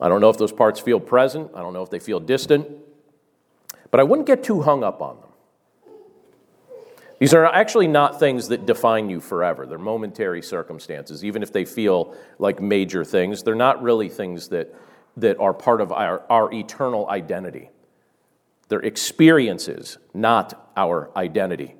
I 0.00 0.08
don't 0.08 0.20
know 0.20 0.30
if 0.30 0.38
those 0.38 0.52
parts 0.52 0.80
feel 0.80 1.00
present, 1.00 1.50
I 1.54 1.60
don't 1.60 1.72
know 1.72 1.82
if 1.82 1.90
they 1.90 2.00
feel 2.00 2.20
distant, 2.20 2.68
but 3.90 4.00
I 4.00 4.02
wouldn't 4.02 4.26
get 4.26 4.42
too 4.42 4.62
hung 4.62 4.82
up 4.82 5.00
on 5.00 5.20
them. 5.20 5.28
These 7.22 7.34
are 7.34 7.46
actually 7.46 7.86
not 7.86 8.18
things 8.18 8.48
that 8.48 8.66
define 8.66 9.08
you 9.08 9.20
forever. 9.20 9.64
They're 9.64 9.78
momentary 9.78 10.42
circumstances. 10.42 11.24
Even 11.24 11.44
if 11.44 11.52
they 11.52 11.64
feel 11.64 12.16
like 12.40 12.60
major 12.60 13.04
things, 13.04 13.44
they're 13.44 13.54
not 13.54 13.80
really 13.80 14.08
things 14.08 14.48
that, 14.48 14.74
that 15.18 15.38
are 15.38 15.54
part 15.54 15.80
of 15.80 15.92
our, 15.92 16.24
our 16.28 16.52
eternal 16.52 17.08
identity. 17.08 17.70
They're 18.66 18.80
experiences, 18.80 19.98
not 20.12 20.72
our 20.76 21.12
identity. 21.14 21.76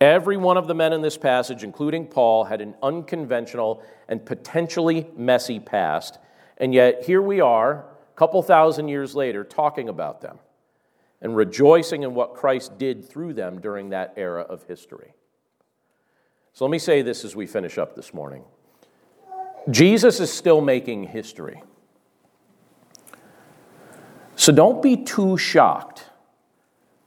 Every 0.00 0.36
one 0.36 0.56
of 0.56 0.66
the 0.66 0.74
men 0.74 0.92
in 0.92 1.00
this 1.00 1.16
passage, 1.16 1.64
including 1.64 2.06
Paul, 2.06 2.44
had 2.44 2.60
an 2.60 2.74
unconventional 2.82 3.82
and 4.08 4.24
potentially 4.24 5.06
messy 5.16 5.58
past, 5.58 6.18
and 6.58 6.74
yet 6.74 7.04
here 7.04 7.22
we 7.22 7.40
are, 7.40 7.80
a 7.80 8.18
couple 8.18 8.42
thousand 8.42 8.88
years 8.88 9.14
later, 9.14 9.42
talking 9.42 9.88
about 9.88 10.20
them 10.20 10.38
and 11.22 11.34
rejoicing 11.34 12.02
in 12.02 12.14
what 12.14 12.34
Christ 12.34 12.78
did 12.78 13.08
through 13.08 13.32
them 13.32 13.60
during 13.60 13.90
that 13.90 14.12
era 14.16 14.42
of 14.42 14.64
history. 14.64 15.14
So 16.52 16.64
let 16.64 16.70
me 16.70 16.78
say 16.78 17.02
this 17.02 17.24
as 17.24 17.34
we 17.34 17.46
finish 17.46 17.78
up 17.78 17.94
this 17.94 18.12
morning 18.14 18.44
Jesus 19.70 20.20
is 20.20 20.32
still 20.32 20.60
making 20.60 21.04
history. 21.04 21.62
So 24.36 24.52
don't 24.52 24.80
be 24.80 24.96
too 24.96 25.36
shocked 25.36 26.04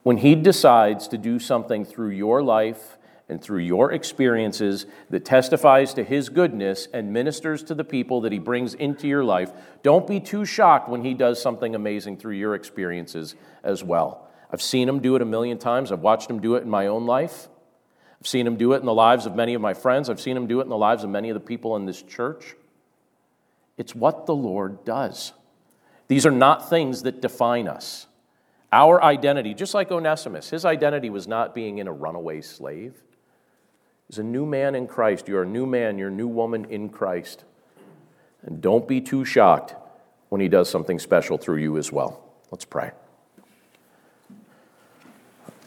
when 0.10 0.18
He 0.18 0.34
decides 0.34 1.08
to 1.10 1.20
do 1.20 1.38
something 1.38 1.86
through 1.86 2.10
your 2.10 2.42
life 2.42 2.98
and 3.30 3.40
through 3.40 3.60
your 3.60 3.92
experiences 3.92 4.88
that 5.12 5.24
testifies 5.24 5.94
to 5.94 6.04
His 6.04 6.30
goodness 6.30 6.88
and 6.92 7.14
ministers 7.14 7.62
to 7.62 7.76
the 7.76 7.84
people 7.84 8.22
that 8.22 8.32
He 8.32 8.40
brings 8.40 8.74
into 8.74 9.08
your 9.08 9.24
life, 9.24 9.52
don't 9.84 10.08
be 10.08 10.20
too 10.20 10.46
shocked 10.46 10.90
when 10.90 11.06
He 11.06 11.14
does 11.14 11.40
something 11.40 11.76
amazing 11.76 12.18
through 12.18 12.34
your 12.34 12.56
experiences 12.56 13.36
as 13.64 13.84
well. 13.84 14.28
I've 14.52 14.64
seen 14.64 14.90
Him 14.90 15.00
do 15.00 15.16
it 15.16 15.22
a 15.22 15.26
million 15.26 15.60
times, 15.60 15.92
I've 15.92 16.00
watched 16.00 16.28
Him 16.28 16.40
do 16.40 16.56
it 16.56 16.64
in 16.64 16.72
my 16.72 16.88
own 16.88 17.06
life. 17.06 17.48
I've 18.20 18.28
seen 18.28 18.48
Him 18.48 18.58
do 18.58 18.74
it 18.74 18.78
in 18.78 18.88
the 18.88 18.94
lives 18.96 19.28
of 19.28 19.36
many 19.36 19.54
of 19.54 19.62
my 19.62 19.76
friends, 19.76 20.10
I've 20.10 20.20
seen 20.20 20.36
Him 20.36 20.48
do 20.48 20.60
it 20.60 20.64
in 20.64 20.70
the 20.70 20.76
lives 20.76 21.04
of 21.04 21.12
many 21.12 21.30
of 21.30 21.36
the 21.36 21.40
people 21.40 21.76
in 21.76 21.86
this 21.86 22.02
church. 22.02 22.56
It's 23.78 23.94
what 23.94 24.26
the 24.26 24.34
Lord 24.34 24.84
does. 24.86 25.34
These 26.08 26.26
are 26.26 26.32
not 26.32 26.68
things 26.68 27.04
that 27.04 27.22
define 27.22 27.68
us. 27.68 28.08
Our 28.72 29.04
identity, 29.04 29.54
just 29.54 29.74
like 29.74 29.92
Onesimus, 29.92 30.50
his 30.50 30.64
identity 30.64 31.10
was 31.10 31.28
not 31.28 31.56
being 31.56 31.80
in 31.80 31.88
a 31.88 31.92
runaway 31.92 32.42
slave. 32.42 32.94
He's 34.08 34.20
a 34.20 34.24
new 34.24 34.46
man 34.46 34.76
in 34.76 34.88
Christ. 34.88 35.28
You're 35.28 35.44
a 35.44 35.48
new 35.48 35.66
man, 35.66 35.98
you're 35.98 36.10
a 36.10 36.12
new 36.12 36.28
woman 36.28 36.66
in 36.66 36.90
Christ. 36.90 37.46
And 38.44 38.62
don't 38.62 38.88
be 38.88 39.02
too 39.02 39.26
shocked 39.26 39.76
when 40.30 40.40
he 40.40 40.48
does 40.48 40.70
something 40.70 41.00
special 41.00 41.38
through 41.38 41.58
you 41.58 41.78
as 41.78 41.92
well. 41.92 42.24
Let's 42.52 42.66
pray. 42.66 42.92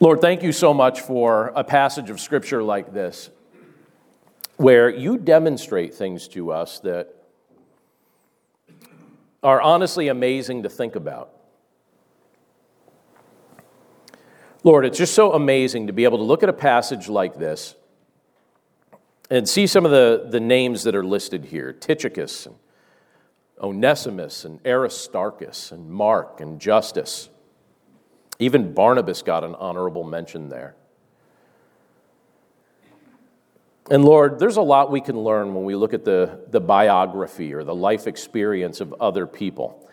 Lord, 0.00 0.20
thank 0.20 0.42
you 0.42 0.52
so 0.52 0.74
much 0.74 1.00
for 1.00 1.52
a 1.54 1.62
passage 1.62 2.10
of 2.10 2.20
scripture 2.20 2.62
like 2.62 2.92
this, 2.92 3.30
where 4.56 4.88
you 4.88 5.16
demonstrate 5.16 5.94
things 5.94 6.26
to 6.28 6.50
us 6.50 6.80
that 6.80 7.14
are 9.42 9.60
honestly 9.60 10.08
amazing 10.08 10.64
to 10.64 10.68
think 10.68 10.96
about. 10.96 11.30
Lord, 14.64 14.84
it's 14.84 14.98
just 14.98 15.14
so 15.14 15.32
amazing 15.32 15.88
to 15.88 15.92
be 15.92 16.04
able 16.04 16.18
to 16.18 16.24
look 16.24 16.42
at 16.42 16.48
a 16.48 16.52
passage 16.52 17.08
like 17.08 17.36
this 17.36 17.74
and 19.30 19.48
see 19.48 19.66
some 19.66 19.84
of 19.84 19.90
the, 19.90 20.28
the 20.30 20.40
names 20.40 20.84
that 20.84 20.94
are 20.94 21.04
listed 21.04 21.46
here 21.46 21.72
Tychicus, 21.72 22.46
and 22.46 22.54
Onesimus, 23.60 24.44
and 24.44 24.60
Aristarchus, 24.66 25.72
and 25.72 25.90
Mark, 25.90 26.40
and 26.40 26.60
Justus. 26.60 27.28
Even 28.38 28.72
Barnabas 28.72 29.22
got 29.22 29.44
an 29.44 29.54
honorable 29.54 30.04
mention 30.04 30.48
there. 30.48 30.74
And 33.90 34.04
Lord, 34.04 34.38
there's 34.38 34.56
a 34.56 34.62
lot 34.62 34.90
we 34.90 35.00
can 35.00 35.18
learn 35.18 35.54
when 35.54 35.64
we 35.64 35.74
look 35.74 35.92
at 35.92 36.04
the, 36.04 36.40
the 36.48 36.60
biography 36.60 37.52
or 37.52 37.64
the 37.64 37.74
life 37.74 38.06
experience 38.06 38.80
of 38.80 38.94
other 39.00 39.26
people. 39.26 39.88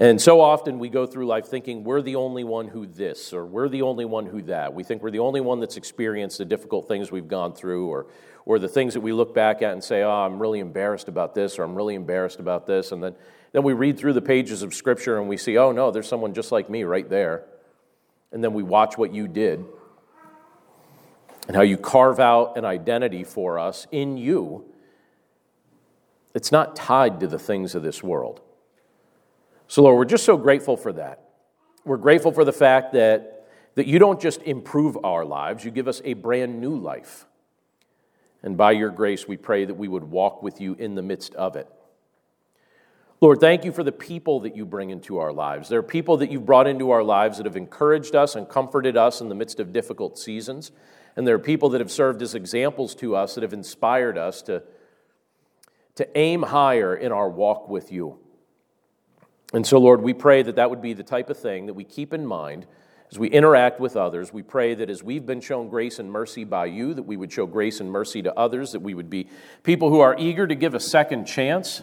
And 0.00 0.18
so 0.18 0.40
often 0.40 0.78
we 0.78 0.88
go 0.88 1.04
through 1.04 1.26
life 1.26 1.44
thinking 1.44 1.84
we're 1.84 2.00
the 2.00 2.16
only 2.16 2.42
one 2.42 2.68
who 2.68 2.86
this 2.86 3.34
or 3.34 3.44
we're 3.44 3.68
the 3.68 3.82
only 3.82 4.06
one 4.06 4.24
who 4.24 4.40
that. 4.44 4.72
We 4.72 4.82
think 4.82 5.02
we're 5.02 5.10
the 5.10 5.18
only 5.18 5.42
one 5.42 5.60
that's 5.60 5.76
experienced 5.76 6.38
the 6.38 6.46
difficult 6.46 6.88
things 6.88 7.12
we've 7.12 7.28
gone 7.28 7.52
through 7.52 7.86
or, 7.86 8.06
or 8.46 8.58
the 8.58 8.66
things 8.66 8.94
that 8.94 9.02
we 9.02 9.12
look 9.12 9.34
back 9.34 9.60
at 9.60 9.74
and 9.74 9.84
say, 9.84 10.02
oh, 10.02 10.10
I'm 10.10 10.40
really 10.40 10.60
embarrassed 10.60 11.08
about 11.08 11.34
this 11.34 11.58
or 11.58 11.64
I'm 11.64 11.74
really 11.74 11.96
embarrassed 11.96 12.40
about 12.40 12.66
this. 12.66 12.92
And 12.92 13.02
then, 13.02 13.14
then 13.52 13.62
we 13.62 13.74
read 13.74 13.98
through 13.98 14.14
the 14.14 14.22
pages 14.22 14.62
of 14.62 14.72
Scripture 14.72 15.18
and 15.18 15.28
we 15.28 15.36
see, 15.36 15.58
oh, 15.58 15.70
no, 15.70 15.90
there's 15.90 16.08
someone 16.08 16.32
just 16.32 16.50
like 16.50 16.70
me 16.70 16.84
right 16.84 17.08
there. 17.10 17.44
And 18.32 18.42
then 18.42 18.54
we 18.54 18.62
watch 18.62 18.96
what 18.96 19.12
you 19.12 19.28
did 19.28 19.66
and 21.46 21.54
how 21.54 21.62
you 21.62 21.76
carve 21.76 22.18
out 22.18 22.56
an 22.56 22.64
identity 22.64 23.22
for 23.22 23.58
us 23.58 23.86
in 23.92 24.16
you. 24.16 24.64
It's 26.34 26.50
not 26.50 26.74
tied 26.74 27.20
to 27.20 27.26
the 27.26 27.38
things 27.38 27.74
of 27.74 27.82
this 27.82 28.02
world. 28.02 28.40
So, 29.70 29.84
Lord, 29.84 29.98
we're 29.98 30.04
just 30.04 30.24
so 30.24 30.36
grateful 30.36 30.76
for 30.76 30.92
that. 30.94 31.28
We're 31.84 31.96
grateful 31.96 32.32
for 32.32 32.44
the 32.44 32.52
fact 32.52 32.92
that, 32.94 33.46
that 33.76 33.86
you 33.86 34.00
don't 34.00 34.20
just 34.20 34.42
improve 34.42 34.98
our 35.04 35.24
lives, 35.24 35.64
you 35.64 35.70
give 35.70 35.86
us 35.86 36.02
a 36.04 36.14
brand 36.14 36.60
new 36.60 36.74
life. 36.74 37.24
And 38.42 38.56
by 38.56 38.72
your 38.72 38.90
grace, 38.90 39.28
we 39.28 39.36
pray 39.36 39.64
that 39.64 39.74
we 39.74 39.86
would 39.86 40.02
walk 40.02 40.42
with 40.42 40.60
you 40.60 40.74
in 40.74 40.96
the 40.96 41.02
midst 41.02 41.36
of 41.36 41.54
it. 41.54 41.68
Lord, 43.20 43.38
thank 43.38 43.64
you 43.64 43.70
for 43.70 43.84
the 43.84 43.92
people 43.92 44.40
that 44.40 44.56
you 44.56 44.66
bring 44.66 44.90
into 44.90 45.18
our 45.18 45.32
lives. 45.32 45.68
There 45.68 45.78
are 45.78 45.84
people 45.84 46.16
that 46.16 46.32
you've 46.32 46.46
brought 46.46 46.66
into 46.66 46.90
our 46.90 47.04
lives 47.04 47.36
that 47.36 47.46
have 47.46 47.56
encouraged 47.56 48.16
us 48.16 48.34
and 48.34 48.48
comforted 48.48 48.96
us 48.96 49.20
in 49.20 49.28
the 49.28 49.36
midst 49.36 49.60
of 49.60 49.72
difficult 49.72 50.18
seasons. 50.18 50.72
And 51.14 51.28
there 51.28 51.36
are 51.36 51.38
people 51.38 51.68
that 51.68 51.80
have 51.80 51.92
served 51.92 52.22
as 52.22 52.34
examples 52.34 52.92
to 52.96 53.14
us 53.14 53.36
that 53.36 53.42
have 53.42 53.52
inspired 53.52 54.18
us 54.18 54.42
to, 54.42 54.64
to 55.94 56.18
aim 56.18 56.42
higher 56.42 56.92
in 56.92 57.12
our 57.12 57.28
walk 57.28 57.68
with 57.68 57.92
you. 57.92 58.18
And 59.52 59.66
so, 59.66 59.78
Lord, 59.78 60.00
we 60.02 60.14
pray 60.14 60.42
that 60.42 60.56
that 60.56 60.70
would 60.70 60.80
be 60.80 60.92
the 60.92 61.02
type 61.02 61.28
of 61.28 61.36
thing 61.36 61.66
that 61.66 61.74
we 61.74 61.84
keep 61.84 62.12
in 62.12 62.24
mind 62.24 62.66
as 63.10 63.18
we 63.18 63.28
interact 63.28 63.80
with 63.80 63.96
others. 63.96 64.32
We 64.32 64.42
pray 64.42 64.74
that 64.74 64.88
as 64.88 65.02
we've 65.02 65.26
been 65.26 65.40
shown 65.40 65.68
grace 65.68 65.98
and 65.98 66.10
mercy 66.10 66.44
by 66.44 66.66
you, 66.66 66.94
that 66.94 67.02
we 67.02 67.16
would 67.16 67.32
show 67.32 67.46
grace 67.46 67.80
and 67.80 67.90
mercy 67.90 68.22
to 68.22 68.38
others, 68.38 68.72
that 68.72 68.80
we 68.80 68.94
would 68.94 69.10
be 69.10 69.28
people 69.64 69.90
who 69.90 70.00
are 70.00 70.14
eager 70.18 70.46
to 70.46 70.54
give 70.54 70.74
a 70.74 70.80
second 70.80 71.24
chance. 71.24 71.82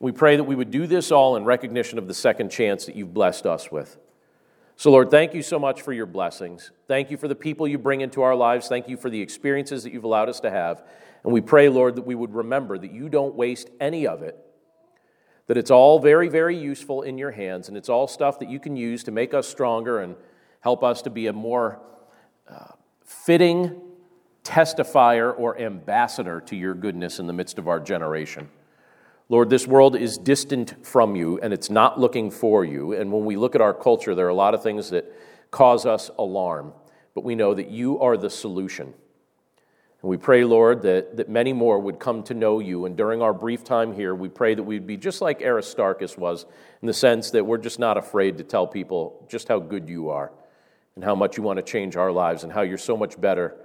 We 0.00 0.10
pray 0.10 0.36
that 0.36 0.44
we 0.44 0.56
would 0.56 0.72
do 0.72 0.88
this 0.88 1.12
all 1.12 1.36
in 1.36 1.44
recognition 1.44 1.98
of 1.98 2.08
the 2.08 2.14
second 2.14 2.50
chance 2.50 2.86
that 2.86 2.96
you've 2.96 3.14
blessed 3.14 3.46
us 3.46 3.70
with. 3.70 3.96
So, 4.74 4.90
Lord, 4.90 5.10
thank 5.10 5.34
you 5.34 5.42
so 5.42 5.58
much 5.58 5.82
for 5.82 5.92
your 5.92 6.06
blessings. 6.06 6.72
Thank 6.88 7.10
you 7.10 7.18
for 7.18 7.28
the 7.28 7.34
people 7.34 7.68
you 7.68 7.78
bring 7.78 8.00
into 8.00 8.22
our 8.22 8.34
lives. 8.34 8.66
Thank 8.66 8.88
you 8.88 8.96
for 8.96 9.10
the 9.10 9.20
experiences 9.20 9.84
that 9.84 9.92
you've 9.92 10.04
allowed 10.04 10.30
us 10.30 10.40
to 10.40 10.50
have. 10.50 10.82
And 11.22 11.32
we 11.32 11.42
pray, 11.42 11.68
Lord, 11.68 11.96
that 11.96 12.06
we 12.06 12.14
would 12.14 12.34
remember 12.34 12.78
that 12.78 12.90
you 12.90 13.10
don't 13.10 13.34
waste 13.34 13.68
any 13.78 14.06
of 14.06 14.22
it 14.22 14.38
that 15.50 15.58
it's 15.58 15.72
all 15.72 15.98
very, 15.98 16.28
very 16.28 16.56
useful 16.56 17.02
in 17.02 17.18
your 17.18 17.32
hands, 17.32 17.66
and 17.66 17.76
it's 17.76 17.88
all 17.88 18.06
stuff 18.06 18.38
that 18.38 18.48
you 18.48 18.60
can 18.60 18.76
use 18.76 19.02
to 19.02 19.10
make 19.10 19.34
us 19.34 19.48
stronger 19.48 19.98
and 19.98 20.14
help 20.60 20.84
us 20.84 21.02
to 21.02 21.10
be 21.10 21.26
a 21.26 21.32
more 21.32 21.80
uh, 22.48 22.68
fitting 23.04 23.80
testifier 24.44 25.36
or 25.36 25.58
ambassador 25.58 26.40
to 26.40 26.54
your 26.54 26.72
goodness 26.72 27.18
in 27.18 27.26
the 27.26 27.32
midst 27.32 27.58
of 27.58 27.66
our 27.66 27.80
generation. 27.80 28.48
Lord, 29.28 29.50
this 29.50 29.66
world 29.66 29.96
is 29.96 30.18
distant 30.18 30.86
from 30.86 31.16
you 31.16 31.40
and 31.40 31.52
it's 31.52 31.68
not 31.68 31.98
looking 31.98 32.30
for 32.30 32.64
you. 32.64 32.92
And 32.92 33.10
when 33.10 33.24
we 33.24 33.34
look 33.34 33.56
at 33.56 33.60
our 33.60 33.74
culture, 33.74 34.14
there 34.14 34.26
are 34.26 34.28
a 34.28 34.34
lot 34.34 34.54
of 34.54 34.62
things 34.62 34.90
that 34.90 35.12
cause 35.50 35.84
us 35.84 36.12
alarm, 36.16 36.72
but 37.12 37.24
we 37.24 37.34
know 37.34 37.54
that 37.54 37.72
you 37.72 37.98
are 37.98 38.16
the 38.16 38.30
solution. 38.30 38.94
And 40.02 40.10
we 40.10 40.16
pray, 40.16 40.44
Lord, 40.44 40.82
that, 40.82 41.16
that 41.18 41.28
many 41.28 41.52
more 41.52 41.78
would 41.78 41.98
come 41.98 42.22
to 42.24 42.34
know 42.34 42.58
you. 42.58 42.86
And 42.86 42.96
during 42.96 43.20
our 43.20 43.34
brief 43.34 43.64
time 43.64 43.94
here, 43.94 44.14
we 44.14 44.28
pray 44.28 44.54
that 44.54 44.62
we'd 44.62 44.86
be 44.86 44.96
just 44.96 45.20
like 45.20 45.42
Aristarchus 45.42 46.16
was, 46.16 46.46
in 46.80 46.86
the 46.86 46.94
sense 46.94 47.30
that 47.32 47.44
we're 47.44 47.58
just 47.58 47.78
not 47.78 47.98
afraid 47.98 48.38
to 48.38 48.44
tell 48.44 48.66
people 48.66 49.26
just 49.28 49.48
how 49.48 49.58
good 49.58 49.88
you 49.88 50.08
are 50.08 50.32
and 50.94 51.04
how 51.04 51.14
much 51.14 51.36
you 51.36 51.42
want 51.42 51.58
to 51.58 51.62
change 51.62 51.96
our 51.96 52.10
lives 52.10 52.44
and 52.44 52.52
how 52.52 52.62
you're 52.62 52.78
so 52.78 52.96
much 52.96 53.20
better 53.20 53.56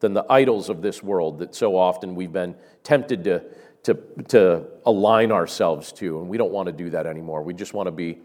than 0.00 0.12
the 0.12 0.26
idols 0.28 0.68
of 0.68 0.82
this 0.82 1.02
world 1.02 1.38
that 1.38 1.54
so 1.54 1.76
often 1.76 2.14
we've 2.14 2.32
been 2.32 2.54
tempted 2.82 3.24
to, 3.24 3.42
to, 3.84 3.94
to 4.28 4.66
align 4.84 5.30
ourselves 5.30 5.92
to. 5.92 6.18
And 6.18 6.28
we 6.28 6.36
don't 6.36 6.52
want 6.52 6.66
to 6.66 6.72
do 6.72 6.90
that 6.90 7.06
anymore. 7.06 7.42
We 7.42 7.54
just 7.54 7.74
want 7.74 7.86
to 7.86 7.92
be 7.92 8.18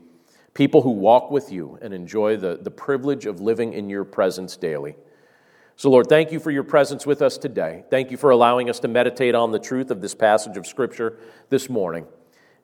people 0.53 0.82
who 0.82 0.89
walk 0.89 1.32
with 1.32 1.51
you 1.51 1.78
and 1.82 1.93
enjoy 1.93 2.38
the, 2.38 2.57
the 2.62 2.72
privilege 2.72 3.26
of 3.26 3.39
living 3.39 3.74
in 3.74 3.89
your 3.89 4.03
presence 4.03 4.57
daily. 4.57 4.95
So, 5.82 5.90
Lord, 5.90 6.06
thank 6.06 6.32
you 6.32 6.40
for 6.40 6.52
your 6.52 6.64
presence 6.64 7.08
with 7.08 7.24
us 7.24 7.40
today. 7.40 7.86
Thank 7.90 8.12
you 8.12 8.18
for 8.18 8.30
allowing 8.30 8.70
us 8.70 8.80
to 8.82 8.88
meditate 8.88 9.34
on 9.34 9.52
the 9.52 9.58
truth 9.58 9.90
of 9.90 10.00
this 10.00 10.14
passage 10.14 10.56
of 10.56 10.68
Scripture 10.68 11.18
this 11.50 11.72
morning. 11.72 12.06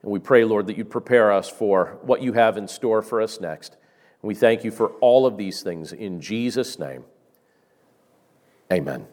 And 0.02 0.12
we 0.12 0.20
pray, 0.20 0.44
Lord, 0.44 0.68
that 0.68 0.78
you 0.78 0.84
prepare 0.84 1.32
us 1.32 1.48
for 1.48 1.98
what 2.02 2.22
you 2.22 2.34
have 2.34 2.56
in 2.56 2.68
store 2.68 3.02
for 3.02 3.20
us 3.20 3.40
next. 3.40 3.76
And 4.22 4.28
we 4.28 4.36
thank 4.36 4.62
you 4.62 4.70
for 4.70 4.90
all 5.00 5.26
of 5.26 5.36
these 5.36 5.62
things 5.62 5.92
in 5.92 6.20
Jesus' 6.20 6.78
name. 6.78 7.02
Amen. 8.72 9.08